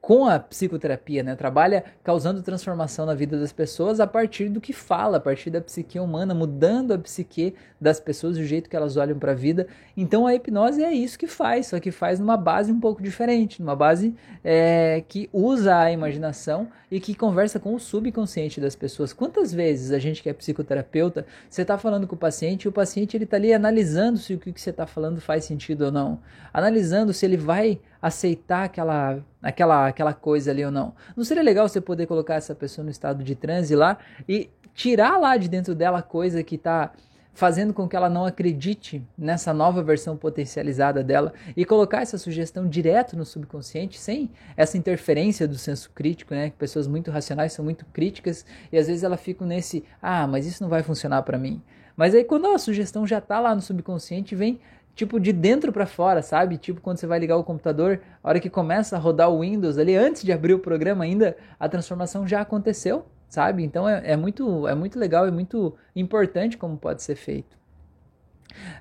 com 0.04 0.28
a 0.28 0.38
psicoterapia, 0.38 1.24
né? 1.24 1.34
Trabalha 1.34 1.86
causando 2.04 2.44
transformação 2.44 3.06
na 3.06 3.16
vida 3.16 3.40
das 3.40 3.54
pessoas 3.54 4.02
a 4.02 4.06
partir 4.06 4.50
do 4.50 4.60
que 4.60 4.74
fala, 4.74 5.16
a 5.16 5.20
partir 5.20 5.50
da 5.50 5.62
psique 5.62 5.98
humana, 5.98 6.34
mudando 6.34 6.92
a 6.92 6.98
psique 6.98 7.56
das 7.80 8.02
pessoas, 8.02 8.36
o 8.36 8.44
jeito 8.44 8.70
que 8.70 8.76
elas 8.76 8.98
olham 8.98 9.18
para 9.18 9.32
a 9.32 9.34
vida. 9.34 9.66
Então 9.96 10.28
a 10.28 10.36
hipnose 10.36 10.84
é 10.84 10.92
isso 10.92 11.18
que 11.18 11.26
faz, 11.26 11.68
só 11.68 11.80
que 11.80 11.90
faz 11.90 12.20
numa 12.20 12.36
base 12.36 12.70
um 12.70 12.82
pouco 12.82 13.02
diferente, 13.02 13.62
numa 13.62 13.78
base 13.78 14.14
é, 14.44 15.06
que 15.08 15.30
usa 15.32 15.80
a 15.80 15.90
imaginação 15.90 16.68
e 16.92 17.00
que 17.00 17.16
conversa 17.16 17.58
com 17.58 17.74
o 17.74 17.80
subconsciente 17.80 18.60
das 18.60 18.76
pessoas. 18.76 19.14
Quantas 19.14 19.54
vezes 19.54 19.94
a 19.94 20.00
gente 20.00 20.22
que 20.22 20.30
é 20.30 20.34
psicoterapeuta, 20.34 21.26
você 21.50 21.62
está 21.62 21.78
falando 21.78 22.08
com 22.08 22.16
o 22.16 22.20
paciente 22.20 22.64
e 22.64 22.68
o 22.68 22.74
paciente 22.74 23.16
ele 23.16 23.24
está 23.24 23.38
ali 23.38 23.54
analisando 23.54 24.18
se 24.18 24.34
o 24.34 24.38
que 24.38 24.52
você 24.52 24.70
está 24.70 24.86
falando 24.86 25.22
faz 25.22 25.46
sentido 25.46 25.86
ou 25.86 25.92
não, 25.94 26.20
analisando 26.54 27.14
se 27.14 27.26
ele 27.26 27.38
vai 27.38 27.80
aceitar 28.04 28.66
aquela, 28.66 29.24
aquela, 29.42 29.88
aquela 29.88 30.14
coisa 30.14 30.52
ali 30.52 30.66
ou 30.66 30.70
não. 30.70 30.94
Não 31.16 31.24
seria 31.24 31.42
legal 31.42 31.70
você 31.70 31.80
poder 31.80 32.06
colocar 32.06 32.36
essa 32.36 32.54
pessoa 32.54 32.84
no 32.84 32.92
estado 32.92 33.24
de 33.24 33.34
transe 33.34 33.74
lá 33.78 33.98
e 34.28 34.50
tirar 34.74 35.18
lá 35.18 35.38
de 35.38 35.48
dentro 35.48 35.74
dela 35.74 36.00
a 36.00 36.02
coisa 36.02 36.44
que 36.44 36.56
está 36.56 36.92
fazendo 37.34 37.74
com 37.74 37.88
que 37.88 37.96
ela 37.96 38.10
não 38.10 38.26
acredite 38.26 39.02
nessa 39.18 39.54
nova 39.54 39.82
versão 39.82 40.18
potencializada 40.18 41.02
dela 41.02 41.34
e 41.56 41.64
colocar 41.64 42.02
essa 42.02 42.18
sugestão 42.18 42.68
direto 42.68 43.16
no 43.16 43.24
subconsciente, 43.24 43.98
sem 43.98 44.30
essa 44.58 44.78
interferência 44.78 45.48
do 45.48 45.58
senso 45.58 45.90
crítico, 45.96 46.34
né? 46.34 46.52
Pessoas 46.60 46.88
muito 46.88 47.10
racionais 47.10 47.54
são 47.54 47.64
muito 47.64 47.86
críticas 47.86 48.46
e 48.70 48.78
às 48.78 48.88
vezes 48.88 49.04
elas 49.04 49.22
ficam 49.22 49.48
nesse, 49.48 49.86
ah, 50.02 50.28
mas 50.28 50.46
isso 50.46 50.62
não 50.62 50.70
vai 50.70 50.84
funcionar 50.84 51.24
para 51.24 51.38
mim. 51.38 51.62
Mas 51.96 52.14
aí 52.14 52.26
quando 52.26 52.48
a 52.48 52.58
sugestão 52.58 53.08
já 53.08 53.20
está 53.20 53.40
lá 53.40 53.56
no 53.56 53.62
subconsciente, 53.62 54.36
vem 54.36 54.60
tipo 54.96 55.20
de 55.20 55.34
dentro 55.34 55.72
para 55.72 55.86
fora, 55.86 56.22
sabe? 56.22 56.58
Tipo 56.58 56.82
quando 56.82 56.98
você 56.98 57.08
vai 57.08 57.20
ligar 57.20 57.38
o 57.38 57.44
computador, 57.44 58.02
a 58.24 58.30
hora 58.30 58.40
que 58.40 58.50
começa 58.50 58.96
a 58.96 59.00
rodar 59.00 59.30
o 59.30 59.42
Windows 59.42 59.78
ali, 59.78 59.96
antes 59.96 60.24
de 60.24 60.32
abrir 60.32 60.54
o 60.54 60.60
programa 60.60 61.04
ainda, 61.04 61.36
a 61.60 61.68
transformação 61.68 62.28
já 62.28 62.42
aconteceu, 62.42 63.06
sabe? 63.28 63.64
Então 63.64 63.88
é, 63.88 64.12
é 64.12 64.16
muito, 64.16 64.68
é 64.68 64.76
muito 64.76 65.00
legal, 65.00 65.26
é 65.26 65.32
muito 65.32 65.76
importante 65.96 66.58
como 66.58 66.78
pode 66.78 67.02
ser 67.02 67.16
feito. 67.16 67.63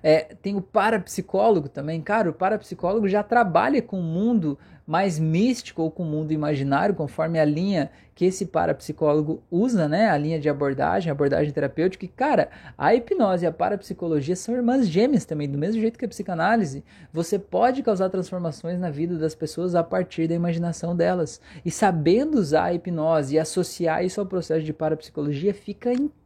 É, 0.02 0.34
tem 0.40 0.56
o 0.56 0.62
parapsicólogo 0.62 1.68
também, 1.68 2.00
cara, 2.00 2.30
o 2.30 2.32
parapsicólogo 2.32 3.08
já 3.08 3.22
trabalha 3.22 3.80
com 3.82 3.98
o 3.98 4.02
mundo 4.02 4.58
mais 4.86 5.18
místico 5.18 5.82
ou 5.82 5.90
com 5.90 6.02
o 6.02 6.06
mundo 6.06 6.32
imaginário, 6.32 6.94
conforme 6.94 7.38
a 7.38 7.44
linha 7.44 7.90
que 8.14 8.26
esse 8.26 8.46
parapsicólogo 8.46 9.42
usa, 9.50 9.88
né? 9.88 10.10
A 10.10 10.18
linha 10.18 10.38
de 10.38 10.48
abordagem, 10.48 11.10
abordagem 11.10 11.52
terapêutica. 11.52 12.04
E, 12.04 12.08
cara, 12.08 12.50
a 12.76 12.94
hipnose 12.94 13.44
e 13.44 13.48
a 13.48 13.52
parapsicologia 13.52 14.36
são 14.36 14.54
irmãs 14.54 14.86
gêmeas 14.86 15.24
também, 15.24 15.48
do 15.48 15.56
mesmo 15.56 15.80
jeito 15.80 15.98
que 15.98 16.04
a 16.04 16.08
psicanálise. 16.08 16.84
Você 17.12 17.38
pode 17.38 17.82
causar 17.82 18.10
transformações 18.10 18.78
na 18.78 18.90
vida 18.90 19.16
das 19.16 19.34
pessoas 19.34 19.74
a 19.74 19.82
partir 19.82 20.28
da 20.28 20.34
imaginação 20.34 20.94
delas. 20.94 21.40
E 21.64 21.70
sabendo 21.70 22.38
usar 22.38 22.64
a 22.64 22.74
hipnose 22.74 23.36
e 23.36 23.38
associar 23.38 24.04
isso 24.04 24.20
ao 24.20 24.26
processo 24.26 24.64
de 24.64 24.72
parapsicologia, 24.72 25.54
fica 25.54 25.92
incrível. 25.92 26.21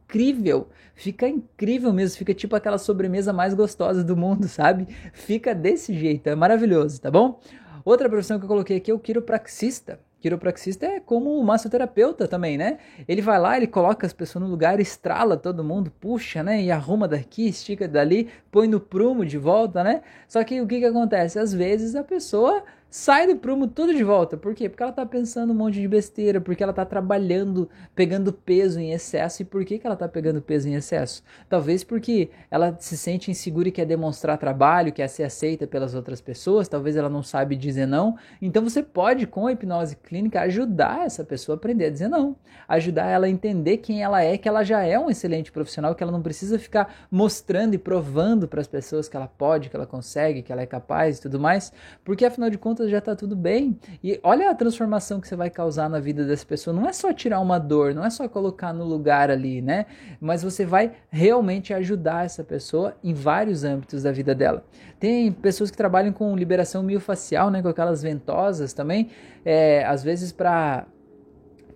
Fica 0.95 1.27
incrível 1.27 1.93
mesmo, 1.93 2.17
fica 2.17 2.33
tipo 2.33 2.55
aquela 2.55 2.77
sobremesa 2.77 3.31
mais 3.31 3.53
gostosa 3.53 4.03
do 4.03 4.15
mundo, 4.15 4.47
sabe? 4.49 4.87
Fica 5.13 5.53
desse 5.53 5.93
jeito, 5.93 6.27
é 6.27 6.35
maravilhoso, 6.35 7.01
tá 7.01 7.11
bom? 7.11 7.39
Outra 7.85 8.09
profissão 8.09 8.37
que 8.39 8.45
eu 8.45 8.49
coloquei 8.49 8.77
aqui 8.77 8.91
é 8.91 8.93
o 8.93 8.99
quiropraxista. 8.99 9.99
Quiropraxista 10.19 10.85
é 10.85 10.99
como 10.99 11.37
o 11.37 11.43
massoterapeuta 11.43 12.27
também, 12.27 12.57
né? 12.57 12.79
Ele 13.07 13.21
vai 13.21 13.39
lá, 13.39 13.55
ele 13.55 13.67
coloca 13.67 14.05
as 14.05 14.13
pessoas 14.13 14.43
no 14.43 14.49
lugar, 14.49 14.79
estrala 14.79 15.37
todo 15.37 15.63
mundo, 15.63 15.91
puxa, 15.91 16.41
né? 16.41 16.61
E 16.61 16.71
arruma 16.71 17.07
daqui, 17.07 17.47
estica 17.47 17.87
dali, 17.87 18.29
põe 18.51 18.67
no 18.67 18.79
prumo 18.79 19.23
de 19.23 19.37
volta, 19.37 19.83
né? 19.83 20.01
Só 20.27 20.43
que 20.43 20.59
o 20.59 20.65
que, 20.65 20.79
que 20.79 20.85
acontece? 20.85 21.37
Às 21.37 21.53
vezes 21.53 21.95
a 21.95 22.03
pessoa 22.03 22.63
sai 22.89 23.27
do 23.27 23.35
prumo 23.35 23.67
tudo 23.67 23.93
de 23.93 24.03
volta. 24.03 24.37
Por 24.37 24.55
quê? 24.55 24.69
Porque 24.69 24.81
ela 24.81 24.91
tá 24.91 25.05
pensando 25.05 25.51
um 25.51 25.55
monte 25.55 25.79
de 25.79 25.87
besteira, 25.87 26.39
porque 26.39 26.63
ela 26.63 26.73
tá 26.73 26.85
trabalhando, 26.85 27.69
pegando 27.93 28.31
peso 28.31 28.79
em 28.79 28.91
excesso. 28.91 29.41
E 29.41 29.45
por 29.45 29.63
que, 29.65 29.77
que 29.77 29.85
ela 29.85 29.95
tá 29.95 30.07
pegando 30.07 30.41
peso 30.41 30.67
em 30.67 30.75
excesso? 30.75 31.23
Talvez 31.49 31.83
porque 31.83 32.29
ela 32.49 32.75
se 32.79 32.97
sente 32.97 33.29
insegura 33.29 33.67
e 33.67 33.71
quer 33.71 33.85
demonstrar 33.85 34.37
trabalho, 34.37 34.93
quer 34.93 35.07
ser 35.07 35.23
aceita 35.23 35.67
pelas 35.67 35.93
outras 35.93 36.21
pessoas, 36.21 36.67
talvez 36.67 36.95
ela 36.95 37.09
não 37.09 37.21
sabe 37.21 37.55
dizer 37.55 37.85
não. 37.85 38.17
Então 38.41 38.63
você 38.63 38.81
pode, 38.81 39.27
com 39.27 39.47
a 39.47 39.51
hipnose 39.51 39.95
clínica, 39.97 40.41
ajudar 40.41 41.05
essa 41.05 41.23
pessoa 41.23 41.55
a 41.55 41.57
aprender 41.57 41.85
a 41.85 41.89
dizer 41.89 42.07
não. 42.07 42.35
Ajudar 42.67 43.07
ela 43.07 43.27
a 43.27 43.29
entender 43.29 43.77
quem 43.77 44.01
ela 44.01 44.23
é, 44.23 44.37
que 44.37 44.47
ela 44.47 44.63
já 44.63 44.83
é 44.83 44.97
um 44.97 45.09
excelente 45.09 45.51
profissional, 45.51 45.93
que 45.93 46.03
ela 46.03 46.11
não 46.11 46.21
precisa 46.21 46.57
ficar 46.57 47.07
mostrando 47.11 47.73
e 47.73 47.77
provando 47.77 48.47
para 48.47 48.61
as 48.61 48.67
pessoas 48.67 49.07
que 49.07 49.15
ela 49.15 49.27
pode, 49.27 49.69
que 49.69 49.75
ela 49.75 49.85
consegue, 49.85 50.41
que 50.41 50.51
ela 50.51 50.61
é 50.61 50.65
capaz 50.65 51.17
e 51.17 51.21
tudo 51.21 51.39
mais. 51.39 51.71
Porque 52.03 52.25
afinal 52.25 52.49
de 52.49 52.57
contas, 52.57 52.76
contas 52.77 52.91
já 52.91 52.99
está 52.99 53.15
tudo 53.15 53.35
bem. 53.35 53.77
E 54.03 54.19
olha 54.21 54.51
a 54.51 54.55
transformação 54.55 55.19
que 55.19 55.27
você 55.27 55.35
vai 55.35 55.49
causar 55.49 55.89
na 55.89 55.99
vida 55.99 56.23
dessa 56.23 56.45
pessoa. 56.45 56.75
Não 56.75 56.87
é 56.87 56.93
só 56.93 57.11
tirar 57.11 57.39
uma 57.39 57.57
dor, 57.57 57.93
não 57.93 58.05
é 58.05 58.09
só 58.09 58.29
colocar 58.29 58.71
no 58.71 58.85
lugar 58.85 59.31
ali, 59.31 59.61
né? 59.61 59.87
Mas 60.21 60.43
você 60.43 60.65
vai 60.65 60.91
realmente 61.09 61.73
ajudar 61.73 62.25
essa 62.25 62.43
pessoa 62.43 62.95
em 63.03 63.13
vários 63.13 63.63
âmbitos 63.63 64.03
da 64.03 64.11
vida 64.11 64.35
dela. 64.35 64.63
Tem 64.99 65.31
pessoas 65.31 65.71
que 65.71 65.77
trabalham 65.77 66.13
com 66.13 66.35
liberação 66.35 66.83
miofacial, 66.83 67.49
né? 67.49 67.61
Com 67.61 67.69
aquelas 67.69 68.03
ventosas 68.03 68.73
também. 68.73 69.09
É, 69.43 69.83
às 69.85 70.03
vezes 70.03 70.31
para 70.31 70.85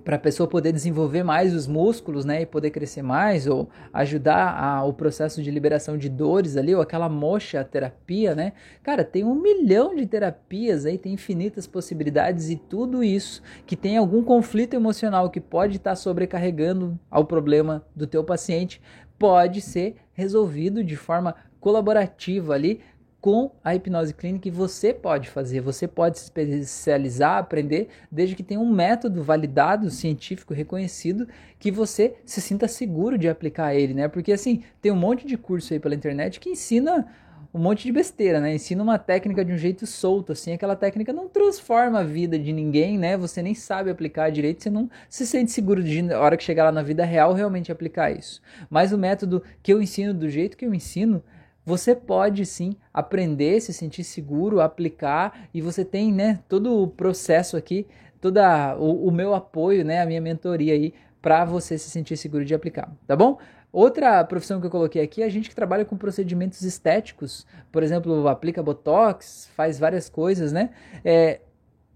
para 0.03 0.15
a 0.15 0.19
pessoa 0.19 0.47
poder 0.47 0.71
desenvolver 0.71 1.23
mais 1.23 1.53
os 1.53 1.67
músculos, 1.67 2.25
né, 2.25 2.41
e 2.41 2.45
poder 2.45 2.71
crescer 2.71 3.01
mais, 3.01 3.47
ou 3.47 3.69
ajudar 3.93 4.57
a, 4.57 4.83
o 4.83 4.93
processo 4.93 5.41
de 5.41 5.51
liberação 5.51 5.97
de 5.97 6.09
dores 6.09 6.57
ali, 6.57 6.73
ou 6.73 6.81
aquela 6.81 7.07
mocha 7.09 7.63
terapia, 7.63 8.35
né? 8.35 8.53
Cara, 8.83 9.03
tem 9.03 9.23
um 9.23 9.35
milhão 9.35 9.95
de 9.95 10.05
terapias 10.05 10.85
aí, 10.85 10.97
tem 10.97 11.13
infinitas 11.13 11.67
possibilidades 11.67 12.49
e 12.49 12.55
tudo 12.55 13.03
isso 13.03 13.41
que 13.65 13.75
tem 13.75 13.97
algum 13.97 14.23
conflito 14.23 14.73
emocional 14.73 15.29
que 15.29 15.39
pode 15.39 15.77
estar 15.77 15.91
tá 15.91 15.95
sobrecarregando 15.95 16.99
ao 17.09 17.25
problema 17.25 17.85
do 17.95 18.07
teu 18.07 18.23
paciente, 18.23 18.81
pode 19.17 19.61
ser 19.61 19.95
resolvido 20.13 20.83
de 20.83 20.95
forma 20.95 21.35
colaborativa 21.59 22.55
ali 22.55 22.81
com 23.21 23.51
a 23.63 23.75
hipnose 23.75 24.15
clínica 24.15 24.47
e 24.47 24.51
você 24.51 24.91
pode 24.91 25.29
fazer, 25.29 25.61
você 25.61 25.87
pode 25.87 26.17
se 26.17 26.23
especializar, 26.25 27.37
aprender, 27.37 27.87
desde 28.11 28.35
que 28.35 28.41
tenha 28.41 28.59
um 28.59 28.69
método 28.69 29.23
validado, 29.23 29.91
científico, 29.91 30.55
reconhecido, 30.55 31.27
que 31.59 31.71
você 31.71 32.15
se 32.25 32.41
sinta 32.41 32.67
seguro 32.67 33.19
de 33.19 33.29
aplicar 33.29 33.75
ele, 33.75 33.93
né? 33.93 34.07
Porque 34.07 34.33
assim, 34.33 34.63
tem 34.81 34.91
um 34.91 34.95
monte 34.95 35.27
de 35.27 35.37
curso 35.37 35.71
aí 35.71 35.79
pela 35.79 35.93
internet 35.93 36.39
que 36.39 36.49
ensina 36.49 37.07
um 37.53 37.59
monte 37.59 37.83
de 37.83 37.91
besteira, 37.91 38.39
né? 38.39 38.55
Ensina 38.55 38.81
uma 38.81 38.97
técnica 38.97 39.45
de 39.45 39.51
um 39.51 39.57
jeito 39.57 39.85
solto, 39.85 40.31
assim, 40.31 40.53
aquela 40.53 40.75
técnica 40.75 41.13
não 41.13 41.27
transforma 41.27 41.99
a 41.99 42.03
vida 42.03 42.39
de 42.39 42.51
ninguém, 42.51 42.97
né? 42.97 43.17
Você 43.17 43.43
nem 43.43 43.53
sabe 43.53 43.91
aplicar 43.91 44.31
direito, 44.31 44.63
você 44.63 44.69
não 44.69 44.89
se 45.09 45.27
sente 45.27 45.51
seguro 45.51 45.83
de, 45.83 46.01
na 46.01 46.17
hora 46.19 46.37
que 46.37 46.43
chegar 46.43 46.63
lá 46.63 46.71
na 46.71 46.81
vida 46.81 47.03
real, 47.03 47.33
realmente 47.33 47.71
aplicar 47.71 48.09
isso. 48.09 48.41
Mas 48.69 48.91
o 48.91 48.97
método 48.97 49.43
que 49.61 49.71
eu 49.71 49.81
ensino, 49.81 50.13
do 50.13 50.29
jeito 50.29 50.57
que 50.57 50.65
eu 50.65 50.73
ensino, 50.73 51.21
você 51.65 51.95
pode 51.95 52.45
sim 52.45 52.75
aprender, 52.93 53.61
se 53.61 53.73
sentir 53.73 54.03
seguro, 54.03 54.61
aplicar 54.61 55.47
e 55.53 55.61
você 55.61 55.85
tem, 55.85 56.11
né, 56.11 56.39
todo 56.47 56.81
o 56.81 56.87
processo 56.87 57.55
aqui, 57.55 57.87
toda 58.19 58.75
o, 58.77 59.07
o 59.07 59.11
meu 59.11 59.33
apoio, 59.33 59.85
né, 59.85 60.01
a 60.01 60.05
minha 60.05 60.21
mentoria 60.21 60.73
aí 60.73 60.93
para 61.21 61.45
você 61.45 61.77
se 61.77 61.89
sentir 61.89 62.17
seguro 62.17 62.43
de 62.43 62.53
aplicar, 62.53 62.91
tá 63.05 63.15
bom? 63.15 63.37
Outra 63.71 64.23
profissão 64.25 64.59
que 64.59 64.67
eu 64.67 64.71
coloquei 64.71 65.01
aqui 65.01 65.21
é 65.21 65.25
a 65.25 65.29
gente 65.29 65.47
que 65.47 65.55
trabalha 65.55 65.85
com 65.85 65.95
procedimentos 65.95 66.61
estéticos, 66.61 67.45
por 67.71 67.83
exemplo, 67.83 68.27
aplica 68.27 68.61
botox, 68.61 69.49
faz 69.55 69.79
várias 69.79 70.09
coisas, 70.09 70.51
né? 70.51 70.71
É, 71.05 71.39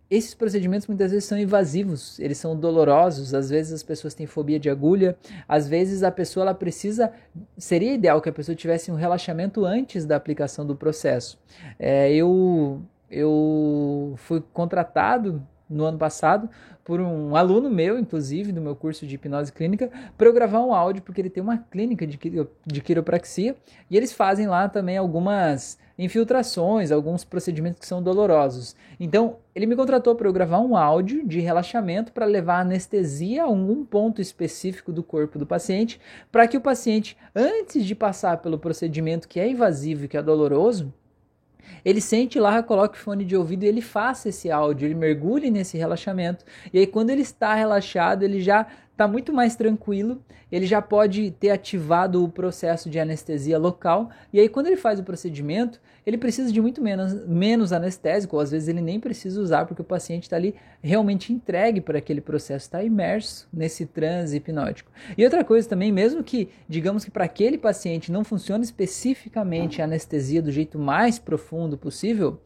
esses 0.10 0.34
procedimentos 0.34 0.88
muitas 0.88 1.12
vezes 1.12 1.26
são 1.26 1.38
invasivos, 1.38 2.20
eles 2.20 2.38
são 2.38 2.56
dolorosos, 2.56 3.34
às 3.34 3.50
vezes 3.50 3.74
as 3.74 3.84
pessoas 3.84 4.14
têm 4.14 4.28
fobia 4.28 4.60
de 4.60 4.70
agulha, 4.70 5.18
às 5.48 5.68
vezes 5.68 6.04
a 6.04 6.12
pessoa 6.12 6.44
ela 6.44 6.54
precisa, 6.54 7.12
seria 7.58 7.94
ideal 7.94 8.22
que 8.22 8.30
a 8.30 8.34
pessoa 8.34 8.56
tivesse 8.56 8.92
um 8.92 8.96
relaxamento 8.96 9.66
antes 9.66 10.06
da 10.06 10.16
aplicação 10.16 10.66
do 10.66 10.76
processo. 10.76 11.40
É, 11.80 12.14
eu, 12.14 12.82
eu 13.10 14.14
fui 14.18 14.44
contratado 14.54 15.46
no 15.70 15.86
ano 15.86 15.98
passado 15.98 16.50
por 16.84 17.02
um 17.02 17.36
aluno 17.36 17.70
meu, 17.70 17.98
inclusive, 17.98 18.52
do 18.52 18.62
meu 18.62 18.76
curso 18.76 19.08
de 19.08 19.16
hipnose 19.16 19.52
clínica, 19.52 19.90
para 20.16 20.28
eu 20.28 20.34
gravar 20.34 20.64
um 20.64 20.74
áudio, 20.74 21.02
porque 21.02 21.20
ele 21.20 21.32
tem 21.32 21.42
uma 21.42 21.58
clínica 21.58 22.06
de, 22.06 22.20
de 22.66 22.82
quiropraxia 22.82 23.56
e 23.90 23.98
eles 23.98 24.14
fazem 24.14 24.46
lá 24.46 24.70
também 24.70 24.96
algumas 24.96 25.80
infiltrações, 25.98 26.92
alguns 26.92 27.24
procedimentos 27.24 27.80
que 27.80 27.88
são 27.88 28.04
dolorosos. 28.04 28.76
Então, 29.00 29.38
ele 29.56 29.66
me 29.66 29.76
contratou 29.76 30.14
para 30.14 30.28
eu 30.28 30.34
gravar 30.34 30.60
um 30.60 30.78
áudio 30.78 31.26
de 31.26 31.40
relaxamento 31.40 32.12
para 32.12 32.26
levar 32.26 32.60
anestesia 32.60 33.44
a 33.44 33.46
algum 33.46 33.84
ponto 33.84 34.22
específico 34.22 34.94
do 34.94 35.02
corpo 35.02 35.40
do 35.40 35.46
paciente, 35.46 36.00
para 36.32 36.48
que 36.48 36.58
o 36.58 36.62
paciente, 36.62 37.18
antes 37.34 37.84
de 37.84 37.96
passar 37.96 38.38
pelo 38.38 38.60
procedimento 38.60 39.28
que 39.28 39.40
é 39.40 39.50
invasivo 39.50 40.06
e 40.06 40.08
que 40.08 40.18
é 40.18 40.22
doloroso, 40.22 40.94
ele 41.84 42.02
sente 42.02 42.40
lá, 42.40 42.62
coloca 42.64 42.96
o 42.96 42.98
fone 42.98 43.24
de 43.24 43.36
ouvido 43.36 43.64
e 43.64 43.68
ele 43.68 43.82
faça 43.82 44.30
esse 44.30 44.50
áudio, 44.50 44.88
ele 44.88 44.96
mergulhe 44.96 45.52
nesse 45.52 45.78
relaxamento. 45.78 46.44
E 46.74 46.80
aí, 46.80 46.88
quando 46.88 47.10
ele 47.10 47.22
está 47.22 47.54
relaxado, 47.54 48.24
ele 48.24 48.42
já 48.42 48.66
está 48.96 49.10
muito 49.10 49.34
mais 49.34 49.58
tranquilo, 49.58 50.24
ele 50.50 50.66
já 50.66 50.82
pode 50.82 51.30
ter 51.32 51.50
ativado 51.50 52.24
o 52.24 52.30
processo 52.30 52.90
de 52.90 52.98
anestesia 52.98 53.60
local, 53.60 54.10
e 54.32 54.40
aí 54.40 54.48
quando 54.48 54.68
ele 54.68 54.78
faz 54.78 55.02
o 55.02 55.04
procedimento, 55.04 55.82
ele 56.06 56.18
precisa 56.18 56.50
de 56.50 56.62
muito 56.62 56.82
menos, 56.82 57.28
menos 57.28 57.74
anestésico, 57.74 58.38
ou 58.38 58.42
às 58.42 58.52
vezes 58.52 58.70
ele 58.70 58.80
nem 58.80 58.98
precisa 58.98 59.42
usar, 59.42 59.66
porque 59.66 59.82
o 59.82 59.86
paciente 59.86 60.24
está 60.24 60.38
ali 60.38 60.56
realmente 60.82 61.34
entregue 61.34 61.82
para 61.82 61.98
aquele 61.98 62.22
processo, 62.22 62.68
está 62.68 62.82
imerso 62.82 63.50
nesse 63.52 63.86
transe 63.86 64.38
hipnótico. 64.38 64.90
E 65.18 65.26
outra 65.26 65.44
coisa 65.44 65.68
também, 65.68 65.92
mesmo 65.92 66.24
que, 66.24 66.48
digamos 66.70 67.04
que 67.04 67.12
para 67.12 67.26
aquele 67.26 67.58
paciente 67.58 68.14
não 68.14 68.24
funcione 68.24 68.64
especificamente 68.64 69.82
a 69.82 69.86
anestesia 69.86 70.42
do 70.42 70.52
jeito 70.52 70.80
mais 70.80 71.20
profundo 71.20 71.78
possível, 71.78 72.40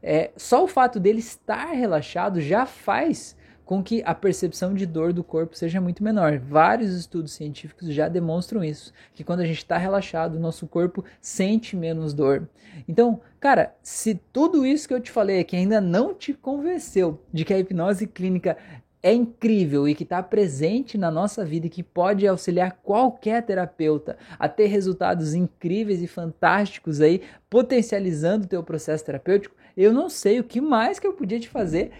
é, 0.00 0.30
só 0.36 0.62
o 0.62 0.68
fato 0.68 1.00
dele 1.00 1.18
estar 1.18 1.72
relaxado 1.72 2.40
já 2.40 2.64
faz 2.64 3.34
com 3.66 3.82
que 3.82 4.00
a 4.06 4.14
percepção 4.14 4.72
de 4.72 4.86
dor 4.86 5.12
do 5.12 5.24
corpo 5.24 5.56
seja 5.56 5.80
muito 5.80 6.02
menor. 6.02 6.38
Vários 6.38 6.94
estudos 6.94 7.32
científicos 7.32 7.92
já 7.92 8.08
demonstram 8.08 8.62
isso, 8.62 8.92
que 9.12 9.24
quando 9.24 9.40
a 9.40 9.44
gente 9.44 9.58
está 9.58 9.76
relaxado, 9.76 10.36
o 10.36 10.40
nosso 10.40 10.68
corpo 10.68 11.04
sente 11.20 11.76
menos 11.76 12.14
dor. 12.14 12.48
Então, 12.88 13.20
cara, 13.40 13.74
se 13.82 14.14
tudo 14.32 14.64
isso 14.64 14.86
que 14.86 14.94
eu 14.94 15.00
te 15.00 15.10
falei 15.10 15.40
aqui 15.40 15.56
ainda 15.56 15.80
não 15.80 16.14
te 16.14 16.32
convenceu 16.32 17.20
de 17.32 17.44
que 17.44 17.52
a 17.52 17.58
hipnose 17.58 18.06
clínica 18.06 18.56
é 19.02 19.12
incrível 19.12 19.88
e 19.88 19.94
que 19.94 20.04
está 20.04 20.22
presente 20.22 20.96
na 20.96 21.10
nossa 21.10 21.44
vida 21.44 21.66
e 21.66 21.70
que 21.70 21.82
pode 21.82 22.26
auxiliar 22.26 22.78
qualquer 22.84 23.42
terapeuta 23.44 24.16
a 24.38 24.48
ter 24.48 24.66
resultados 24.66 25.34
incríveis 25.34 26.00
e 26.02 26.06
fantásticos 26.06 27.00
aí, 27.00 27.20
potencializando 27.50 28.46
o 28.46 28.48
teu 28.48 28.62
processo 28.62 29.04
terapêutico, 29.04 29.54
eu 29.76 29.92
não 29.92 30.08
sei 30.08 30.40
o 30.40 30.44
que 30.44 30.60
mais 30.60 30.98
que 30.98 31.06
eu 31.06 31.12
podia 31.12 31.38
te 31.38 31.48
fazer 31.48 31.92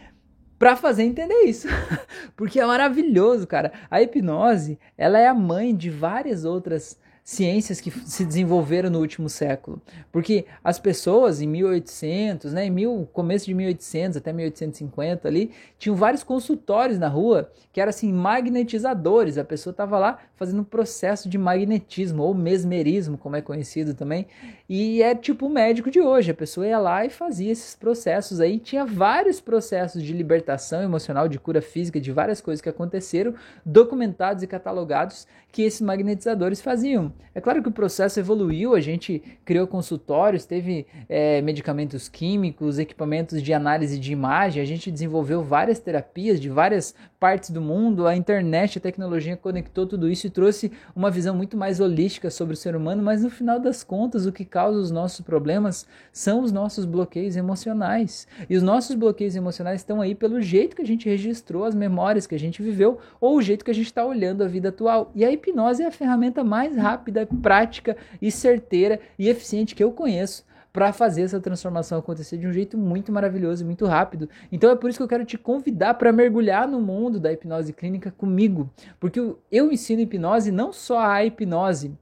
para 0.59 0.77
fazer 0.77 1.05
entender 1.05 1.43
isso. 1.45 1.69
Porque 2.37 2.61
é 2.61 2.67
maravilhoso, 2.67 3.47
cara. 3.47 3.73
A 3.91 4.01
hipnose, 4.03 4.79
ela 4.97 5.19
é 5.19 5.27
a 5.27 5.35
mãe 5.35 5.75
de 5.75 5.91
várias 5.91 6.45
outras 6.45 6.99
ciências 7.27 7.81
que 7.81 7.91
se 7.91 8.25
desenvolveram 8.25 8.89
no 8.89 9.01
último 9.01 9.29
século. 9.29 9.83
Porque 10.13 10.47
as 10.63 10.79
pessoas 10.79 11.41
em 11.41 11.49
1800, 11.49 12.53
né, 12.53 12.67
em 12.67 12.71
mil, 12.71 13.09
começo 13.13 13.47
de 13.47 13.53
1800 13.53 14.17
até 14.17 14.33
1850 14.33 15.27
ali, 15.27 15.51
tinham 15.77 15.97
vários 15.97 16.23
consultórios 16.23 17.01
na 17.01 17.09
rua 17.09 17.51
que 17.73 17.81
eram 17.81 17.91
assim 17.91 18.13
magnetizadores. 18.13 19.39
A 19.39 19.45
pessoa 19.45 19.73
estava 19.73 19.99
lá 19.99 20.21
fazendo 20.37 20.61
um 20.61 20.65
processo 20.65 21.29
de 21.29 21.37
magnetismo 21.37 22.23
ou 22.23 22.33
mesmerismo, 22.33 23.19
como 23.19 23.35
é 23.35 23.43
conhecido 23.43 23.93
também. 23.93 24.29
E 24.69 25.03
é 25.03 25.13
tipo 25.13 25.47
o 25.47 25.51
médico 25.51 25.91
de 25.91 26.01
hoje. 26.01 26.31
A 26.31 26.35
pessoa 26.35 26.65
ia 26.65 26.79
lá 26.79 27.05
e 27.05 27.11
fazia 27.11 27.51
esses 27.51 27.75
processos 27.75 28.39
aí. 28.39 28.61
Tinha 28.61 28.87
vários 28.87 29.41
processos 29.41 30.01
de 30.01 30.13
libertação 30.13 30.81
emocional, 30.81 31.27
de 31.27 31.41
cura 31.41 31.61
física, 31.61 32.01
de 32.01 32.13
várias 32.13 32.41
coisas 32.41 32.63
que 32.63 32.69
aconteceram, 32.69 33.35
documentados 33.65 34.45
e 34.45 34.47
catalogados 34.47 35.27
que 35.51 35.63
esses 35.63 35.81
magnetizadores 35.81 36.61
faziam. 36.61 37.16
É 37.35 37.41
claro 37.41 37.63
que 37.63 37.69
o 37.69 37.73
processo 37.73 38.19
evoluiu, 38.19 38.75
a 38.75 38.81
gente 38.81 39.23
criou 39.45 39.67
consultórios, 39.67 40.45
teve 40.45 40.87
é, 41.09 41.43
medicamentos 41.43 42.09
químicos, 42.09 42.79
equipamentos 42.79 43.43
de 43.43 43.53
análise 43.53 43.99
de 43.99 44.13
imagem, 44.13 44.63
a 44.63 44.67
gente 44.67 44.91
desenvolveu 44.91 45.43
várias 45.43 45.79
terapias 45.79 46.41
de 46.41 46.49
várias 46.49 46.95
partes 47.21 47.51
do 47.51 47.61
mundo, 47.61 48.07
a 48.07 48.17
internet, 48.17 48.79
a 48.79 48.81
tecnologia 48.81 49.37
conectou 49.37 49.87
tudo 49.87 50.09
isso 50.09 50.27
e 50.27 50.31
trouxe 50.31 50.73
uma 50.95 51.11
visão 51.11 51.35
muito 51.35 51.57
mais 51.57 51.81
holística 51.81 52.31
sobre 52.31 52.55
o 52.55 52.57
ser 52.57 52.77
humano, 52.77 53.03
mas 53.03 53.23
no 53.23 53.31
final 53.31 53.59
das 53.59 53.83
contas, 53.83 54.27
o 54.27 54.33
que 54.33 54.45
causa 54.45 54.79
os 54.79 54.91
nossos 54.91 55.21
problemas 55.21 55.87
são 56.13 56.43
os 56.43 56.53
nossos 56.53 56.85
bloqueios 56.85 57.37
emocionais. 57.37 58.27
E 58.49 58.57
os 58.57 58.63
nossos 58.63 58.95
bloqueios 58.95 59.37
emocionais 59.37 59.81
estão 59.81 60.01
aí 60.01 60.15
pelo 60.15 60.41
jeito 60.41 60.77
que 60.77 60.83
a 60.83 60.87
gente 60.87 61.09
registrou 61.09 61.65
as 61.65 61.75
memórias 61.75 62.27
que 62.27 62.35
a 62.35 62.39
gente 62.39 62.63
viveu 62.63 62.99
ou 63.21 63.37
o 63.37 63.43
jeito 63.43 63.65
que 63.65 63.71
a 63.71 63.75
gente 63.75 63.87
está 63.87 64.05
olhando 64.05 64.43
a 64.43 64.49
vida 64.49 64.69
atual. 64.69 65.11
E 65.15 65.25
a 65.25 65.31
hipnose 65.31 65.83
é 65.83 65.87
a 65.87 65.93
ferramenta 65.93 66.45
mais 66.45 66.77
rápida, 66.77 67.06
prática 67.41 67.97
e 68.21 68.31
certeira 68.31 69.01
e 69.19 69.29
eficiente 69.29 69.75
que 69.75 69.83
eu 69.83 69.93
conheço 69.93 70.45
para 70.77 70.93
fazer 70.93 71.23
essa 71.23 71.41
transformação 71.41 71.99
acontecer 71.99 72.37
de 72.37 72.47
um 72.47 72.53
jeito 72.53 72.77
muito 72.77 73.11
maravilhoso 73.11 73.63
e 73.63 73.67
muito 73.67 73.87
rápido. 73.87 74.29
Então 74.53 74.71
é 74.71 74.77
por 74.77 74.91
isso 74.91 74.99
que 74.99 75.03
eu 75.03 75.09
quero 75.09 75.25
te 75.25 75.39
convidar 75.39 75.95
para 75.95 76.13
mergulhar 76.13 76.69
no 76.69 76.79
mundo 76.79 77.19
da 77.19 77.33
hipnose 77.33 77.73
clínica 77.73 78.11
comigo, 78.11 78.69
porque 79.01 79.19
eu 79.51 79.73
ensino 79.73 80.03
hipnose 80.03 80.53
não 80.53 80.75
só 80.75 80.99
a 80.99 81.25
hipnose, 81.25 81.97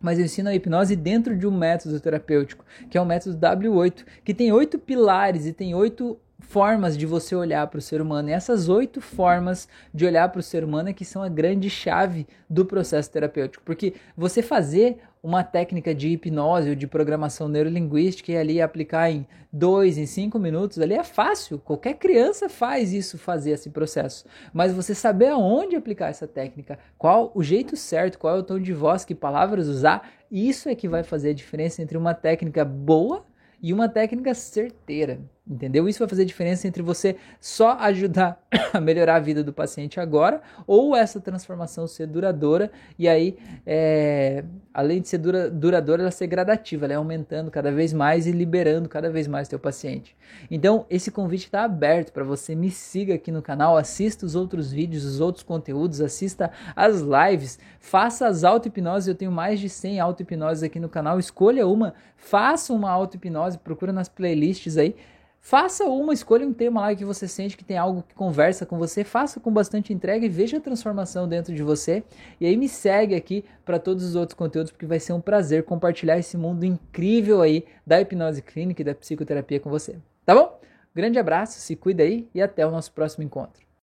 mas 0.00 0.18
eu 0.18 0.24
ensino 0.24 0.48
a 0.48 0.54
hipnose 0.54 0.96
dentro 0.96 1.36
de 1.36 1.46
um 1.46 1.56
método 1.56 2.00
terapêutico, 2.00 2.64
que 2.90 2.98
é 2.98 3.00
o 3.00 3.06
método 3.06 3.38
W8, 3.38 4.04
que 4.24 4.34
tem 4.34 4.50
oito 4.50 4.80
pilares 4.80 5.46
e 5.46 5.52
tem 5.52 5.72
oito 5.72 6.18
formas 6.40 6.96
de 6.96 7.04
você 7.04 7.34
olhar 7.34 7.66
para 7.66 7.78
o 7.78 7.82
ser 7.82 8.00
humano. 8.00 8.28
E 8.28 8.32
essas 8.32 8.68
oito 8.68 9.00
formas 9.00 9.68
de 9.92 10.06
olhar 10.06 10.28
para 10.28 10.40
o 10.40 10.42
ser 10.42 10.64
humano 10.64 10.88
é 10.88 10.92
que 10.92 11.04
são 11.04 11.22
a 11.22 11.28
grande 11.28 11.68
chave 11.68 12.26
do 12.48 12.64
processo 12.64 13.10
terapêutico. 13.10 13.64
Porque 13.64 13.94
você 14.16 14.42
fazer 14.42 14.98
uma 15.22 15.42
técnica 15.42 15.94
de 15.94 16.08
hipnose 16.08 16.70
ou 16.70 16.74
de 16.74 16.86
programação 16.86 17.48
neurolinguística 17.48 18.30
e 18.32 18.36
ali 18.36 18.60
aplicar 18.60 19.10
em 19.10 19.26
dois, 19.52 19.98
em 19.98 20.06
cinco 20.06 20.38
minutos, 20.38 20.78
ali 20.78 20.94
é 20.94 21.02
fácil. 21.02 21.58
Qualquer 21.58 21.94
criança 21.94 22.48
faz 22.48 22.92
isso, 22.92 23.18
fazer 23.18 23.50
esse 23.50 23.70
processo. 23.70 24.24
Mas 24.52 24.72
você 24.72 24.94
saber 24.94 25.28
aonde 25.28 25.74
aplicar 25.74 26.08
essa 26.08 26.26
técnica, 26.26 26.78
qual 26.96 27.32
o 27.34 27.42
jeito 27.42 27.76
certo, 27.76 28.18
qual 28.18 28.36
é 28.36 28.38
o 28.38 28.44
tom 28.44 28.60
de 28.60 28.72
voz, 28.72 29.04
que 29.04 29.14
palavras 29.14 29.66
usar, 29.66 30.08
isso 30.30 30.68
é 30.68 30.74
que 30.74 30.88
vai 30.88 31.02
fazer 31.02 31.30
a 31.30 31.34
diferença 31.34 31.82
entre 31.82 31.98
uma 31.98 32.14
técnica 32.14 32.64
boa 32.64 33.24
e 33.60 33.72
uma 33.72 33.88
técnica 33.88 34.34
certeira. 34.34 35.18
Entendeu? 35.48 35.88
Isso 35.88 35.98
vai 35.98 36.08
fazer 36.08 36.26
diferença 36.26 36.68
entre 36.68 36.82
você 36.82 37.16
só 37.40 37.72
ajudar 37.78 38.38
a 38.70 38.80
melhorar 38.80 39.16
a 39.16 39.20
vida 39.20 39.42
do 39.42 39.50
paciente 39.50 39.98
agora 39.98 40.42
ou 40.66 40.94
essa 40.94 41.18
transformação 41.20 41.86
ser 41.86 42.06
duradoura 42.06 42.70
e 42.98 43.08
aí, 43.08 43.38
é, 43.66 44.44
além 44.74 45.00
de 45.00 45.08
ser 45.08 45.16
dura, 45.16 45.50
duradoura, 45.50 46.02
ela 46.02 46.10
ser 46.10 46.26
gradativa, 46.26 46.84
ela 46.84 46.92
é 46.92 46.96
aumentando 46.96 47.50
cada 47.50 47.72
vez 47.72 47.94
mais 47.94 48.26
e 48.26 48.32
liberando 48.32 48.90
cada 48.90 49.08
vez 49.08 49.26
mais 49.26 49.48
teu 49.48 49.58
paciente. 49.58 50.14
Então, 50.50 50.84
esse 50.90 51.10
convite 51.10 51.44
está 51.44 51.64
aberto 51.64 52.12
para 52.12 52.24
você. 52.24 52.54
Me 52.54 52.70
siga 52.70 53.14
aqui 53.14 53.32
no 53.32 53.40
canal, 53.40 53.78
assista 53.78 54.26
os 54.26 54.34
outros 54.34 54.70
vídeos, 54.70 55.04
os 55.06 55.18
outros 55.18 55.42
conteúdos, 55.42 56.02
assista 56.02 56.50
as 56.76 57.00
lives, 57.00 57.58
faça 57.80 58.26
as 58.26 58.44
auto-hipnoses. 58.44 59.08
Eu 59.08 59.14
tenho 59.14 59.32
mais 59.32 59.60
de 59.60 59.70
100 59.70 60.00
auto-hipnoses 60.00 60.62
aqui 60.62 60.78
no 60.78 60.90
canal. 60.90 61.18
Escolha 61.18 61.66
uma, 61.66 61.94
faça 62.16 62.72
uma 62.74 62.90
auto-hipnose, 62.90 63.56
procura 63.58 63.92
nas 63.92 64.08
playlists 64.10 64.76
aí 64.76 64.94
Faça 65.40 65.84
uma, 65.84 66.12
escolha 66.12 66.46
um 66.46 66.52
tema 66.52 66.80
lá 66.80 66.94
que 66.94 67.04
você 67.04 67.26
sente 67.26 67.56
que 67.56 67.64
tem 67.64 67.78
algo 67.78 68.02
que 68.02 68.14
conversa 68.14 68.66
com 68.66 68.76
você, 68.76 69.04
faça 69.04 69.40
com 69.40 69.52
bastante 69.52 69.92
entrega 69.92 70.26
e 70.26 70.28
veja 70.28 70.58
a 70.58 70.60
transformação 70.60 71.28
dentro 71.28 71.54
de 71.54 71.62
você. 71.62 72.02
E 72.40 72.46
aí 72.46 72.56
me 72.56 72.68
segue 72.68 73.14
aqui 73.14 73.44
para 73.64 73.78
todos 73.78 74.04
os 74.04 74.14
outros 74.14 74.36
conteúdos, 74.36 74.70
porque 74.70 74.86
vai 74.86 75.00
ser 75.00 75.12
um 75.12 75.20
prazer 75.20 75.62
compartilhar 75.62 76.18
esse 76.18 76.36
mundo 76.36 76.64
incrível 76.64 77.40
aí 77.40 77.64
da 77.86 78.00
hipnose 78.00 78.42
clínica 78.42 78.82
e 78.82 78.84
da 78.84 78.94
psicoterapia 78.94 79.60
com 79.60 79.70
você. 79.70 79.96
Tá 80.26 80.34
bom? 80.34 80.60
Grande 80.94 81.18
abraço, 81.18 81.60
se 81.60 81.76
cuida 81.76 82.02
aí 82.02 82.28
e 82.34 82.42
até 82.42 82.66
o 82.66 82.70
nosso 82.70 82.92
próximo 82.92 83.24
encontro. 83.24 83.67